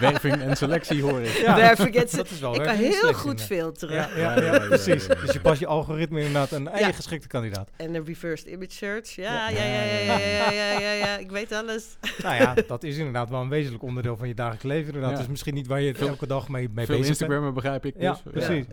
Werving 0.00 0.40
en 0.40 0.56
selectie 0.56 1.02
hoor 1.02 1.20
ik. 1.20 1.32
Ja, 1.32 1.56
Werving 1.56 1.94
en 1.94 2.08
selectie. 2.08 2.54
Ik 2.54 2.62
kan 2.62 2.74
heel 2.74 3.12
goed 3.12 3.42
filteren. 3.42 3.96
Ja, 3.96 4.40
ja, 4.40 4.58
precies. 4.58 5.06
Dus 5.06 5.32
je 5.32 5.40
past 5.40 5.60
je 5.60 5.66
algoritme 5.66 6.18
inderdaad 6.18 6.50
een 6.50 6.68
eigen 6.68 6.94
geschikte 6.94 7.28
kandidaat. 7.28 7.70
En 7.76 7.92
de 7.92 8.02
reversed 8.02 8.48
image 8.48 8.72
search. 8.72 9.14
Ja, 9.14 9.48
ja, 9.48 9.64
ja, 9.64 9.82
ja, 9.84 10.50
ja, 10.78 10.92
ja, 10.92 11.18
Ik 11.18 11.30
weet 11.30 11.52
alles. 11.52 11.96
Nou 12.22 12.34
ja, 12.34 12.54
dat 12.66 12.82
is 12.82 12.96
inderdaad 12.96 13.30
wel 13.30 13.40
een 13.40 13.48
wezenlijk 13.48 13.82
onderdeel 13.82 14.16
van 14.16 14.28
je 14.28 14.34
dagelijks 14.34 14.64
leven. 14.64 14.94
Inderdaad, 14.94 15.20
is 15.20 15.26
misschien 15.26 15.54
niet 15.54 15.66
waar 15.66 15.80
je 15.80 15.92
het 15.92 16.00
elke 16.00 16.26
dag 16.26 16.48
mee, 16.48 16.68
mee 16.72 16.86
bezig 16.86 17.06
Instagram 17.06 17.42
bent. 17.42 17.54
begrijp 17.54 17.86
ik. 17.86 17.94
Ja, 17.98 18.18
precies. 18.30 18.64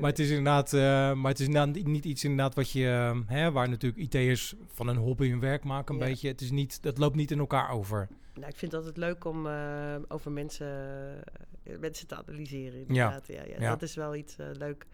Maar 0.00 0.10
het 0.10 0.18
is 0.18 0.28
inderdaad, 0.28 0.72
maar 1.16 1.30
het 1.30 1.40
is 1.40 1.46
inderdaad 1.46 1.84
niet 1.84 2.04
iets 2.04 2.24
inderdaad 2.24 2.54
wat 2.54 2.70
je, 2.70 3.22
hè, 3.26 3.52
waar 3.52 3.68
natuurlijk 3.68 4.02
IT'ers 4.02 4.54
van 4.74 4.88
een 4.88 4.96
hobby 4.96 5.28
hun 5.28 5.40
werk 5.40 5.64
maken 5.64 5.94
een 5.94 6.00
beetje. 6.00 6.28
Het 6.28 6.40
is 6.40 6.50
niet 6.50 6.77
dat 6.80 6.98
loopt 6.98 7.16
niet 7.16 7.30
in 7.30 7.38
elkaar 7.38 7.70
over. 7.70 8.08
Nou, 8.34 8.50
ik 8.50 8.56
vind 8.56 8.72
het 8.72 8.80
altijd 8.80 8.96
leuk 8.96 9.24
om 9.24 9.46
eh, 9.46 9.96
over 10.08 10.30
mensen, 10.30 10.66
eh, 11.62 11.78
mensen 11.78 12.06
te 12.06 12.16
analyseren. 12.16 12.80
Inderdaad. 12.80 13.26
Ja. 13.26 13.42
Ja, 13.42 13.60
Ja. 13.60 13.68
Dat 13.70 13.82
is 13.82 13.94
wel 13.94 14.14
iets 14.14 14.38
eh, 14.38 14.46
leuk. 14.52 14.86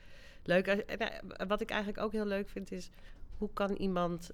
leuk. 0.43 0.67
En, 0.67 1.49
wat 1.49 1.61
ik 1.61 1.71
eigenlijk 1.71 2.03
ook 2.03 2.13
heel 2.13 2.27
leuk 2.27 2.49
vind 2.49 2.73
is... 2.73 2.91
hoe 3.39 3.51
kan 3.53 3.73
iemand 3.73 4.31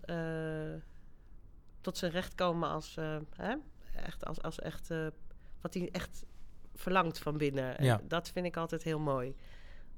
tot 1.80 1.98
zijn 1.98 2.12
recht 2.12 2.34
komen 2.34 2.68
als... 2.68 2.96
hè? 3.36 3.54
Echt 3.94 4.24
als, 4.24 4.42
als 4.42 4.58
echt... 4.58 4.88
wat 5.60 5.74
hij 5.74 5.88
echt 5.92 6.24
verlangt 6.74 7.18
van 7.18 7.36
binnen. 7.36 7.78
En 7.78 7.84
Ja. 7.84 8.00
dat 8.08 8.30
vind 8.30 8.46
ik 8.46 8.56
altijd 8.56 8.82
heel 8.82 8.98
mooi. 8.98 9.34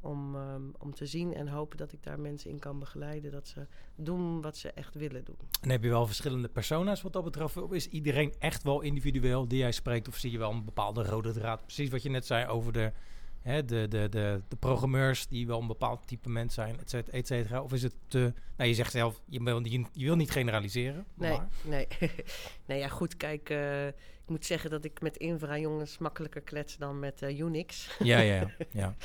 Om, 0.04 0.36
ehm, 0.36 0.62
om 0.78 0.94
te 0.94 1.06
zien 1.06 1.34
en 1.34 1.48
hopen 1.48 1.76
dat 1.78 1.92
ik 1.92 2.02
daar 2.02 2.20
mensen 2.20 2.50
in 2.50 2.58
kan 2.58 2.78
begeleiden. 2.78 3.30
Dat 3.32 3.48
ze 3.48 3.66
doen 3.96 4.40
wat 4.40 4.56
ze 4.56 4.72
echt 4.72 4.94
willen 4.94 5.24
doen. 5.24 5.36
En 5.60 5.70
heb 5.70 5.82
je 5.82 5.88
wel 5.88 6.06
verschillende 6.06 6.48
persona's 6.48 7.02
wat 7.02 7.12
dat 7.12 7.24
betreft? 7.24 7.56
Of 7.56 7.72
is 7.72 7.88
iedereen 7.88 8.34
echt 8.38 8.62
wel 8.62 8.80
individueel 8.80 9.48
die 9.48 9.58
jij 9.58 9.72
spreekt? 9.72 10.08
Of 10.08 10.16
zie 10.16 10.30
je 10.30 10.38
wel 10.38 10.50
een 10.50 10.64
bepaalde 10.64 11.02
rode 11.04 11.32
draad? 11.32 11.62
Precies 11.62 11.90
wat 11.90 12.02
je 12.02 12.10
net 12.10 12.26
zei 12.26 12.46
over 12.46 12.72
de, 12.72 12.92
hè, 13.40 13.64
de, 13.64 13.88
de, 13.88 14.08
de, 14.08 14.42
de 14.48 14.56
programmeurs 14.56 15.26
die 15.28 15.46
wel 15.46 15.60
een 15.60 15.66
bepaald 15.66 16.06
type 16.06 16.28
mens 16.28 16.54
zijn, 16.54 16.78
et 16.80 16.90
cetera, 16.90 17.16
et 17.16 17.26
cetera. 17.26 17.62
Of 17.62 17.72
is 17.72 17.82
het 17.82 17.94
te... 18.06 18.32
Nou, 18.56 18.68
je 18.68 18.74
zegt 18.76 18.92
zelf, 18.92 19.20
je 19.28 19.42
wil, 19.42 19.60
niet- 19.60 19.88
je 19.92 20.04
wil 20.04 20.16
niet 20.16 20.30
generaliseren. 20.30 21.04
Nee, 21.14 21.30
maar- 21.36 21.48
nee. 21.64 21.86
nee, 22.66 22.78
ja, 22.78 22.88
goed, 22.88 23.16
kijk. 23.16 23.50
eh, 23.50 23.86
ik 23.86 24.28
moet 24.28 24.46
zeggen 24.46 24.70
dat 24.70 24.84
ik 24.84 25.00
met 25.00 25.16
infra-jongens 25.16 25.98
makkelijker 25.98 26.40
klets 26.40 26.76
dan 26.76 26.98
met 26.98 27.22
eh, 27.22 27.38
Unix. 27.38 27.96
Ja, 27.98 28.18
ja, 28.20 28.50
ja. 28.72 28.94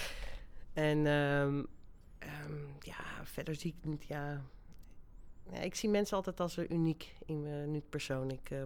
En 0.78 1.06
ehm, 1.06 1.64
ehm, 2.20 2.62
ja, 2.80 3.24
verder 3.24 3.56
zie 3.56 3.76
ik 3.78 3.90
niet, 3.90 4.04
ja... 4.04 4.42
ja... 5.52 5.60
Ik 5.60 5.76
zie 5.76 5.90
mensen 5.90 6.18
altijd 6.18 6.40
als 6.40 6.58
uniek, 6.58 7.16
in, 7.26 7.46
uniek 7.46 7.90
persoon. 7.90 8.32
Ik, 8.32 8.50
eh, 8.50 8.62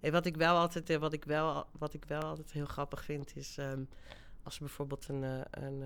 ja. 0.00 0.10
Wat 0.10 0.26
ik 0.26 0.36
wel 0.36 0.56
altijd, 0.56 0.90
eh, 0.90 0.96
wat 0.96 1.12
ik 1.12 1.24
wel, 1.24 1.66
wat 1.78 1.94
ik 1.94 2.04
wel 2.04 2.22
altijd 2.22 2.52
heel 2.52 2.66
grappig 2.66 3.04
vind, 3.04 3.36
is 3.36 3.58
ehm, 3.58 3.82
als 4.42 4.54
er 4.54 4.60
bijvoorbeeld 4.60 5.08
een, 5.08 5.24
eh, 5.24 5.40
een 5.50 5.82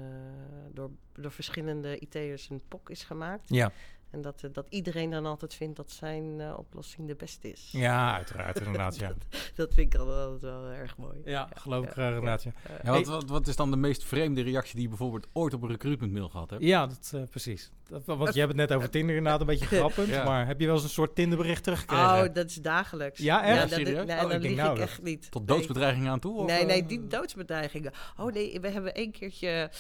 door, 0.73 0.91
door 1.13 1.33
verschillende 1.33 1.99
IT'ers 1.99 2.51
een 2.51 2.63
POC 2.69 2.91
is 2.91 3.05
gemaakt. 3.05 3.49
Ja. 3.49 3.73
En 4.13 4.23
dat, 4.23 4.43
eh, 4.43 4.51
dat 4.53 4.67
iedereen 4.69 5.11
dan 5.11 5.27
altijd 5.27 5.55
vindt 5.55 5.77
dat 5.77 5.91
zijn 5.91 6.41
eh, 6.41 6.55
oplossing 6.59 7.09
de 7.09 7.15
beste 7.15 7.51
is. 7.53 7.69
ja, 7.73 8.15
uiteraard 8.15 8.57
inderdaad. 8.67 8.97
Ja, 8.97 9.13
Dat 9.55 9.75
vind 9.75 9.95
ik 9.95 10.01
altijd, 10.01 10.41
wel 10.41 10.65
erg 10.67 10.97
mooi. 10.97 11.21
ja 11.25 11.49
geloof 11.55 11.83
ik 11.83 11.87
ja, 11.89 11.93
graag 11.93 12.09
ja. 12.11 12.15
inderdaad. 12.15 12.43
Ja. 12.43 12.53
Eh, 12.63 12.85
Ja, 12.85 12.91
wat, 12.93 13.07
wat, 13.07 13.25
wat 13.29 13.47
is 13.47 13.57
dan 13.57 13.71
de 13.71 13.77
meest 13.77 14.05
vreemde 14.05 14.43
reactie 14.43 14.75
die 14.75 14.83
je 14.83 14.89
bijvoorbeeld 14.89 15.27
ooit 15.33 15.55
op 15.55 15.63
een 15.63 15.69
recruitment 15.69 16.13
mail 16.13 16.29
gehad 16.29 16.51
hebt? 16.51 16.63
Ja, 16.63 16.87
dat, 16.87 17.13
eh, 17.15 17.23
precies. 17.31 17.71
Dat, 17.89 18.03
want 18.05 18.35
je 18.35 18.41
hebt 18.41 18.53
het 18.59 18.69
net 18.69 18.73
over 18.77 18.91
Tinder 18.91 19.17
inderdaad 19.17 19.41
een 19.41 19.47
beetje 19.47 19.67
grappend. 19.77 20.09
Ja. 20.09 20.25
Maar 20.25 20.47
heb 20.47 20.61
je 20.61 20.67
wel 20.67 20.75
eens 20.75 20.85
een 20.85 20.91
soort 20.91 21.15
Tinderbericht 21.15 21.63
teruggekregen? 21.63 22.05
Oh, 22.29 22.35
dat 22.35 22.47
is 22.47 22.55
dagelijks. 22.55 23.19
Ja, 23.21 23.45
echt? 23.45 23.61
dat, 23.61 23.79
Serieus? 23.79 24.07
nee, 24.07 24.17
Oh, 24.17 24.23
ik 24.23 24.29
dan 24.31 24.41
lieg 24.41 24.57
nou, 24.57 24.73
ik 24.73 24.79
dat- 24.79 24.89
echt 24.89 25.03
niet. 25.03 25.31
Tot 25.31 25.47
Nee. 25.47 25.57
doodsbedreiging 25.57 26.09
aan 26.09 26.19
toe? 26.21 26.39
Of, 26.39 26.47
Nee, 26.47 26.65
nee, 26.65 26.87
die 26.87 27.07
doodsbedreigingen. 27.07 27.93
Oh 28.17 28.33
nee, 28.33 28.61
we 28.61 28.69
hebben 28.69 28.95
één 28.95 29.11
keertje 29.13 29.71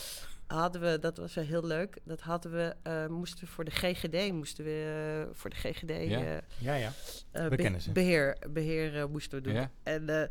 hadden 0.52 0.80
we, 0.80 0.98
dat 0.98 1.16
was 1.16 1.34
wel 1.34 1.44
heel 1.44 1.64
leuk. 1.66 1.98
Dat 2.04 2.20
hadden 2.20 2.52
we, 2.52 2.74
eh, 2.82 3.06
moesten 3.06 3.44
we 3.44 3.50
voor 3.50 3.64
de 3.64 3.70
GGD, 3.70 4.32
moesten 4.32 4.64
we 4.64 5.24
eh, 5.28 5.34
voor 5.38 5.50
de 5.50 5.56
GGD 5.56 5.88
Ja. 5.90 6.20
eh, 6.24 6.36
Ja, 6.58 6.74
ja. 6.74 6.92
eh, 7.30 7.46
We 7.48 7.56
be- 7.56 7.90
beheer, 7.92 8.36
beheer 8.50 8.98
eh, 9.00 9.06
moesten 9.06 9.38
we 9.38 9.44
doen. 9.44 9.54
Ja. 9.54 9.70
En 9.82 10.08
eh, 10.08 10.28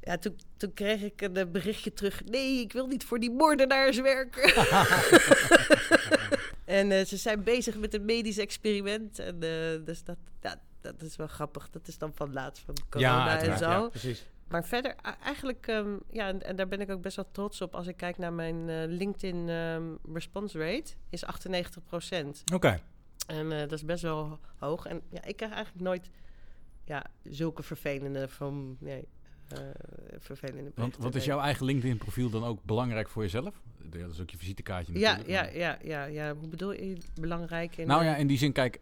ja, 0.00 0.18
toen, 0.18 0.38
toen 0.56 0.74
kreeg 0.74 1.02
ik 1.02 1.20
een 1.22 1.36
eh, 1.36 1.44
berichtje 1.52 1.92
terug. 1.92 2.24
Nee, 2.24 2.60
ik 2.60 2.72
wil 2.72 2.86
niet 2.86 3.04
voor 3.04 3.18
die 3.18 3.30
moordenaars 3.30 4.00
werken. 4.00 4.54
en 6.64 6.90
eh, 6.92 7.04
ze 7.04 7.16
zijn 7.16 7.42
bezig 7.42 7.76
met 7.76 7.94
een 7.94 8.04
medisch 8.04 8.38
experiment. 8.38 9.18
En 9.18 9.34
eh, 9.42 9.84
dus 9.84 10.04
dat, 10.04 10.16
ja, 10.42 10.60
dat 10.80 11.02
is 11.02 11.16
wel 11.16 11.26
grappig. 11.26 11.70
Dat 11.70 11.88
is 11.88 11.98
dan 11.98 12.12
van 12.14 12.32
laatst 12.32 12.62
van 12.64 12.74
corona 12.90 13.08
Ja, 13.34 13.40
en 13.42 13.58
zo. 13.58 13.64
Ja, 13.70 13.88
precies. 13.88 14.24
Maar 14.48 14.64
verder, 14.64 14.94
eigenlijk, 15.22 15.66
ehm, 15.66 15.96
ja, 16.10 16.28
en, 16.28 16.42
en 16.42 16.56
daar 16.56 16.68
ben 16.68 16.80
ik 16.80 16.90
ook 16.90 17.02
best 17.02 17.16
wel 17.16 17.28
trots 17.32 17.60
op. 17.60 17.74
Als 17.74 17.86
ik 17.86 17.96
kijk 17.96 18.18
naar 18.18 18.32
mijn 18.32 18.68
eh, 18.68 18.82
LinkedIn 18.86 19.48
ehm, 19.48 19.82
response 20.12 20.58
rate, 20.58 20.92
is 21.10 21.24
98% 21.24 21.28
Oké. 22.54 22.80
En 23.26 23.52
eh, 23.52 23.58
dat 23.58 23.72
is 23.72 23.84
best 23.84 24.02
wel 24.02 24.38
hoog. 24.56 24.86
En 24.86 25.02
ja, 25.10 25.24
ik 25.24 25.36
krijg 25.36 25.52
eigenlijk 25.52 25.84
nooit 25.84 26.10
ja, 26.84 27.06
zulke 27.22 27.62
vervelende 27.62 28.28
van, 28.28 28.76
nee, 28.80 29.08
eh, 29.48 29.58
vervelende 30.18 30.70
Want 30.74 30.96
wat 30.96 31.14
is 31.14 31.24
jouw 31.24 31.40
eigen 31.40 31.66
LinkedIn-profiel 31.66 32.30
dan 32.30 32.44
ook 32.44 32.64
belangrijk 32.64 33.08
voor 33.08 33.22
jezelf? 33.22 33.62
Ja, 33.92 33.98
Dat 34.00 34.10
is 34.10 34.20
ook 34.20 34.30
je 34.30 34.38
visitekaartje 34.38 34.98
Ja, 34.98 35.16
natuurlijk. 35.16 35.52
ja, 35.54 35.68
maar- 35.70 35.86
ja, 35.86 36.04
ja, 36.04 36.04
ja. 36.04 36.34
Hoe 36.34 36.48
bedoel 36.48 36.72
je 36.72 36.96
belangrijk? 37.20 37.76
In, 37.76 37.86
Nou 37.86 38.04
ja, 38.04 38.16
in 38.16 38.26
die 38.26 38.38
zin, 38.38 38.52
kijk, 38.52 38.80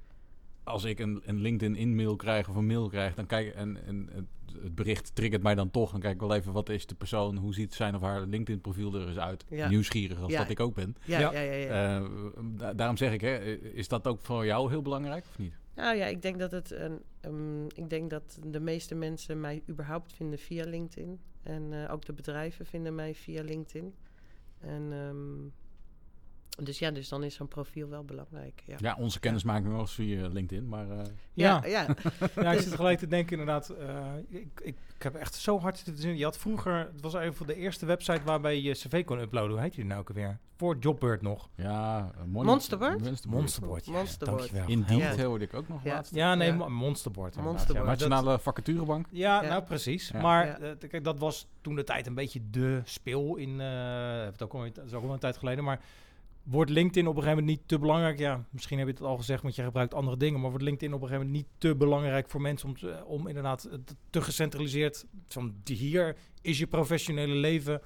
als 0.64 0.84
ik 0.84 0.98
een, 0.98 1.22
een 1.24 1.40
LinkedIn-in-mail 1.40 2.16
krijg 2.16 2.48
of 2.48 2.56
een 2.56 2.66
mail 2.66 2.88
krijg, 2.88 3.14
dan 3.14 3.26
kijk 3.26 3.54
en, 3.54 3.86
en 3.86 4.28
het, 4.62 4.74
bericht 4.74 5.14
triggert 5.14 5.42
mij 5.42 5.54
dan 5.54 5.70
toch. 5.70 5.90
Dan 5.90 6.00
kijk 6.00 6.14
ik 6.14 6.20
wel 6.20 6.34
even, 6.34 6.52
wat 6.52 6.68
is 6.68 6.86
de 6.86 6.94
persoon, 6.94 7.36
hoe 7.36 7.54
ziet 7.54 7.74
zijn 7.74 7.94
of 7.94 8.00
haar 8.00 8.20
LinkedIn-profiel 8.20 8.94
er 8.94 9.08
eens 9.08 9.18
uit? 9.18 9.44
Ja. 9.48 9.68
Nieuwsgierig 9.68 10.20
als 10.20 10.32
Ja. 10.32 10.38
dat 10.38 10.50
ik 10.50 10.60
ook 10.60 10.74
ben. 10.74 10.96
ja, 11.04 11.18
ja. 11.18 11.32
ja, 11.32 11.40
ja, 11.40 11.52
ja. 11.52 11.98
Eh, 12.00 12.10
da- 12.56 12.74
daarom 12.74 12.96
zeg 12.96 13.12
ik, 13.12 13.20
hè, 13.20 13.38
is 13.56 13.88
dat 13.88 14.06
ook 14.06 14.20
voor 14.20 14.44
jou 14.46 14.70
heel 14.70 14.82
belangrijk 14.82 15.24
of 15.28 15.38
niet? 15.38 15.54
Nou 15.74 15.96
ja, 15.96 16.06
ik 16.06 16.22
denk 16.22 16.38
dat 16.38 16.50
het 16.50 16.70
een, 16.70 17.02
ehm, 17.20 17.64
ik 17.66 17.90
denk 17.90 18.10
dat 18.10 18.38
de 18.46 18.60
meeste 18.60 18.94
mensen 18.94 19.40
mij 19.40 19.62
überhaupt 19.68 20.12
vinden 20.12 20.38
via 20.38 20.64
LinkedIn. 20.64 21.20
En 21.42 21.72
eh, 21.84 21.92
ook 21.92 22.04
de 22.04 22.12
bedrijven 22.12 22.66
vinden 22.66 22.94
mij 22.94 23.14
via 23.14 23.42
LinkedIn. 23.42 23.94
En 24.60 24.92
ehm, 24.92 25.46
dus 26.62 26.78
ja, 26.78 26.90
dus 26.90 27.08
dan 27.08 27.22
is 27.22 27.34
zo'n 27.34 27.48
profiel 27.48 27.88
wel 27.88 28.04
belangrijk. 28.04 28.62
Ja, 28.66 28.76
Ja, 28.78 28.96
onze 28.98 29.20
kennismaking 29.20 29.78
eens 29.78 29.92
via 29.94 30.28
LinkedIn, 30.28 30.68
maar 30.68 30.90
eh, 30.90 30.98
Ja. 31.32 31.60
ja, 31.64 31.68
ja. 31.86 31.94
Ja, 32.42 32.52
ik 32.52 32.60
zit 32.60 32.74
gelijk 32.74 32.98
te 32.98 33.06
denken 33.06 33.30
inderdaad. 33.38 33.68
eh, 33.68 34.04
ik, 34.28 34.48
ik, 34.62 34.76
ik 34.96 35.02
heb 35.02 35.14
echt 35.14 35.34
zo 35.34 35.60
hard 35.60 35.76
zitten 35.76 35.98
zien. 35.98 36.16
Je 36.16 36.24
had 36.24 36.38
vroeger, 36.38 36.74
het 36.92 37.00
was 37.00 37.14
een 37.14 37.34
van 37.34 37.46
de 37.46 37.54
eerste 37.54 37.86
website 37.86 38.20
waarbij 38.24 38.60
je 38.60 38.72
cv 38.72 39.04
kon 39.04 39.18
uploaden. 39.18 39.50
Hoe 39.52 39.60
heet 39.60 39.74
die 39.74 39.84
nou 39.84 40.00
ook 40.00 40.08
alweer? 40.08 40.38
Voor 40.56 40.76
Jobbird 40.80 41.22
nog. 41.22 41.48
ja... 41.54 42.10
eh, 42.14 42.24
mon- 42.26 42.44
Monsterboard? 42.46 43.00
Monsterboard. 43.00 43.40
Monsterboard. 43.40 43.84
Ja, 43.84 43.92
Monsterboard. 43.92 44.38
Dankjewel. 44.38 44.68
Indeed 44.68 45.16
Ja. 45.16 45.24
hoorde 45.24 45.44
ik 45.44 45.54
ook 45.54 45.68
nog 45.68 45.84
Ja. 45.84 45.94
laatst. 45.94 46.14
Ja, 46.14 46.34
nee, 46.34 46.52
Monsterboard. 46.52 47.36
Monsterboard. 47.36 47.68
Ja, 47.68 47.72
maar 47.74 47.98
dat- 47.98 48.08
Nationale 48.08 48.38
vacaturebank. 48.38 49.06
Ja, 49.10 49.42
Ja. 49.42 49.48
nou 49.48 49.62
precies. 49.62 50.08
Ja. 50.08 50.20
Maar 50.20 50.46
Ja. 50.46 50.58
eh, 50.58 50.88
kijk, 50.88 51.04
dat 51.04 51.18
was 51.18 51.46
toen 51.60 51.74
de 51.74 51.84
tijd 51.84 52.06
een 52.06 52.14
beetje 52.14 52.40
de 52.50 52.80
speel 52.84 53.36
in. 53.36 53.60
eh 53.60 54.22
het 54.24 54.42
ook 54.42 54.52
al, 54.54 54.60
dat 54.72 54.84
is 54.86 54.92
ook 54.92 55.04
al 55.04 55.12
een 55.12 55.18
tijd 55.18 55.36
geleden. 55.36 55.64
Maar 55.64 55.80
wordt 56.44 56.70
LinkedIn 56.70 57.06
op 57.08 57.16
een 57.16 57.22
gegeven 57.22 57.42
moment 57.42 57.58
niet 57.58 57.68
te 57.68 57.78
belangrijk? 57.78 58.18
Ja, 58.18 58.44
misschien 58.50 58.78
heb 58.78 58.86
je 58.86 58.92
het 58.92 59.02
al 59.02 59.16
gezegd, 59.16 59.42
want 59.42 59.54
je 59.54 59.62
gebruikt 59.62 59.94
andere 59.94 60.16
dingen. 60.16 60.40
Maar 60.40 60.50
wordt 60.50 60.64
LinkedIn 60.64 60.94
op 60.94 61.02
een 61.02 61.08
gegeven 61.08 61.26
moment 61.26 61.44
niet 61.44 61.54
te 61.60 61.76
belangrijk 61.76 62.30
voor 62.30 62.40
mensen 62.40 62.68
om, 62.68 62.76
te- 62.78 63.04
om 63.06 63.26
inderdaad 63.26 63.62
het 63.62 63.94
te 64.10 64.20
gecentraliseerd. 64.22 65.06
Van 65.28 65.54
hier 65.64 66.16
is 66.42 66.58
je 66.58 66.66
professionele 66.66 67.34
leven 67.34 67.80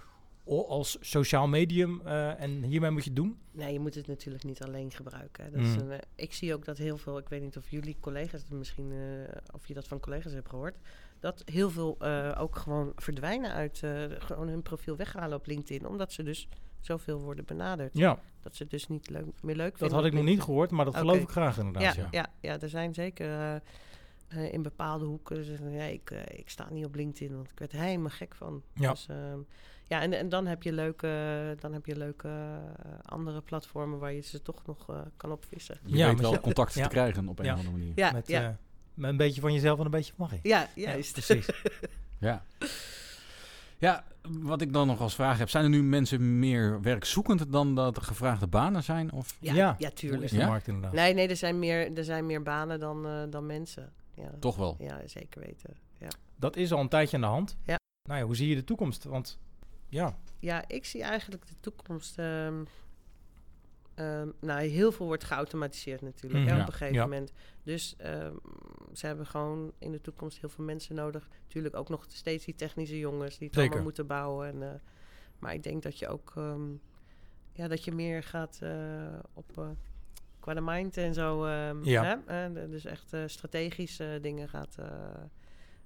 als 0.46 0.96
sociaal 1.00 1.48
medium 1.48 2.00
eh, 2.04 2.40
en 2.40 2.62
hiermee 2.62 2.90
moet 2.90 3.02
je 3.04 3.10
het 3.10 3.18
doen. 3.18 3.38
Nee, 3.50 3.72
je 3.72 3.80
moet 3.80 3.94
het 3.94 4.06
natuurlijk 4.06 4.44
niet 4.44 4.62
alleen 4.62 4.90
gebruiken. 4.90 5.52
Dat 5.52 5.60
is 5.60 5.74
Mm. 5.74 5.78
een, 5.80 5.90
eh, 5.90 5.98
ik 6.14 6.32
zie 6.32 6.54
ook 6.54 6.64
dat 6.64 6.78
heel 6.78 6.96
veel, 6.98 7.18
ik 7.18 7.28
weet 7.28 7.42
niet 7.42 7.56
of 7.56 7.70
jullie 7.70 7.96
collega's, 8.00 8.44
misschien 8.50 8.92
eh, 8.92 9.36
of 9.54 9.66
je 9.66 9.74
dat 9.74 9.88
van 9.88 10.00
collega's 10.00 10.32
hebt 10.32 10.48
gehoord, 10.48 10.76
dat 11.20 11.42
heel 11.44 11.70
veel 11.70 11.96
eh, 11.98 12.37
ook 12.38 12.57
gewoon 12.57 12.92
verdwijnen 12.96 13.52
uit, 13.52 13.83
eh, 13.83 14.02
gewoon 14.18 14.48
hun 14.48 14.62
profiel 14.62 14.96
weghalen 14.96 15.37
op 15.38 15.46
LinkedIn, 15.46 15.87
omdat 15.88 16.12
ze 16.12 16.22
dus 16.22 16.48
zoveel 16.81 17.20
worden 17.20 17.44
benaderd. 17.44 17.96
Ja, 17.96 18.18
Dat 18.42 18.57
ze 18.57 18.62
het 18.62 18.70
dus 18.72 18.88
niet 18.88 19.11
leuk, 19.11 19.24
meer 19.42 19.57
leuk 19.57 19.70
vinden. 19.76 19.88
dat 19.88 19.96
had 19.96 20.04
ik 20.04 20.12
nog 20.12 20.24
niet 20.24 20.42
gehoord, 20.42 20.70
maar 20.70 20.85
dat 20.85 20.96
geloof 20.96 21.16
ik 21.18 21.28
graag 21.28 21.59
inderdaad. 21.59 21.94
Ja, 21.94 22.02
Ja, 22.02 22.09
ja. 22.11 22.26
Ja, 22.40 22.61
er 22.61 22.68
zijn 22.68 22.94
zeker 22.94 23.61
eh, 24.28 24.52
in 24.52 24.62
bepaalde 24.62 25.04
hoeken. 25.04 25.44
Zeggen, 25.44 25.70
ja, 25.70 25.83
ik, 25.85 26.11
eh, 26.11 26.38
ik 26.38 26.50
sta 26.50 26.66
niet 26.70 26.85
op 26.85 26.94
LinkedIn, 26.94 27.35
want 27.37 27.50
ik 27.50 27.59
werd 27.59 27.72
er 27.72 27.78
helemaal 27.78 28.11
gek 28.11 28.35
van. 28.35 28.62
Ja. 28.74 28.90
Dus, 28.90 29.07
ehm, 29.09 29.38
ja, 29.87 30.00
en, 30.00 30.12
en 30.12 30.28
dan 30.28 30.46
heb 30.46 30.62
je 30.62 30.72
leuke, 30.72 31.57
dan 31.59 31.72
heb 31.72 31.87
je 31.87 31.96
leuke 31.96 32.59
andere 33.02 33.40
platformen 33.40 33.98
waar 33.98 34.12
je 34.12 34.20
ze 34.20 34.42
toch 34.42 34.66
nog 34.66 34.88
eh, 34.90 35.00
kan 35.16 35.33
opvissen. 35.33 35.78
Je 35.85 35.96
Ja, 35.96 36.07
weet 36.09 36.20
wel 36.20 36.40
contacten 36.40 36.81
ja. 36.81 36.87
te 36.87 36.92
krijgen 36.94 37.28
op 37.28 37.38
een 37.38 37.44
Ja. 37.44 37.52
of 37.52 37.59
andere 37.59 37.76
manier. 37.76 37.92
Ja, 37.96 38.12
met, 38.12 38.28
ja, 38.28 38.40
eh, 38.42 38.46
met 38.48 38.57
een 39.00 39.16
beetje 39.16 39.40
van 39.40 39.52
jezelf 39.52 39.78
en 39.78 39.84
een 39.84 39.90
beetje 39.90 40.12
van 40.16 40.26
Marie. 40.26 40.40
ja, 40.42 40.68
juist. 40.74 41.12
precies. 41.12 41.48
Ja. 42.20 42.42
Ja, 43.78 44.04
wat 44.28 44.61
ik 44.61 44.72
dan 44.72 44.87
nog 44.87 45.00
als 45.00 45.14
vraag 45.14 45.38
heb, 45.38 45.50
zijn 45.50 45.64
er 45.64 45.70
nu 45.70 45.82
mensen 45.82 46.38
meer 46.38 46.80
werkzoekend 46.82 47.52
dan 47.52 47.74
dat 47.74 47.96
er 47.96 48.02
gevraagde 48.02 48.46
banen 48.46 48.82
zijn? 48.82 49.12
Of? 49.12 49.37
Ja, 49.40 49.54
Ja. 49.54 49.74
ja, 49.78 49.90
tuurlijk. 49.90 50.22
is 50.22 50.30
de 50.30 50.37
Ja? 50.37 50.46
markt 50.46 50.66
inderdaad? 50.66 50.92
Nee, 50.92 51.14
nee, 51.14 51.28
er 51.28 51.37
zijn 51.37 51.58
meer, 51.58 51.96
er 51.96 52.04
zijn 52.04 52.26
meer 52.26 52.42
banen 52.42 52.80
dan, 52.80 53.06
eh, 53.06 53.22
dan 53.30 53.46
mensen. 53.46 53.92
Ja. 54.14 54.30
Toch 54.40 54.56
wel. 54.56 54.76
ja, 54.78 55.00
zeker 55.06 55.40
weten. 55.40 55.76
Ja. 55.98 56.08
Dat 56.37 56.56
is 56.56 56.72
al 56.72 56.80
een 56.80 56.88
tijdje 56.88 57.16
aan 57.16 57.22
de 57.22 57.28
hand. 57.28 57.56
Ja. 57.64 57.76
Nou 58.08 58.20
ja, 58.20 58.26
hoe 58.26 58.37
zie 58.37 58.48
je 58.48 58.54
de 58.54 58.64
toekomst? 58.64 59.04
Want 59.04 59.38
ja, 59.88 60.16
ja, 60.38 60.64
ik 60.68 60.84
zie 60.84 61.02
eigenlijk 61.02 61.46
de 61.46 61.54
toekomst. 61.61 62.18
ehm, 62.18 62.64
ehm, 63.98 64.28
nou, 64.40 64.61
heel 64.61 64.92
veel 64.92 65.06
wordt 65.06 65.24
geautomatiseerd 65.24 66.00
natuurlijk 66.02 66.42
Mhm. 66.42 66.50
hè, 66.52 66.56
Ja. 66.56 66.62
op 66.62 66.66
een 66.68 66.72
gegeven 66.72 66.94
Ja. 66.94 67.02
moment. 67.02 67.32
Dus 67.62 67.94
ehm, 67.96 68.34
ze 68.92 69.06
hebben 69.06 69.26
gewoon 69.26 69.72
in 69.78 69.92
de 69.92 70.00
toekomst 70.00 70.40
heel 70.40 70.48
veel 70.48 70.64
mensen 70.64 70.94
nodig. 70.94 71.28
Natuurlijk 71.42 71.76
ook 71.76 71.88
nog 71.88 72.04
steeds 72.08 72.44
die 72.44 72.54
technische 72.54 72.98
jongens 72.98 73.38
die 73.38 73.46
het 73.46 73.54
Zeker. 73.56 73.61
allemaal 73.61 73.82
moeten 73.82 74.06
bouwen. 74.06 74.46
En, 74.48 74.62
eh, 74.62 74.80
maar 75.38 75.54
ik 75.54 75.62
denk 75.62 75.82
dat 75.82 75.98
je 75.98 76.08
ook 76.08 76.32
ehm, 76.37 76.70
ja, 77.52 77.68
dat 77.68 77.84
je 77.84 77.92
meer 77.92 78.22
gaat 78.22 78.58
eh, 78.62 79.18
op 79.34 79.58
eh, 79.58 79.68
qua 80.40 80.54
de 80.54 80.61
mind 80.61 80.96
en 80.96 81.14
zo. 81.14 81.48
Ja. 81.82 82.22
hè? 82.26 82.68
Dus 82.68 82.84
echt 82.84 83.16
strategische 83.26 84.18
dingen 84.22 84.48
gaat. 84.48 84.76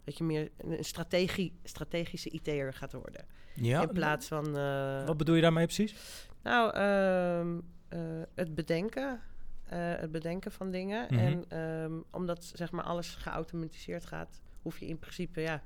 dat 0.05 0.19
je 0.19 0.25
meer 0.25 0.51
een 0.59 0.85
strategie, 0.85 1.59
strategische 1.65 2.31
IT'er 2.31 2.75
gaat 2.75 2.93
worden. 2.93 3.25
ja 3.55 3.83
in 3.83 3.89
plaats 3.93 4.27
van. 4.29 4.53
wat 5.07 5.17
bedoel 5.17 5.35
je 5.35 5.41
daarmee 5.43 5.65
precies? 5.65 5.95
nou, 6.43 6.73
het 8.35 8.55
bedenken. 8.55 9.21
eh, 9.69 9.79
het 9.79 10.11
bedenken 10.13 10.53
van 10.53 10.71
dingen. 10.71 11.07
Mhm. 11.11 11.19
En 11.19 11.45
ehm, 11.49 11.93
omdat 12.11 12.53
zeg 12.55 12.71
maar 12.71 12.85
alles 12.85 13.15
geautomatiseerd 13.15 14.07
gaat, 14.07 14.41
hoef 14.63 14.79
je 14.79 14.87
in 14.87 14.99
principe, 14.99 15.41
ja, 15.41 15.63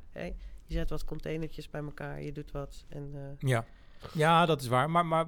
Je 0.66 0.74
zet 0.74 0.90
wat 0.90 1.04
containertjes 1.04 1.70
bij 1.70 1.80
elkaar, 1.82 2.22
je 2.22 2.32
doet 2.32 2.50
wat. 2.50 2.84
En, 2.88 3.10
eh, 3.14 3.48
Ja. 3.48 3.64
ja, 4.12 4.46
dat 4.46 4.60
is 4.60 4.68
waar. 4.68 4.90
Maar, 4.90 5.06
maar 5.06 5.26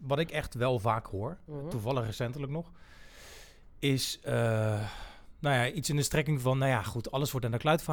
wat 0.00 0.18
ik 0.18 0.30
echt 0.30 0.54
wel 0.54 0.78
vaak 0.78 1.06
hoor, 1.06 1.38
mhm. 1.44 1.68
toevallig 1.68 2.04
recentelijk 2.04 2.52
nog, 2.52 2.72
is 3.78 4.20
eh, 4.22 4.88
nou 5.38 5.54
ja, 5.56 5.70
iets 5.70 5.88
in 5.90 5.96
de 5.96 6.02
strekking 6.02 6.40
van, 6.40 6.58
nou 6.58 6.70
ja, 6.70 6.82
goed, 6.82 7.10
alles 7.10 7.30
wordt 7.30 7.48
naar 7.48 7.58
de 7.58 7.62
cloud, 7.64 7.84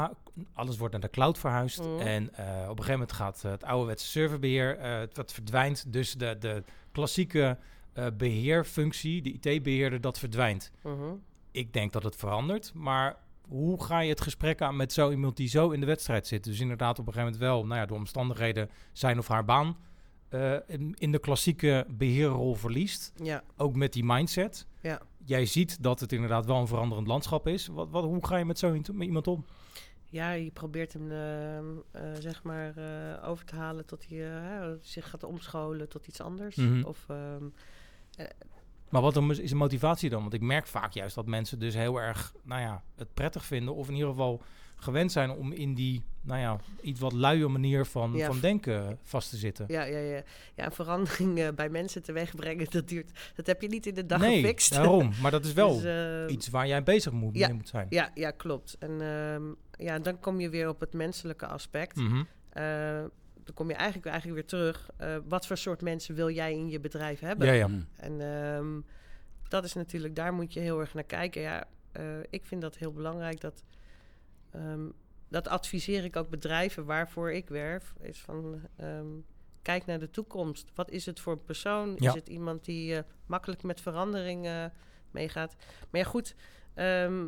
alles 0.54 0.78
wordt 0.78 0.94
naar 0.94 1.02
de 1.02 1.10
cloud 1.10 1.38
verhuisd. 1.38 1.80
Mhm. 1.84 2.00
En 2.00 2.34
eh, 2.36 2.46
op 2.46 2.78
een 2.78 2.84
gegeven 2.84 2.92
moment 2.92 3.12
gaat 3.12 3.44
eh, 3.44 3.52
het 3.52 3.64
ouderwetse 3.64 4.06
serverbeheer, 4.08 4.78
eh, 4.78 5.00
het 5.00 5.18
wat 5.18 5.34
verdwijnt. 5.34 5.94
Dus 5.94 6.14
de, 6.14 6.38
de 6.40 6.64
klassieke 6.92 7.58
eh, 7.96 8.06
beheerfunctie, 8.18 9.22
de 9.22 9.50
IT-beheerder, 9.50 10.02
dat 10.02 10.20
verdwijnt. 10.20 10.72
Mhm. 10.84 11.14
Ik 11.52 11.74
denk 11.74 11.92
dat 11.94 12.04
het 12.04 12.16
verandert, 12.16 12.74
maar 12.74 13.18
hoe 13.48 13.84
ga 13.84 14.00
je 14.00 14.10
het 14.10 14.22
gesprek 14.22 14.62
aan 14.62 14.76
met 14.76 14.94
zo 14.94 15.12
iemand 15.12 15.38
die 15.38 15.48
zo 15.48 15.70
in 15.70 15.80
de 15.80 15.86
wedstrijd 15.86 16.28
zit? 16.28 16.44
Dus 16.44 16.60
inderdaad 16.60 17.00
op 17.00 17.08
een 17.08 17.14
gegeven 17.14 17.34
moment 17.34 17.52
wel, 17.52 17.66
nou 17.66 17.80
ja, 17.80 17.86
door 17.86 17.98
omstandigheden 17.98 18.70
zijn 18.94 19.18
of 19.18 19.28
haar 19.28 19.46
baan 19.46 19.78
eh, 20.30 20.56
in, 20.68 20.96
in 20.98 21.12
de 21.12 21.20
klassieke 21.20 21.86
beheerrol 21.90 22.56
verliest. 22.56 23.14
Ja, 23.24 23.44
Ook 23.58 23.76
met 23.76 23.94
die 23.94 24.04
mindset. 24.04 24.68
ja. 24.82 25.02
Jij 25.28 25.46
ziet 25.46 25.84
dat 25.84 26.00
het 26.00 26.12
inderdaad 26.12 26.46
wel 26.46 26.58
een 26.60 26.68
veranderend 26.68 27.08
landschap 27.08 27.48
is. 27.48 27.68
Wat, 27.68 27.90
wat, 27.90 28.04
hoe 28.04 28.26
ga 28.26 28.38
je 28.38 28.46
met 28.46 28.60
zo 28.60 28.72
met 28.72 28.88
iemand 29.08 29.28
om? 29.28 29.46
Ja, 30.06 30.32
je 30.32 30.52
probeert 30.52 30.94
hem 30.94 31.12
ehm, 31.12 31.66
eh, 31.92 32.02
zeg 32.20 32.44
maar 32.44 32.74
over 33.24 33.46
te 33.46 33.56
halen 33.56 33.86
tot 33.86 34.06
hij 34.10 34.78
zich 34.82 35.10
gaat 35.10 35.24
omscholen 35.24 35.90
tot 35.90 36.08
iets 36.08 36.22
anders. 36.22 36.56
Mhm. 36.56 36.84
Of 36.84 37.06
ehm, 37.10 37.44
Maar 38.90 39.02
wat 39.02 39.18
is 39.40 39.50
de 39.50 39.56
motivatie 39.56 40.10
dan? 40.10 40.22
Want 40.22 40.34
ik 40.34 40.42
merk 40.42 40.68
vaak 40.68 40.92
juist 40.92 41.16
dat 41.16 41.26
mensen 41.26 41.60
dus 41.60 41.74
heel 41.74 42.02
erg, 42.02 42.34
nou 42.44 42.62
ja, 42.62 42.84
het 42.96 43.14
prettig 43.14 43.46
vinden. 43.46 43.76
Of 43.76 43.88
in 43.88 43.94
ieder 43.94 44.10
geval 44.10 44.42
gewend 44.76 45.12
zijn 45.12 45.32
om 45.32 45.52
in 45.52 45.74
die, 45.74 46.04
nou 46.22 46.40
ja, 46.40 46.58
iets 46.82 47.00
wat 47.00 47.14
luie 47.14 47.48
manier 47.48 47.86
van, 47.86 48.14
Ja. 48.14 48.26
van 48.28 48.40
denken 48.40 48.98
vast 49.04 49.30
te 49.30 49.38
zitten. 49.38 49.66
ja, 49.68 49.84
ja, 49.84 49.98
ja. 49.98 50.22
ja, 50.56 50.72
verandering 50.72 51.40
eh, 51.40 51.48
bij 51.56 51.70
mensen 51.70 52.04
teweeg 52.04 52.36
brengen, 52.36 52.68
dat 52.70 52.88
duurt. 52.88 53.12
Dat 53.36 53.46
heb 53.48 53.62
je 53.62 53.68
niet 53.68 53.86
in 53.86 53.94
de 53.94 54.06
dag 54.06 54.20
nee, 54.20 54.42
gefixt. 54.42 54.74
daarom. 54.74 55.12
Maar 55.22 55.32
dat 55.32 55.46
is 55.46 55.54
wel 55.64 55.74
Dus, 55.74 55.84
ehm, 55.84 56.30
iets 56.30 56.48
waar 56.50 56.68
jij 56.68 56.84
bezig 56.84 57.12
moet, 57.12 57.36
ja. 57.38 57.48
mee 57.48 57.56
moet 57.56 57.68
zijn. 57.70 57.88
Ja, 57.90 58.12
ja, 58.14 58.32
klopt. 58.32 58.76
En 58.80 59.02
ehm, 59.02 59.44
ja, 59.86 60.00
dan 60.00 60.20
kom 60.20 60.40
je 60.40 60.50
weer 60.50 60.70
op 60.70 60.80
het 60.80 60.94
menselijke 60.94 61.48
aspect. 61.48 62.00
Eh, 62.50 63.04
dan 63.46 63.54
kom 63.54 63.68
je 63.70 63.76
eigenlijk, 63.76 64.06
eigenlijk 64.08 64.40
weer 64.40 64.50
terug. 64.50 64.90
eh, 64.98 65.18
wat 65.28 65.48
voor 65.48 65.58
soort 65.58 65.82
mensen 65.82 66.16
wil 66.16 66.30
jij 66.30 66.54
in 66.54 66.70
je 66.70 66.80
bedrijf 66.80 67.20
hebben? 67.20 67.48
Ja, 67.48 67.54
ja. 67.54 67.68
Mm. 67.68 67.88
En 67.96 68.22
ehm, 68.22 68.82
dat 69.48 69.64
is 69.64 69.74
natuurlijk, 69.74 70.16
daar 70.16 70.34
moet 70.34 70.54
je 70.54 70.60
heel 70.60 70.80
erg 70.80 70.94
naar 70.94 71.04
kijken. 71.04 71.42
Ja, 71.42 71.68
eh, 71.92 72.04
ik 72.30 72.46
vind 72.46 72.62
dat 72.62 72.78
heel 72.78 72.92
belangrijk. 72.94 73.42
Dat, 73.42 73.64
ehm, 74.52 74.86
dat 75.28 75.48
adviseer 75.48 76.04
ik 76.04 76.16
ook 76.16 76.30
bedrijven 76.30 76.86
waarvoor 76.86 77.32
ik 77.32 77.50
werf. 77.50 77.94
Is 78.02 78.20
van, 78.22 78.62
ehm, 78.76 79.08
kijk 79.62 79.86
naar 79.86 80.00
de 80.00 80.10
toekomst. 80.10 80.72
Wat 80.76 80.92
is 80.92 81.06
het 81.06 81.20
voor 81.20 81.34
een 81.34 81.44
persoon? 81.46 81.96
Ja. 82.00 82.10
Is 82.10 82.16
het 82.16 82.28
iemand 82.28 82.66
die 82.66 82.96
eh, 82.96 83.04
makkelijk 83.26 83.64
met 83.64 83.82
veranderingen 83.82 84.74
meegaat? 85.12 85.56
Maar 85.90 86.02
ja, 86.02 86.08
goed. 86.08 86.36
ehm, 86.74 87.28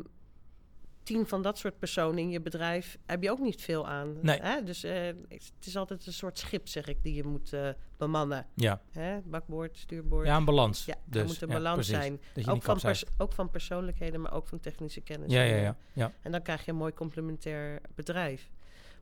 tien 1.08 1.26
van 1.26 1.42
dat 1.42 1.58
soort 1.58 1.78
personen 1.78 2.18
in 2.18 2.30
je 2.30 2.40
bedrijf 2.40 2.98
heb 3.06 3.22
je 3.22 3.30
ook 3.30 3.38
niet 3.38 3.62
veel 3.62 3.86
aan. 3.86 4.16
Nee. 4.22 4.40
Hè? 4.40 4.62
Dus 4.62 4.84
eh, 4.84 5.06
het 5.28 5.66
is 5.66 5.76
altijd 5.76 6.06
een 6.06 6.12
soort 6.12 6.38
schip, 6.38 6.68
zeg 6.68 6.86
ik, 6.86 7.02
die 7.02 7.14
je 7.14 7.24
moet 7.24 7.52
eh, 7.52 7.68
bemannen. 7.96 8.46
Ja. 8.54 8.80
Hè? 8.92 9.20
Bakboord, 9.20 9.78
stuurboord. 9.78 10.26
ja, 10.26 10.36
een 10.36 10.44
balans. 10.44 10.84
Ja, 10.84 10.94
dus, 11.04 11.20
er 11.20 11.26
moet 11.26 11.42
een 11.42 11.48
ja, 11.48 11.54
balans 11.54 11.88
precies. 11.88 12.20
zijn. 12.34 12.48
Ook 12.48 12.62
van, 12.62 12.94
ook 13.18 13.32
van 13.32 13.50
persoonlijkheden, 13.50 14.20
maar 14.20 14.32
ook 14.32 14.46
van 14.46 14.60
technische 14.60 15.00
kennis. 15.00 15.32
Ja, 15.32 15.42
ja, 15.42 15.56
ja. 15.56 15.76
ja. 15.92 16.12
En 16.22 16.32
dan 16.32 16.42
krijg 16.42 16.64
je 16.64 16.70
een 16.70 16.76
mooi 16.76 16.92
complementair 16.94 17.80
bedrijf. 17.94 18.50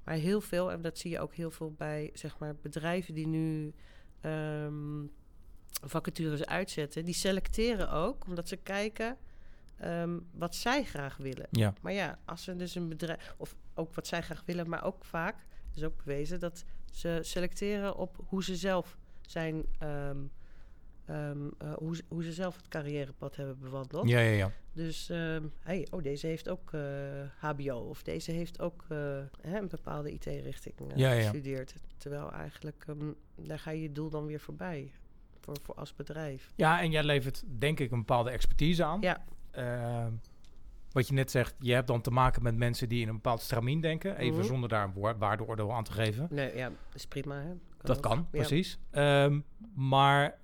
Maar 0.04 0.14
heel 0.14 0.40
veel, 0.40 0.72
en 0.72 0.82
dat 0.82 0.98
zie 0.98 1.11
je 1.11 1.20
ook 1.20 1.34
heel 1.34 1.50
veel 1.50 1.72
bij 1.76 2.11
zeg 2.12 2.38
maar, 2.38 2.57
bedrijven 2.57 3.14
die 3.14 3.26
nu 3.26 3.74
ehm, 4.20 5.04
vacatures 5.84 6.44
uitzetten, 6.44 7.04
die 7.04 7.14
selecteren 7.14 7.90
ook 7.90 8.26
omdat 8.26 8.48
ze 8.48 8.57
kijken 8.57 9.16
ehm, 9.79 10.18
wat 10.33 10.55
zij 10.55 10.85
graag 10.85 11.16
willen. 11.16 11.47
ja. 11.51 11.72
Maar 11.81 11.93
ja, 11.93 12.18
als 12.24 12.43
ze 12.45 12.57
dus 12.57 12.74
een 12.74 12.89
bedrijf, 12.89 13.35
of 13.37 13.55
ook 13.74 13.95
wat 13.95 14.07
zij 14.07 14.22
graag 14.22 14.43
willen, 14.47 14.68
maar 14.68 14.85
ook 14.85 15.05
vaak, 15.05 15.47
is 15.74 15.85
ook 15.85 15.97
bewezen 16.05 16.41
dat 16.41 16.64
ze 16.93 17.18
selecteren 17.22 17.97
op 17.97 18.16
hoe 18.27 18.45
ze 18.45 18.57
zelf 18.57 18.97
zijn, 19.20 19.64
eh, 19.79 20.11
hoe, 21.74 21.97
ze- 21.97 22.03
hoe 22.09 22.22
ze 22.24 22.33
zelf 22.33 22.57
het 22.57 22.68
carrièrepad 22.68 23.37
hebben 23.37 23.59
bewandeld. 23.59 24.09
Ja, 24.09 24.18
ja, 24.20 24.31
ja. 24.37 24.51
Dus, 24.72 25.09
ehm, 25.11 25.43
hey, 25.61 25.87
oh, 25.91 26.03
deze 26.03 26.27
heeft 26.27 26.49
ook 26.49 26.72
eh, 26.72 26.81
HBO 27.39 27.77
of 27.79 28.03
deze 28.03 28.31
heeft 28.33 28.61
ook 28.61 28.85
eh, 28.89 28.99
hè, 29.41 29.59
een 29.59 29.68
bepaalde 29.68 30.11
IT-richting 30.12 30.74
Ja, 30.79 30.87
ja, 30.95 31.12
ja. 31.12 31.20
gestudeerd. 31.20 31.74
Terwijl 31.97 32.33
eigenlijk, 32.33 32.85
daar 33.35 33.59
ga 33.59 33.70
je 33.70 33.83
je 33.83 33.93
doel 33.93 34.11
dan 34.11 34.27
weer 34.27 34.41
voorbij, 34.41 34.93
voor, 35.41 35.57
voor 35.62 35.74
als 35.74 35.95
bedrijf. 35.95 36.53
Ja, 36.57 36.81
en 36.81 36.91
jij 36.91 37.05
levert 37.05 37.43
denk 37.59 37.81
ik 37.81 37.91
een 37.91 37.99
bepaalde 37.99 38.31
expertise 38.31 38.85
aan. 38.85 39.01
Ja. 39.01 39.24
Ehm, 39.57 40.12
wat 40.92 41.09
je 41.09 41.14
net 41.14 41.30
zegt, 41.30 41.54
je 41.59 41.72
hebt 41.72 41.86
dan 41.86 42.00
te 42.00 42.11
maken 42.11 42.42
met 42.42 42.57
mensen 42.57 42.88
die 42.88 43.00
in 43.02 43.09
een 43.09 43.14
bepaald 43.14 43.40
stramien 43.40 43.80
denken. 43.80 44.16
Even 44.16 44.38
Mhm. 44.38 44.46
zonder 44.46 44.68
daar 44.68 44.84
een 44.84 44.92
woord- 44.92 45.18
waardeoordeel 45.18 45.72
aan 45.72 45.84
te 45.84 45.92
geven. 45.92 46.26
Nee, 46.30 46.57
ja, 46.57 46.64
dat 46.68 46.76
is 46.94 47.07
prima. 47.07 47.34
Hè? 47.40 47.52
Dat 47.82 47.96
ook. 47.96 48.02
kan, 48.02 48.16
Ja. 48.18 48.24
precies. 48.38 48.78
Ehm, 48.90 49.40
maar 49.74 50.38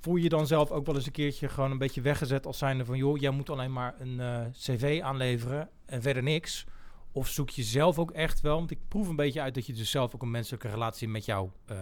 voel 0.00 0.16
je 0.16 0.28
dan 0.28 0.46
zelf 0.46 0.70
ook 0.70 0.86
wel 0.86 0.94
eens 0.94 1.06
een 1.06 1.12
keertje 1.12 1.48
gewoon 1.48 1.70
een 1.70 1.78
beetje 1.78 2.00
weggezet 2.00 2.46
als 2.46 2.58
zijnde 2.58 2.84
van... 2.84 2.96
joh, 2.96 3.18
jij 3.18 3.30
moet 3.30 3.50
alleen 3.50 3.72
maar 3.72 3.94
een 4.00 4.20
eh, 4.20 4.40
cv 4.52 5.00
aanleveren 5.02 5.68
en 5.86 6.02
verder 6.02 6.22
niks. 6.22 6.66
Of 7.12 7.28
zoek 7.28 7.50
je 7.50 7.62
zelf 7.62 7.98
ook 7.98 8.10
echt 8.10 8.40
wel, 8.40 8.56
want 8.56 8.70
ik 8.70 8.78
proef 8.88 9.08
een 9.08 9.16
beetje 9.16 9.40
uit 9.40 9.54
dat 9.54 9.66
je 9.66 9.72
dus 9.72 9.90
zelf 9.90 10.14
ook 10.14 10.22
een 10.22 10.30
menselijke 10.30 10.68
relatie 10.68 11.08
met 11.08 11.24
jouw 11.24 11.52
eh, 11.66 11.76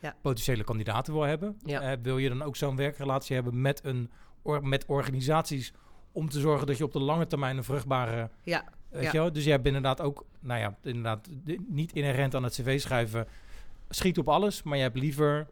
Ja. 0.00 0.16
potentiële 0.22 0.64
kandidaten 0.64 1.12
wil 1.12 1.22
hebben. 1.22 1.58
Ja. 1.64 1.80
Eh, 1.80 1.98
wil 2.02 2.18
je 2.18 2.28
dan 2.28 2.42
ook 2.42 2.56
zo'n 2.56 2.76
werkrelatie 2.76 3.34
hebben 3.34 3.60
met, 3.60 3.84
een, 3.84 4.10
or- 4.42 4.66
met 4.66 4.86
organisaties 4.86 5.72
om 6.18 6.28
te 6.28 6.40
zorgen 6.40 6.66
dat 6.66 6.76
je 6.78 6.84
op 6.84 6.92
de 6.92 7.00
lange 7.00 7.26
termijn 7.26 7.56
een 7.56 7.64
vruchtbare 7.64 8.30
Ja, 8.42 8.64
Weet 8.88 9.02
Ja. 9.02 9.10
je 9.12 9.18
wel? 9.18 9.32
Dus 9.32 9.44
je 9.44 9.50
hebt 9.50 9.66
inderdaad 9.66 10.00
ook, 10.00 10.24
nou 10.40 10.60
ja, 10.60 10.76
inderdaad 10.82 11.28
de- 11.44 11.64
niet 11.68 11.92
inherent 11.92 12.34
aan 12.34 12.42
het 12.44 12.52
cv 12.52 12.80
schrijven. 12.80 13.26
Schiet 13.88 14.18
op 14.18 14.28
alles, 14.28 14.62
maar 14.62 14.76
je 14.76 14.82
hebt 14.82 14.96
liever 14.98 15.48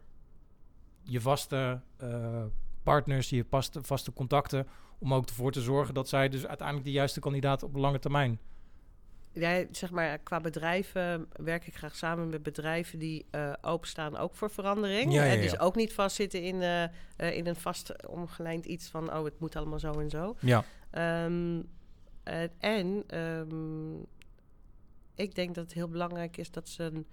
je 1.03 1.21
vaste 1.21 1.79
eh, 1.97 2.43
partners, 2.83 3.29
je 3.29 3.45
vaste, 3.49 3.83
vaste 3.83 4.13
contacten, 4.13 4.67
om 4.99 5.13
ook 5.13 5.25
ervoor 5.27 5.51
te 5.51 5.61
zorgen 5.61 5.93
dat 5.93 6.09
zij 6.09 6.29
dus 6.29 6.47
uiteindelijk 6.47 6.87
de 6.87 6.93
juiste 6.93 7.19
kandidaat 7.19 7.63
op 7.63 7.73
de 7.73 7.79
lange 7.79 7.99
termijn. 7.99 8.39
Ja, 9.39 9.63
zeg 9.71 9.91
maar, 9.91 10.17
qua 10.17 10.39
bedrijven 10.39 11.27
werk 11.35 11.67
ik 11.67 11.75
graag 11.75 11.95
samen 11.95 12.29
met 12.29 12.43
bedrijven 12.43 12.99
die 12.99 13.25
eh, 13.29 13.53
openstaan 13.61 14.17
ook 14.17 14.35
voor 14.35 14.49
verandering. 14.49 15.13
Ja, 15.13 15.23
ja, 15.23 15.33
En 15.33 15.41
dus 15.41 15.59
ook 15.59 15.75
niet 15.75 15.93
vastzitten 15.93 16.41
in, 16.41 16.61
eh, 16.61 16.83
eh, 16.83 16.89
in 17.37 17.47
een 17.47 17.55
vast 17.55 18.07
omgelijnd 18.07 18.65
iets 18.65 18.89
van, 18.89 19.13
oh, 19.13 19.23
het 19.23 19.39
moet 19.39 19.55
allemaal 19.55 19.79
zo 19.79 19.99
en 19.99 20.09
zo. 20.09 20.35
Ja, 20.39 20.63
Ehm, 20.97 21.61
en 22.23 22.51
en 22.59 23.03
ehm, 23.07 23.95
ik 25.15 25.35
denk 25.35 25.55
dat 25.55 25.63
het 25.63 25.73
heel 25.73 25.87
belangrijk 25.87 26.37
is 26.37 26.51
dat 26.51 26.69
ze 26.69 26.83
een, 26.83 27.07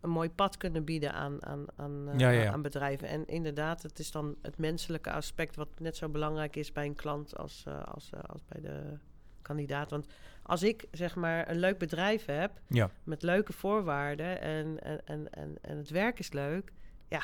een 0.00 0.10
mooi 0.10 0.30
pad 0.30 0.56
kunnen 0.56 0.84
bieden 0.84 1.12
aan, 1.12 1.46
aan, 1.46 1.66
aan, 1.76 2.22
aan 2.50 2.62
bedrijven. 2.62 3.08
En 3.08 3.26
inderdaad, 3.26 3.82
het 3.82 3.98
is 3.98 4.10
dan 4.10 4.36
het 4.42 4.58
menselijke 4.58 5.12
aspect 5.12 5.56
wat 5.56 5.68
net 5.78 5.96
zo 5.96 6.08
belangrijk 6.08 6.56
is 6.56 6.72
bij 6.72 6.86
een 6.86 6.94
klant 6.94 7.36
als, 7.36 7.64
als, 7.84 8.10
als 8.26 8.44
bij 8.48 8.60
de 8.60 8.98
kandidaat. 9.48 9.90
Want 9.90 10.06
als 10.42 10.62
ik 10.62 10.84
zeg 10.90 11.14
maar 11.14 11.48
een 11.50 11.58
leuk 11.58 11.78
bedrijf 11.78 12.24
heb 12.24 12.50
ja, 12.66 12.90
met 13.04 13.22
leuke 13.22 13.52
voorwaarden 13.52 14.40
en, 14.40 14.82
en, 14.82 15.00
en, 15.04 15.30
en, 15.30 15.56
en 15.60 15.76
het 15.76 15.90
werk 15.90 16.18
is 16.18 16.32
leuk, 16.32 16.72
ja, 17.08 17.22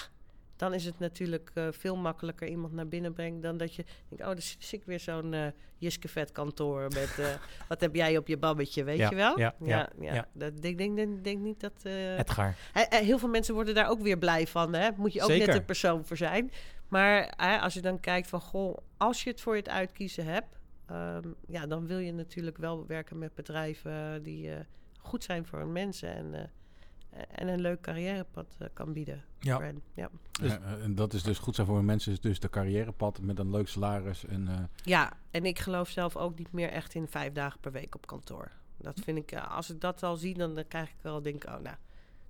dan 0.56 0.74
is 0.74 0.84
het 0.84 0.98
natuurlijk 0.98 1.50
eh, 1.54 1.66
veel 1.70 1.96
makkelijker 1.96 2.48
iemand 2.48 2.72
naar 2.72 2.88
binnen 2.88 3.12
brengen 3.12 3.40
dan 3.40 3.56
dat 3.56 3.74
je 3.74 3.84
denkt, 4.08 4.24
oh, 4.24 4.30
dan 4.30 4.40
zie 4.58 4.78
ik 4.78 4.84
weer 4.84 5.00
zo'n 5.00 5.34
eh 5.34 5.46
Jiske 5.78 6.08
vet 6.08 6.32
kantoor 6.32 6.82
met, 6.82 7.18
eh, 7.18 7.26
wat 7.68 7.80
heb 7.80 7.94
jij 7.94 8.16
op 8.16 8.26
je 8.28 8.36
babbetje, 8.36 8.84
weet 8.84 8.98
Ja, 8.98 9.08
je 9.10 9.16
wel? 9.16 9.38
ja, 9.38 9.54
ja, 9.64 9.88
ja. 10.00 10.26
Dat, 10.32 10.52
ik 10.60 10.78
denk, 10.78 10.96
denk, 10.96 11.24
denk 11.24 11.38
niet 11.40 11.60
dat... 11.60 11.72
eh, 11.82 12.18
Edgar. 12.18 12.54
Hè, 12.72 12.96
heel 13.04 13.18
veel 13.18 13.28
mensen 13.28 13.54
worden 13.54 13.74
daar 13.74 13.88
ook 13.88 14.00
weer 14.00 14.18
blij 14.18 14.46
van. 14.46 14.74
Hè? 14.74 14.88
Moet 14.96 15.12
je 15.12 15.22
ook 15.22 15.30
Zeker. 15.30 15.46
net 15.46 15.56
een 15.56 15.64
persoon 15.64 16.04
voor 16.04 16.16
zijn. 16.16 16.50
Maar 16.88 17.32
hè, 17.36 17.58
als 17.58 17.74
je 17.74 17.80
dan 17.80 18.00
kijkt 18.00 18.28
van, 18.28 18.40
goh, 18.40 18.76
als 18.96 19.22
je 19.24 19.30
het 19.30 19.40
voor 19.40 19.52
je 19.54 19.60
het 19.62 19.70
uitkiezen 19.70 20.24
hebt, 20.26 20.58
ehm, 20.86 21.28
ja, 21.46 21.66
dan 21.66 21.86
wil 21.86 21.98
je 21.98 22.12
natuurlijk 22.12 22.56
wel 22.58 22.86
werken 22.86 23.18
met 23.18 23.34
bedrijven 23.34 24.22
die 24.22 24.50
eh, 24.54 24.60
goed 24.98 25.24
zijn 25.24 25.46
voor 25.46 25.58
hun 25.58 25.72
mensen 25.72 26.14
en, 26.14 26.34
eh, 26.34 27.20
en 27.34 27.48
een 27.48 27.60
leuk 27.60 27.80
carrièrepad 27.80 28.56
eh, 28.58 28.68
kan 28.72 28.92
bieden. 28.92 29.24
Ja. 29.40 29.60
hen. 29.60 29.82
ja. 29.94 30.10
Dus- 30.40 30.52
Ja, 30.52 30.60
en 30.82 30.94
dat 30.94 31.12
is 31.12 31.22
dus 31.22 31.38
goed 31.38 31.54
zijn 31.54 31.66
voor 31.66 31.84
mensen, 31.84 32.12
is 32.12 32.20
dus 32.20 32.40
de 32.40 32.50
carrièrepad 32.50 33.20
met 33.20 33.38
een 33.38 33.50
leuk 33.50 33.68
salaris. 33.68 34.24
En, 34.26 34.48
eh, 34.48 34.58
ja, 34.82 35.12
en 35.30 35.44
ik 35.44 35.58
geloof 35.58 35.88
zelf 35.88 36.16
ook 36.16 36.38
niet 36.38 36.52
meer 36.52 36.68
echt 36.68 36.94
in 36.94 37.08
vijf 37.08 37.32
dagen 37.32 37.60
per 37.60 37.72
week 37.72 37.94
op 37.94 38.06
kantoor. 38.06 38.50
Dat 38.76 39.00
vind 39.04 39.18
ik, 39.18 39.34
als 39.38 39.70
ik 39.70 39.80
dat 39.80 40.02
al 40.02 40.16
zie, 40.16 40.34
dan, 40.34 40.54
dan 40.54 40.68
krijg 40.68 40.88
ik 40.88 40.96
wel 41.00 41.22
denk, 41.22 41.44
oh 41.44 41.58
nou, 41.58 41.76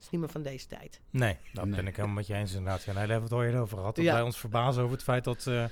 is 0.01 0.11
niet 0.11 0.21
meer 0.21 0.31
van 0.31 0.43
deze 0.43 0.67
tijd. 0.67 1.01
Nee, 1.11 1.37
dat 1.53 1.65
Nee. 1.65 1.75
ben 1.77 1.87
ik 1.87 1.97
helemaal 1.97 2.17
met 2.17 2.27
je 2.27 2.35
eens 2.35 2.53
inderdaad. 2.55 2.83
Ja, 2.85 2.93
nee, 2.93 2.95
daar 3.07 3.11
hebben 3.11 3.29
we 3.29 3.35
het 3.35 3.43
al 3.45 3.45
eerder 3.45 3.61
over 3.61 3.79
gehad. 3.79 3.97
Dat 3.97 4.05
Ja. 4.05 4.13
wij 4.13 4.23
ons 4.23 4.39
verbazen 4.39 4.83
over 4.83 4.95
het 4.95 5.05
feit 5.05 5.25
dat 5.25 5.47
eh, 5.47 5.65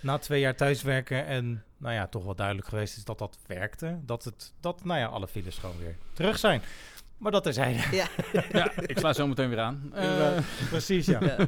na 0.00 0.18
twee 0.18 0.40
jaar 0.40 0.56
thuiswerken 0.56 1.26
en 1.26 1.64
nou 1.78 1.94
ja, 1.94 2.06
toch 2.06 2.24
wel 2.24 2.34
duidelijk 2.34 2.68
geweest 2.68 2.96
is 2.96 3.04
dat 3.04 3.18
dat 3.18 3.38
werkte. 3.46 3.98
Dat, 4.02 4.24
het, 4.24 4.52
dat 4.60 4.84
nou 4.84 4.98
ja, 5.00 5.06
alle 5.06 5.28
files 5.28 5.58
gewoon 5.58 5.78
weer 5.78 5.96
terug 6.12 6.38
zijn. 6.38 6.62
Maar 7.18 7.32
dat 7.32 7.42
terzijde. 7.42 7.96
Ja. 7.96 8.06
Ja, 8.52 8.70
ik 8.86 8.98
sla 8.98 9.12
zo 9.12 9.26
meteen 9.26 9.48
weer 9.48 9.60
aan. 9.60 9.90
Eh. 9.94 10.38
Precies, 10.68 11.06
ja. 11.06 11.18
Ja. 11.26 11.46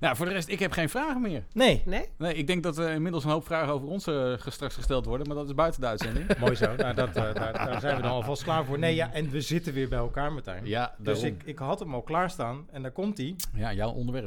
nou, 0.00 0.16
voor 0.16 0.26
de 0.26 0.32
rest, 0.32 0.48
ik 0.48 0.58
heb 0.58 0.72
geen 0.72 0.88
vragen 0.88 1.20
meer. 1.20 1.44
Nee, 1.52 1.82
Nee? 1.86 2.08
Nee, 2.18 2.34
ik 2.34 2.46
denk 2.46 2.62
dat 2.62 2.78
er 2.78 2.90
inmiddels 2.90 3.24
een 3.24 3.30
hoop 3.30 3.44
vragen 3.44 3.72
over 3.72 3.88
ons 3.88 4.06
eh, 4.06 4.32
ge- 4.36 4.50
straks 4.50 4.74
gesteld 4.74 5.04
worden, 5.06 5.26
maar 5.26 5.36
dat 5.36 5.46
is 5.46 5.54
buiten 5.54 5.80
de 5.80 5.86
uitzending. 5.86 6.36
mooi 6.38 6.54
zo. 6.54 6.74
Nou, 6.76 6.94
dat, 6.94 7.08
eh, 7.08 7.34
daar, 7.34 7.52
daar 7.52 7.80
zijn 7.80 7.96
we 7.96 8.02
dan 8.02 8.10
alvast 8.10 8.42
klaar 8.42 8.64
voor. 8.64 8.78
Nee, 8.78 8.94
ja, 8.94 9.12
en 9.12 9.30
we 9.30 9.40
zitten 9.40 9.72
weer 9.72 9.88
bij 9.88 9.98
elkaar, 9.98 10.32
Martijn. 10.32 10.66
Ja, 10.66 10.94
dus 10.98 11.22
ik, 11.22 11.42
ik 11.44 11.58
had 11.58 11.78
hem 11.78 11.94
al 11.94 12.02
klaarstaan 12.02 12.66
en 12.72 12.82
daar 12.82 12.92
komt 12.92 13.18
hij. 13.18 13.36
Ja, 13.54 13.72
jouw 13.72 13.90
onderwerp. 13.90 14.26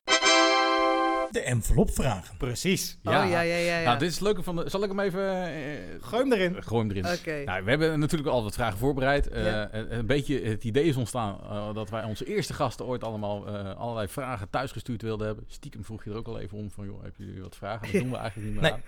De 1.31 1.41
envelopvragen. 1.41 2.37
Precies. 2.37 2.97
Oh, 3.03 3.13
ja, 3.13 3.23
ja, 3.23 3.41
ja. 3.41 3.57
ja. 3.57 3.83
Nou, 3.83 3.99
dit 3.99 4.07
is 4.07 4.13
het 4.13 4.23
leuke 4.23 4.43
van 4.43 4.55
de... 4.55 4.69
Zal 4.69 4.83
ik 4.83 4.89
hem 4.89 4.99
even... 4.99 5.43
eh, 5.43 5.53
Gooi 6.01 6.21
hem 6.23 6.33
erin. 6.33 6.63
Gooi 6.63 6.87
hem 6.87 6.91
erin. 6.97 7.19
Oké. 7.19 7.43
Nou, 7.45 7.63
we 7.63 7.69
hebben 7.69 7.99
natuurlijk 7.99 8.29
al 8.29 8.43
wat 8.43 8.53
vragen 8.53 8.77
voorbereid. 8.77 9.27
Eh, 9.27 9.45
Ja. 9.45 9.73
een, 9.73 9.97
een 9.97 10.05
beetje 10.05 10.41
het 10.41 10.63
idee 10.63 10.83
is 10.83 10.95
ontstaan 10.95 11.37
eh, 11.49 11.73
dat 11.73 11.89
wij 11.89 12.03
onze 12.03 12.25
eerste 12.25 12.53
gasten 12.53 12.85
ooit 12.85 13.03
allemaal 13.03 13.47
eh, 13.47 13.75
allerlei 13.75 14.07
vragen 14.07 14.49
thuisgestuurd 14.49 15.01
wilden 15.01 15.27
hebben. 15.27 15.45
Stiekem 15.47 15.83
vroeg 15.83 16.03
je 16.03 16.09
er 16.09 16.17
ook 16.17 16.27
al 16.27 16.39
even 16.39 16.57
om 16.57 16.71
van, 16.71 16.85
joh, 16.85 17.01
hebben 17.03 17.25
jullie 17.25 17.41
wat 17.41 17.55
vragen? 17.55 17.91
Dat 17.91 18.01
doen 18.01 18.11
we 18.11 18.17
eigenlijk 18.25 18.51
niet 18.51 18.61
meer 18.61 18.71
Nee. 18.71 18.71
aan. 18.71 18.81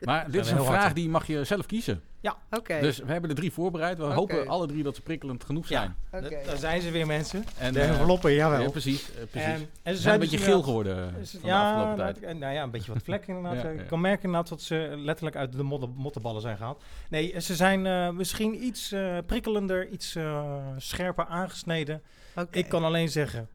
Maar 0.00 0.30
dit 0.30 0.40
is 0.44 0.50
een 0.50 0.56
hard 0.56 0.68
vraag 0.68 0.92
die 0.92 1.08
mag 1.08 1.26
je 1.26 1.44
zelf 1.44 1.66
kiezen. 1.66 2.02
Oké. 2.50 2.80
Dus 2.80 2.98
we 2.98 3.12
hebben 3.12 3.30
er 3.30 3.36
drie 3.36 3.52
voorbereid. 3.52 3.98
We 3.98 4.04
hopen 4.04 4.48
alle 4.48 4.66
drie 4.66 4.82
dat 4.82 4.94
ze 4.96 5.02
prikkelend 5.02 5.44
genoeg 5.44 5.66
zijn. 5.66 5.94
Ja, 6.10 6.56
zijn 6.56 6.80
ze 6.82 6.90
weer, 6.90 7.06
mensen. 7.06 7.44
En, 7.58 7.72
de 7.72 7.80
eh, 7.80 7.88
enveloppen, 7.88 8.32
jawel. 8.32 8.60
Ja, 8.60 8.68
precies. 8.70 9.10
eh, 9.14 9.16
precies. 9.30 9.48
En, 9.48 9.68
en 9.82 9.94
ze 9.96 10.00
zijn 10.02 10.14
een 10.14 10.20
dus 10.20 10.30
beetje 10.30 10.44
geel 10.44 10.54
inderdaad- 10.58 10.64
geworden 10.64 11.08
eh, 11.08 11.14
Dus- 11.18 11.30
van 11.30 11.40
de 11.40 11.46
ja, 11.46 11.70
afgelopen 11.70 11.98
nou, 12.04 12.14
tijd. 12.14 12.38
nou 12.38 12.52
ja, 12.54 12.62
een 12.62 12.70
beetje 12.70 12.92
wat 12.92 13.02
vlekken 13.02 13.34
inderdaad. 13.36 13.62
Ja, 13.62 13.68
Ik 13.70 13.78
ja. 13.80 13.84
kan 13.86 14.00
merken 14.00 14.24
inderdaad 14.24 14.48
dat 14.48 14.62
ze 14.62 14.92
letterlijk 14.96 15.36
uit 15.36 15.52
de 15.52 15.62
modder, 15.62 15.88
mottenballen 15.88 16.40
zijn 16.40 16.56
gehaald. 16.56 16.82
Nee, 17.10 17.40
ze 17.40 17.54
zijn 17.54 17.86
eh, 17.86 18.10
misschien 18.10 18.64
iets 18.64 18.92
eh, 18.92 19.18
prikkelender, 19.26 19.88
iets 19.88 20.14
eh, 20.14 20.66
scherper 20.76 21.26
aangesneden. 21.26 22.02
Ik 22.50 22.68
kan 22.68 22.84
alleen 22.84 23.08
zeggen, 23.08 23.48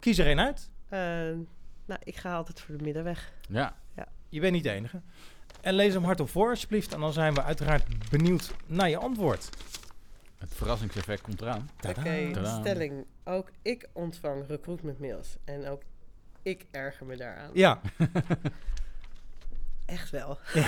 kies 0.00 0.18
er 0.18 0.26
één 0.26 0.40
uit. 0.40 0.70
Eh, 0.88 0.98
nou, 1.86 2.00
ik 2.02 2.16
ga 2.16 2.34
altijd 2.34 2.60
voor 2.60 2.76
de 2.76 2.84
middenweg. 2.84 3.32
Ja, 3.48 3.74
Je 4.28 4.40
bent 4.40 4.52
niet 4.52 4.62
de 4.64 4.70
enige. 4.70 5.00
En 5.66 5.74
lees 5.74 5.92
hem 5.92 6.04
hardop 6.04 6.28
voor 6.28 6.48
alsjeblieft. 6.48 6.92
En 6.92 7.00
dan 7.00 7.12
zijn 7.12 7.34
we 7.34 7.42
uiteraard 7.42 8.10
benieuwd 8.10 8.54
naar 8.66 8.88
je 8.88 8.96
antwoord. 8.96 9.48
het 10.38 10.54
verrassingseffect 10.54 11.20
komt 11.20 11.40
eraan. 11.40 11.70
Tadaa. 11.80 12.28
Oké, 12.28 12.58
stelling. 12.60 13.04
Ook 13.24 13.50
ik 13.62 13.88
ontvang 13.92 14.44
recruitment 14.48 14.98
mails. 14.98 15.36
En 15.44 15.68
ook 15.68 15.82
ik 16.42 16.66
erger 16.70 17.06
me 17.06 17.16
daaraan. 17.16 17.50
Ja. 17.52 17.80
Echt 19.86 20.10
wel. 20.10 20.38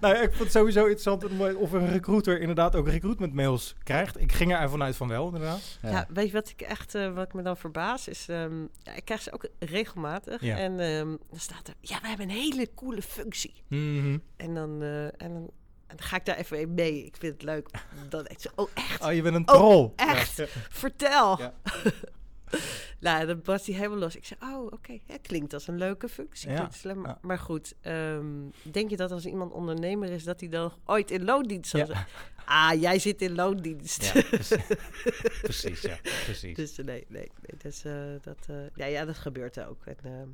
nou, 0.00 0.14
ik 0.16 0.28
vond 0.30 0.38
het 0.38 0.52
sowieso 0.52 0.80
interessant 0.80 1.24
om- 1.24 1.40
of 1.56 1.72
een 1.72 1.88
recruiter 1.90 2.40
inderdaad 2.40 2.74
ook 2.76 2.88
recruitment 2.88 3.34
mails 3.34 3.74
krijgt. 3.82 4.20
Ik 4.20 4.32
ging 4.32 4.52
er 4.52 4.58
ervan 4.60 4.82
uit 4.82 4.96
van 4.96 5.08
wel, 5.08 5.26
inderdaad. 5.26 5.78
Ja. 5.82 6.06
weet 6.08 6.26
je 6.26 6.32
wat 6.32 6.48
ik 6.48 6.60
echt, 6.60 6.94
eh, 6.94 7.12
wat 7.14 7.24
ik 7.26 7.34
me 7.34 7.42
dan 7.42 7.56
verbaas, 7.56 8.08
is, 8.08 8.28
ehm, 8.28 8.60
ja, 8.82 8.94
ik 8.94 9.04
krijg 9.04 9.22
ze 9.22 9.32
ook 9.32 9.46
regelmatig. 9.58 10.40
Ja. 10.40 10.56
En 10.56 10.80
ehm, 10.80 11.06
dan 11.30 11.38
staat 11.38 11.68
er, 11.68 11.74
ja, 11.80 11.98
we 12.00 12.08
hebben 12.08 12.28
een 12.28 12.34
hele 12.36 12.68
coole 12.74 13.02
functie. 13.02 13.62
Mhm. 13.68 14.18
En 14.36 14.54
dan, 14.54 14.82
eh, 14.82 15.04
en 15.04 15.12
dan, 15.18 15.50
en 15.86 15.96
dan 15.96 16.06
ga 16.06 16.16
ik 16.16 16.24
daar 16.24 16.36
even 16.36 16.74
mee. 16.74 17.04
Ik 17.04 17.16
vind 17.16 17.32
het 17.32 17.42
leuk. 17.42 17.68
Dan 18.08 18.22
denk 18.22 18.28
ik 18.28 18.40
zo, 18.40 18.48
oh 18.54 18.68
echt? 18.74 19.04
Oh, 19.04 19.12
je 19.12 19.22
bent 19.22 19.34
een 19.36 19.48
Oh, 19.48 19.54
troll. 19.54 19.90
echt? 19.96 20.36
Ja. 20.36 20.44
Vertel. 20.70 21.38
Ja. 21.38 21.52
nou, 23.00 23.26
dan 23.26 23.40
was 23.44 23.66
hij 23.66 23.74
helemaal 23.74 23.98
los. 23.98 24.16
Ik 24.16 24.24
zei, 24.24 24.40
oh, 24.42 24.66
oké, 24.72 24.98
het 25.06 25.20
klinkt 25.20 25.54
als 25.54 25.68
een 25.68 25.78
leuke 25.78 26.08
functie. 26.08 26.50
Ja, 26.50 26.70
slim. 26.70 27.06
ja. 27.06 27.18
Maar 27.20 27.38
goed, 27.38 27.74
ehm, 27.80 28.26
denk 28.62 28.90
je 28.90 28.96
dat 28.96 29.10
als 29.10 29.26
iemand 29.26 29.52
ondernemer 29.52 30.10
is, 30.10 30.24
dat 30.24 30.40
hij 30.40 30.48
dan 30.48 30.72
ooit 30.84 31.10
in 31.10 31.24
loondienst 31.24 31.70
zal 31.70 31.86
zijn? 31.86 32.06
Ah, 32.44 32.80
jij 32.80 32.98
zit 32.98 33.22
in 33.22 33.34
loondienst. 33.34 34.04
Ja, 34.04 34.12
precies. 34.30 34.66
precies, 35.42 35.80
ja. 35.80 35.98
Precies. 36.24 36.56
Dus 36.56 36.78
eh, 36.78 36.84
nee, 36.84 37.04
nee, 37.08 37.30
nee 37.40 37.58
dus, 37.58 37.84
eh, 37.84 37.92
dat, 38.22 38.46
eh, 38.48 38.56
ja, 38.74 38.86
ja, 38.86 39.04
dat 39.04 39.18
gebeurt 39.18 39.60
ook. 39.60 39.86
En, 39.86 39.96
ehm, 40.02 40.28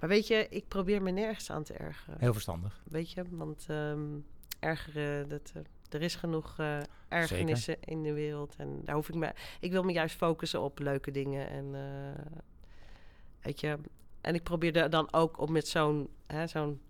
maar 0.00 0.08
weet 0.08 0.26
je, 0.26 0.46
ik 0.50 0.68
probeer 0.68 1.02
me 1.02 1.10
nergens 1.10 1.50
aan 1.50 1.62
te 1.62 1.72
ergeren. 1.72 2.20
Heel 2.20 2.32
verstandig. 2.32 2.82
Weet 2.84 3.12
je, 3.12 3.24
want 3.30 3.64
ehm, 3.68 4.18
ergeren, 4.58 5.28
dat, 5.28 5.52
er 5.94 6.02
is 6.02 6.14
genoeg 6.14 6.58
eh 6.58 6.78
ergernissen 7.12 7.76
in 7.80 8.02
de 8.02 8.12
wereld. 8.12 8.54
En 8.56 8.80
daar 8.84 8.94
hoef 8.94 9.08
ik 9.08 9.14
me. 9.14 9.32
Ik 9.60 9.70
wil 9.70 9.82
me 9.82 9.92
juist 9.92 10.16
focussen 10.16 10.60
op 10.60 10.78
leuke 10.78 11.10
dingen. 11.10 11.48
En 11.48 11.74
eh, 11.74 12.24
weet 13.40 13.60
je, 13.60 13.78
en 14.20 14.34
ik 14.34 14.42
probeer 14.42 14.76
er 14.76 14.90
dan 14.90 15.12
ook 15.12 15.38
op 15.38 15.50
met 15.50 15.68
zo'n 15.68 16.08
zo'n 16.46 16.80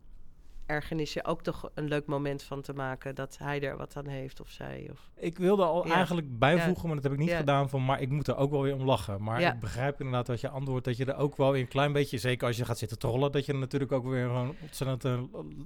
ergernisje 0.66 1.24
ook 1.24 1.42
toch 1.42 1.70
een 1.74 1.88
leuk 1.88 2.06
moment 2.06 2.42
van 2.42 2.62
te 2.62 2.72
maken. 2.72 3.14
Dat 3.14 3.38
hij 3.38 3.60
er 3.62 3.76
wat 3.76 3.96
aan 3.96 4.06
heeft 4.06 4.40
of 4.40 4.48
zij. 4.48 4.88
Of, 4.92 5.10
Ik 5.16 5.38
wilde 5.38 5.64
al 5.64 5.86
Ja. 5.86 5.94
eigenlijk 5.94 6.38
bijvoegen, 6.38 6.86
maar 6.86 6.94
dat 6.94 7.04
heb 7.04 7.12
ik 7.12 7.18
niet 7.18 7.28
Ja. 7.28 7.36
gedaan. 7.38 7.68
Van, 7.68 7.84
maar 7.84 8.00
ik 8.00 8.08
moet 8.10 8.26
er 8.28 8.36
ook 8.36 8.50
wel 8.50 8.62
weer 8.62 8.74
om 8.74 8.82
lachen. 8.84 9.22
Maar 9.22 9.40
ik 9.40 9.60
begrijp 9.60 9.98
inderdaad 9.98 10.26
dat 10.26 10.40
je 10.40 10.48
antwoord 10.48 10.84
dat 10.84 10.96
je 10.96 11.04
er 11.04 11.16
ook 11.16 11.36
wel 11.36 11.52
weer 11.52 11.60
een 11.60 11.68
klein 11.68 11.92
beetje, 11.92 12.18
zeker 12.18 12.46
als 12.46 12.56
je 12.56 12.64
gaat 12.64 12.78
zitten 12.78 12.98
trollen, 12.98 13.32
dat 13.32 13.46
je 13.46 13.52
er 13.52 13.58
natuurlijk 13.58 13.92
ook 13.92 14.04
weer 14.04 14.26
gewoon 14.26 14.54
ontzettend 14.60 15.04
eh, 15.04 15.20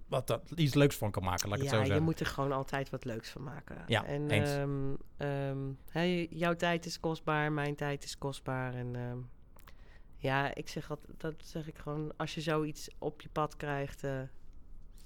wat, 0.09 0.27
dat, 0.27 0.51
iets 0.55 0.75
leuks 0.75 0.97
van 0.97 1.11
kan 1.11 1.23
maken. 1.25 1.49
Laat 1.49 1.57
ik 1.59 1.63
het 1.63 1.71
zo 1.73 1.77
ja, 1.77 1.83
je 1.83 1.87
zeggen. 1.89 2.05
moet 2.07 2.21
er 2.21 2.27
gewoon 2.27 2.53
altijd 2.53 2.91
wat 2.91 3.05
leuks 3.05 3.31
van 3.31 3.43
maken. 3.43 3.77
Ja, 3.87 4.05
en 4.05 4.31
eens. 4.31 4.51
ehm, 4.51 4.95
ehm, 5.17 5.59
hè, 5.91 6.27
jouw 6.31 6.55
tijd 6.55 6.87
is 6.87 7.01
kostbaar, 7.01 7.53
mijn 7.53 7.75
tijd 7.75 8.05
is 8.05 8.19
kostbaar. 8.19 8.75
En 8.75 8.97
ehm, 8.97 9.19
ja, 10.17 10.55
ik 10.55 10.69
zeg 10.69 10.87
dat, 10.87 10.99
dat 11.17 11.35
zeg 11.45 11.69
ik 11.69 11.79
gewoon. 11.79 12.13
Als 12.17 12.35
je 12.35 12.41
zoiets 12.41 12.89
op 12.99 13.21
je 13.21 13.29
pad 13.29 13.57
krijgt, 13.57 14.05
eh 14.05 14.21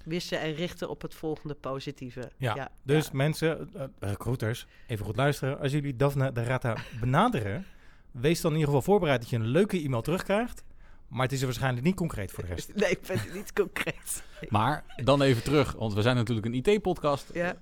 wissen 0.05 0.39
en 0.39 0.53
richten 0.53 0.89
op 0.89 1.01
het 1.01 1.15
volgende 1.15 1.53
positieve. 1.53 2.31
Ja, 2.37 2.71
dus 2.83 3.05
ja. 3.05 3.11
mensen, 3.13 3.69
eh, 3.73 3.83
recruiters, 3.99 4.65
even 4.87 5.05
goed 5.05 5.15
luisteren. 5.15 5.59
Als 5.59 5.71
jullie 5.71 5.95
Daphne 5.95 6.31
de 6.31 6.43
Rata 6.43 6.77
benaderen, 6.99 7.65
wees 8.11 8.41
dan 8.41 8.51
in 8.51 8.57
ieder 8.57 8.73
geval 8.73 8.91
voorbereid 8.91 9.21
dat 9.21 9.29
je 9.29 9.35
een 9.35 9.47
leuke 9.47 9.81
e-mail 9.81 10.01
terugkrijgt. 10.01 10.63
Maar 11.07 11.23
het 11.23 11.31
is 11.31 11.39
er 11.39 11.45
waarschijnlijk 11.45 11.85
niet 11.85 11.95
concreet 11.95 12.31
voor 12.31 12.43
de 12.43 12.49
rest. 12.49 12.75
Nee, 12.75 12.89
ik 12.89 13.01
ben 13.07 13.19
het 13.19 13.33
niet 13.33 13.53
concreet. 13.53 14.23
Maar 14.49 14.83
dan 15.03 15.21
even 15.21 15.43
terug, 15.43 15.71
want 15.71 15.93
we 15.93 16.01
zijn 16.01 16.15
natuurlijk 16.15 16.45
een 16.45 16.53
IT-podcast. 16.53 17.29
Ja. 17.33 17.55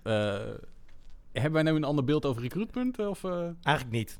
Hebben 1.32 1.64
wij 1.64 1.72
nu 1.72 1.78
een 1.78 1.84
ander 1.84 2.04
beeld 2.04 2.26
over 2.26 2.42
recruitment? 2.42 3.00
Of, 3.00 3.24
eh? 3.24 3.48
Eigenlijk 3.64 3.90
niet. 3.92 4.18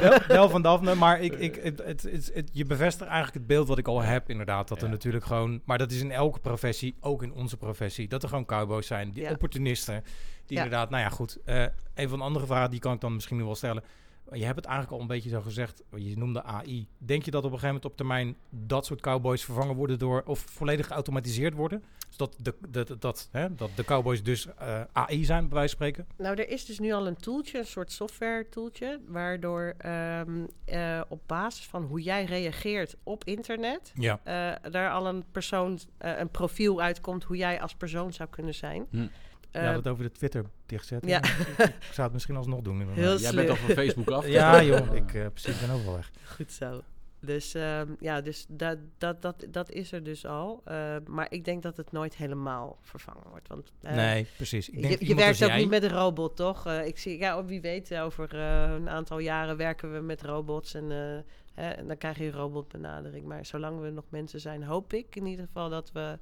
wel, 0.00 0.18
wel 0.38 0.48
van 0.50 0.62
Daphne, 0.62 0.94
maar 0.94 1.20
ik, 1.20 1.32
ik, 1.32 1.54
het, 1.54 1.78
het, 1.84 2.02
het, 2.02 2.30
het- 2.34 2.50
je 2.52 2.64
bevestigt 2.64 3.04
eigenlijk 3.10 3.34
het 3.34 3.46
beeld 3.46 3.68
wat 3.68 3.78
ik 3.78 3.88
al 3.88 4.00
heb, 4.02 4.30
inderdaad. 4.30 4.68
Dat 4.68 4.82
er 4.82 4.88
natuurlijk 4.88 5.24
gewoon, 5.24 5.60
maar 5.64 5.78
dat 5.78 5.90
is 5.90 6.00
in 6.00 6.10
elke 6.10 6.38
professie, 6.40 6.94
ook 7.00 7.22
in 7.22 7.32
onze 7.32 7.56
professie, 7.56 8.08
dat 8.08 8.22
er 8.22 8.28
gewoon 8.28 8.44
cowboys 8.44 8.86
zijn, 8.86 9.12
die 9.12 9.22
Ja. 9.22 9.30
opportunisten. 9.30 10.02
Die 10.46 10.56
Ja. 10.56 10.64
inderdaad, 10.64 10.90
nou 10.90 11.02
ja, 11.02 11.08
goed. 11.08 11.38
eh, 11.44 11.64
een 11.94 12.08
van 12.08 12.18
de 12.18 12.24
andere 12.24 12.46
vragen, 12.46 12.70
die 12.70 12.80
kan 12.80 12.92
ik 12.94 13.00
dan 13.00 13.14
misschien 13.14 13.36
nu 13.36 13.44
wel 13.44 13.54
stellen. 13.54 13.82
Je 14.30 14.44
hebt 14.44 14.56
het 14.56 14.64
eigenlijk 14.64 14.94
al 14.96 15.00
een 15.00 15.06
beetje 15.14 15.28
zo 15.28 15.40
gezegd, 15.40 15.82
je 15.96 16.16
noemde 16.18 16.42
AI. 16.42 16.86
Denk 16.98 17.24
je 17.24 17.30
dat 17.30 17.44
op 17.44 17.52
een 17.52 17.58
gegeven 17.58 17.74
moment 17.74 17.84
op 17.84 17.96
termijn 17.96 18.36
dat 18.50 18.86
soort 18.86 19.00
cowboys 19.00 19.44
vervangen 19.44 19.74
worden 19.74 19.98
door, 19.98 20.22
of 20.26 20.38
volledig 20.38 20.86
geautomatiseerd 20.86 21.54
worden? 21.54 21.84
Dus 22.08 22.16
dat 22.16 22.36
de, 22.42 22.54
de, 22.68 22.84
de- 22.84 22.98
dat, 22.98 23.28
hè, 23.32 23.54
dat 23.54 23.70
de 23.74 23.84
cowboys 23.84 24.22
dus 24.22 24.46
eh, 24.54 24.80
AI 24.92 25.24
zijn, 25.24 25.48
bij 25.48 25.58
wijze 25.58 25.76
van 25.76 25.86
spreken? 25.86 26.06
Nou, 26.16 26.36
er 26.36 26.48
is 26.48 26.64
dus 26.64 26.78
nu 26.78 26.92
al 26.92 27.06
een 27.06 27.16
toeltje, 27.16 27.58
een 27.58 27.66
soort 27.66 27.92
software 27.92 28.48
toeltje, 28.48 29.00
waardoor 29.06 29.74
ehm, 29.78 30.46
eh, 30.64 31.00
op 31.08 31.20
basis 31.26 31.66
van 31.66 31.82
hoe 31.82 32.02
jij 32.02 32.24
reageert 32.24 32.96
op 33.02 33.24
internet, 33.24 33.92
Ja. 33.94 34.20
eh, 34.24 34.70
daar 34.70 34.90
al 34.90 35.06
een 35.06 35.24
persoon, 35.32 35.78
eh, 35.98 36.18
een 36.18 36.30
profiel 36.30 36.80
uitkomt 36.80 37.24
hoe 37.24 37.36
jij 37.36 37.60
als 37.60 37.74
persoon 37.74 38.12
zou 38.12 38.28
kunnen 38.28 38.54
zijn. 38.54 38.86
Hm. 38.90 39.06
Ja, 39.52 39.72
dat 39.72 39.88
over 39.88 40.04
de 40.04 40.10
Twitter 40.10 40.44
dichtzetten. 40.66 41.08
ja. 41.10 41.18
ik, 41.78 41.88
zou 41.92 42.02
het 42.02 42.12
misschien 42.12 42.36
alsnog 42.36 42.60
doen. 42.60 42.88
Heel 42.92 43.18
Jij 43.18 43.34
bent 43.34 43.50
al 43.50 43.56
van 43.56 43.70
Facebook 43.70 44.10
af. 44.10 44.26
Ja, 44.26 44.62
joh. 44.70 44.94
Ik 44.94 45.14
eh, 45.14 45.26
precies 45.26 45.60
ben 45.60 45.70
ook 45.70 45.84
wel 45.84 45.94
weg. 45.94 46.10
Goed 46.24 46.52
zo. 46.52 46.82
Dus 47.20 47.54
ehm, 47.54 47.88
ja, 48.00 48.20
dus 48.20 48.46
dat, 48.48 48.78
dat, 48.98 49.22
dat, 49.22 49.46
dat 49.50 49.70
is 49.70 49.92
er 49.92 50.02
dus 50.02 50.26
al. 50.26 50.60
Eh, 50.64 50.96
maar 51.06 51.26
ik 51.30 51.44
denk 51.44 51.62
dat 51.62 51.76
het 51.76 51.92
nooit 51.92 52.16
helemaal 52.16 52.78
vervangen 52.80 53.28
wordt. 53.30 53.48
Want, 53.48 53.72
eh, 53.80 53.94
nee, 53.94 54.26
precies. 54.36 54.70
Ik 54.70 54.82
denk 54.82 55.00
je, 55.00 55.14
werkt 55.14 55.42
ook 55.42 55.48
jij- 55.48 55.58
niet 55.58 55.70
met 55.70 55.82
een 55.82 55.90
robot, 55.90 56.36
toch? 56.36 56.66
Eh, 56.66 56.86
ik 56.86 56.98
zie, 56.98 57.18
ja, 57.18 57.44
wie 57.44 57.60
weet, 57.60 57.94
over 57.94 58.34
eh, 58.34 58.72
een 58.72 58.88
aantal 58.88 59.18
jaren 59.18 59.56
werken 59.56 59.92
we 59.92 60.00
met 60.00 60.22
robots 60.22 60.74
en, 60.74 60.90
eh, 60.90 61.18
hè, 61.62 61.70
en 61.70 61.86
dan 61.86 61.96
krijg 61.98 62.18
je 62.18 62.24
een 62.24 62.32
robotbenadering. 62.32 63.26
Maar 63.26 63.46
zolang 63.46 63.80
we 63.80 63.90
nog 63.90 64.04
mensen 64.08 64.40
zijn, 64.40 64.62
hoop 64.62 64.92
ik 64.92 65.16
in 65.16 65.26
ieder 65.26 65.46
geval 65.46 65.68
dat, 65.68 65.92
we, 65.92 66.18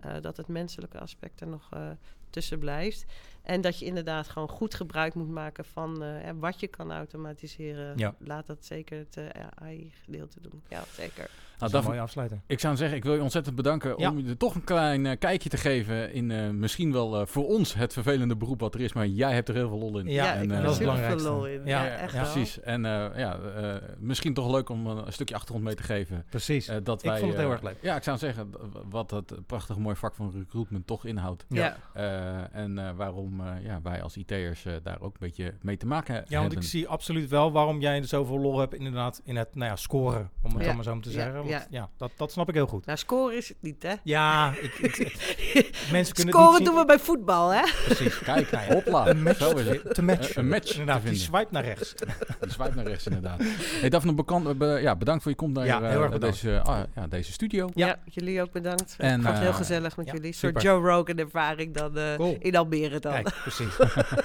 eh, 0.00 0.12
dat 0.20 0.36
het 0.36 0.48
menselijke 0.48 0.98
aspect 0.98 1.40
er 1.40 1.46
nog 1.48 1.68
eh, 1.72 1.90
tussen 2.30 2.58
blijft. 2.58 3.04
En 3.42 3.60
dat 3.60 3.78
je 3.78 3.84
inderdaad 3.84 4.28
gewoon 4.28 4.48
goed 4.48 4.74
gebruik 4.74 5.14
moet 5.14 5.30
maken 5.30 5.64
van 5.64 6.02
eh, 6.02 6.08
hè, 6.12 6.38
wat 6.38 6.60
je 6.60 6.66
kan 6.66 6.92
automatiseren. 6.92 7.98
Ja. 7.98 8.14
Laat 8.18 8.46
dat 8.46 8.64
zeker 8.64 8.98
het 8.98 9.16
eh, 9.16 9.24
AI-gedeelte 9.62 10.40
doen. 10.40 10.62
Ja, 10.68 10.82
zeker. 10.96 11.30
Dat 11.60 11.70
Nou, 11.70 11.82
is 11.82 11.88
een 11.88 11.90
Daphne, 11.90 11.90
mooie 11.90 12.00
afsluiter. 12.00 12.40
ik 12.46 12.60
zou 12.60 12.76
zeggen, 12.76 12.96
ik 12.96 13.04
wil 13.04 13.14
je 13.14 13.22
ontzettend 13.22 13.56
bedanken 13.56 13.94
Ja. 13.98 14.10
om 14.10 14.18
je 14.18 14.28
er 14.28 14.36
toch 14.36 14.54
een 14.54 14.64
klein 14.64 15.06
eh, 15.06 15.18
kijkje 15.18 15.48
te 15.48 15.56
geven 15.56 16.12
in 16.12 16.30
eh, 16.30 16.48
misschien 16.50 16.92
wel 16.92 17.20
eh, 17.20 17.26
voor 17.26 17.46
ons 17.46 17.74
het 17.74 17.92
vervelende 17.92 18.36
beroep 18.36 18.60
wat 18.60 18.74
er 18.74 18.80
is, 18.80 18.92
maar 18.92 19.06
jij 19.06 19.32
hebt 19.34 19.48
er 19.48 19.54
heel 19.54 19.68
veel 19.68 19.78
lol 19.78 19.98
in. 19.98 20.06
Ja, 20.06 20.34
en, 20.34 20.42
ik 20.42 20.48
eh, 20.50 20.54
heb 20.56 20.64
dat 20.64 20.80
is 20.80 20.86
veel 21.06 21.18
lol 21.32 21.46
in. 21.46 21.60
Ja, 21.64 21.84
Ja, 21.84 21.90
echt 21.96 22.12
ja, 22.12 22.22
wel. 22.22 22.32
Precies. 22.32 22.60
En 22.60 22.84
eh, 22.84 23.18
ja, 23.18 23.38
eh, 23.38 23.74
misschien 23.98 24.34
toch 24.34 24.50
leuk 24.50 24.68
om 24.68 24.86
een, 24.86 25.12
stukje 25.12 25.34
achtergrond 25.34 25.64
mee 25.64 25.74
te 25.74 25.82
geven. 25.82 26.24
Precies. 26.30 26.68
Eh, 26.68 26.76
dat 26.82 27.02
Ik 27.02 27.10
wij, 27.10 27.18
vond 27.18 27.32
het 27.32 27.40
heel 27.40 27.50
erg 27.50 27.62
leuk. 27.62 27.76
Ja, 27.82 27.96
ik 27.96 28.02
zou 28.02 28.18
zeggen, 28.18 28.50
wat 28.90 29.08
dat 29.10 29.34
prachtige 29.46 29.80
mooie 29.80 29.96
vak 29.96 30.14
van 30.14 30.32
recruitment 30.32 30.86
toch 30.86 31.04
inhoudt. 31.04 31.44
Ja. 31.48 31.76
Eh, 32.20 32.60
en 32.60 32.78
eh, 32.78 32.90
waarom 32.96 33.40
eh, 33.40 33.64
ja, 33.64 33.80
wij 33.82 34.02
als 34.02 34.16
IT'ers 34.16 34.64
eh, 34.64 34.72
daar 34.82 35.00
ook 35.00 35.12
een 35.12 35.20
beetje 35.20 35.54
mee 35.62 35.76
te 35.76 35.86
maken 35.86 36.14
Ja, 36.14 36.20
want 36.20 36.40
hebben. 36.40 36.58
ik 36.58 36.62
zie 36.64 36.88
absoluut 36.88 37.28
wel 37.30 37.52
waarom 37.52 37.80
jij 37.80 38.02
zoveel 38.02 38.38
lol 38.38 38.58
hebt 38.58 38.74
inderdaad 38.74 39.20
in 39.24 39.36
het 39.36 39.54
nou 39.54 39.70
ja, 39.70 39.76
scoren, 39.76 40.30
om 40.42 40.50
het 40.50 40.60
Ja. 40.60 40.66
dan 40.66 40.74
maar 40.74 40.84
zo 40.84 41.00
te 41.00 41.08
Ja, 41.08 41.14
zeggen. 41.14 41.34
Want, 41.34 41.48
ja. 41.48 41.66
ja, 41.70 41.88
dat, 41.96 42.10
dat 42.16 42.32
snap 42.32 42.48
ik 42.48 42.54
heel 42.54 42.66
goed. 42.66 42.86
Nou, 42.86 42.98
scoren 42.98 43.36
is 43.36 43.48
het 43.48 43.56
niet, 43.60 43.82
hè? 43.82 43.94
Ja, 44.02 44.52
ik, 44.60 44.74
ik- 44.78 44.98
mensen 45.92 46.14
kunnen 46.14 46.34
Scoren 46.34 46.50
het 46.52 46.58
niet 46.58 46.68
doen 46.68 46.78
we 46.78 46.84
bij 46.84 46.98
voetbal, 46.98 47.50
hè? 47.52 47.62
Precies. 47.84 48.18
Kijk, 48.18 48.50
Nou 48.50 48.64
ja, 48.66 48.74
hopla, 48.74 49.06
Een 49.08 49.22
match, 49.22 49.38
zo 49.38 49.56
is 49.56 49.66
het. 49.66 49.94
te 49.94 50.02
matchen. 50.02 50.38
Een 50.42 50.48
match 50.48 50.70
Inderdaad, 50.72 51.02
die 51.06 51.14
swipe 51.14 51.48
naar 51.50 51.64
rechts. 51.64 51.94
Die 52.40 52.50
swipe 52.50 52.74
naar 52.74 52.84
rechts 52.86 53.06
inderdaad. 53.06 53.38
Hey 53.80 53.88
Daphne, 53.88 54.14
bekant, 54.14 54.58
be- 54.58 54.78
ja, 54.82 54.96
bedankt 54.96 55.22
voor 55.22 55.30
je 55.30 55.36
komst 55.38 55.54
naar 55.56 55.66
Ja, 55.66 55.80
eh, 55.82 55.88
heel 55.88 56.02
erg 56.02 56.10
bedankt. 56.10 56.42
deze, 56.42 56.60
ah, 56.62 56.78
ja, 56.94 57.06
deze 57.06 57.32
studio. 57.32 57.68
Ja. 57.74 57.86
Ja. 57.86 57.98
jullie 58.04 58.42
ook 58.42 58.52
bedankt. 58.52 58.94
En, 58.98 59.08
ik 59.08 59.14
vond 59.24 59.26
het 59.34 59.38
heel 59.38 59.48
eh, 59.52 59.56
gezellig 59.56 59.96
met 59.96 60.06
ja, 60.06 60.12
jullie. 60.12 60.28
Een 60.28 60.34
soort 60.34 60.62
Joe 60.62 60.88
Rogan 60.90 61.16
ervaring 61.16 61.74
dan 61.74 61.98
Cool. 62.16 62.36
in 62.40 62.56
Almere 62.56 62.98
dan. 62.98 63.12
Kijk, 63.12 63.30
precies. 63.42 63.76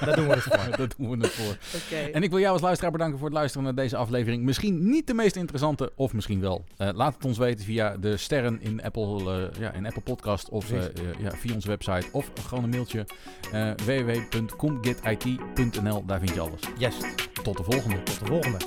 Daar 0.06 0.16
doen 0.16 0.28
we 0.28 0.34
het 0.34 0.44
voor. 0.44 0.58
Daar 0.78 0.88
doen 0.98 1.10
we 1.10 1.18
het 1.26 1.32
voor. 1.34 1.56
Oké. 1.76 1.96
En 2.12 2.24
ik 2.24 2.30
wil 2.30 2.40
jou 2.40 2.52
als 2.54 2.62
luisteraar 2.62 2.92
bedanken 2.92 3.18
voor 3.18 3.28
het 3.28 3.38
luisteren 3.38 3.64
naar 3.66 3.76
deze 3.76 3.96
aflevering. 3.98 4.44
Misschien 4.44 4.90
niet 4.90 5.08
de 5.08 5.14
meest 5.14 5.36
interessante, 5.36 5.92
of 5.96 6.14
misschien 6.14 6.42
wel. 6.42 6.64
Eh, 6.78 6.90
laat 6.94 7.14
het 7.16 7.26
ons 7.26 7.38
weten 7.38 7.66
via 7.66 7.98
de 7.98 8.18
sterren 8.18 8.62
in 8.62 8.84
Apple, 8.84 9.32
eh, 9.32 9.38
ja, 9.60 9.72
in 9.74 9.86
Apple 9.86 10.02
Podcast 10.02 10.50
of 10.50 10.72
eh, 10.72 10.78
eh, 10.84 10.90
ja, 11.20 11.32
via 11.32 11.54
onze 11.54 11.68
website 11.68 12.06
of 12.12 12.32
gewoon 12.48 12.64
een 12.64 12.70
mailtje. 12.70 13.06
eh 13.52 13.72
www.comgetit.nl, 13.86 16.04
daar 16.06 16.20
vind 16.20 16.34
je 16.34 16.40
alles. 16.40 16.60
Yes, 16.78 16.96
Tot 17.44 17.58
de 17.58 17.64
volgende. 17.64 18.04
tot 18.04 18.20
de 18.20 18.26
volgende. 18.26 18.58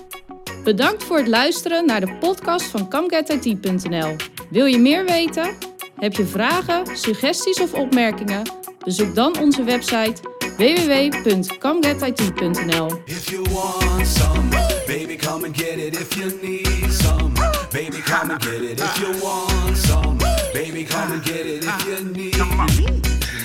Bedankt 0.65 1.05
voor 1.05 1.17
het 1.17 1.29
luisteren 1.29 1.87
naar 1.87 2.01
de 2.01 2.17
podcast 2.21 2.65
van 2.65 2.89
CamGetIT.nl. 2.89 4.17
Wil 4.51 4.65
je 4.65 4.79
meer 4.79 5.05
weten? 5.05 5.57
Heb 5.99 6.15
je 6.15 6.27
vragen, 6.27 6.97
suggesties 6.97 7.61
of 7.61 7.75
opmerkingen? 7.75 8.43
Bezoek 8.85 9.15
dan 9.15 9.39
onze 9.39 9.65
website 9.65 10.15
www.camgetit.nl. 10.57 13.01
If 13.05 13.31
you 13.31 13.43
want 13.51 14.07
some, 14.07 14.49
baby, 14.87 15.17
come 15.17 15.47
and 15.47 15.57
get 15.57 15.77
it. 15.77 16.01
If 16.01 16.15
you 16.15 16.33
need 16.43 16.93
some, 16.93 17.33
baby, 17.73 18.03
come 18.03 18.33
and 18.33 18.45
get 18.45 18.61
it. 18.61 18.81
If 18.81 18.99
you 18.99 19.15
want 19.23 19.77
some, 19.77 20.17
baby, 20.53 20.85
come 20.85 21.13
and 21.13 21.25
get 21.25 21.47
it. 21.47 21.65
If 21.65 21.85
you 21.87 22.05
need, 22.13 22.35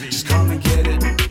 just 0.10 0.28
come 0.28 0.50
and 0.52 0.64
get 0.64 0.88
it. 0.88 1.23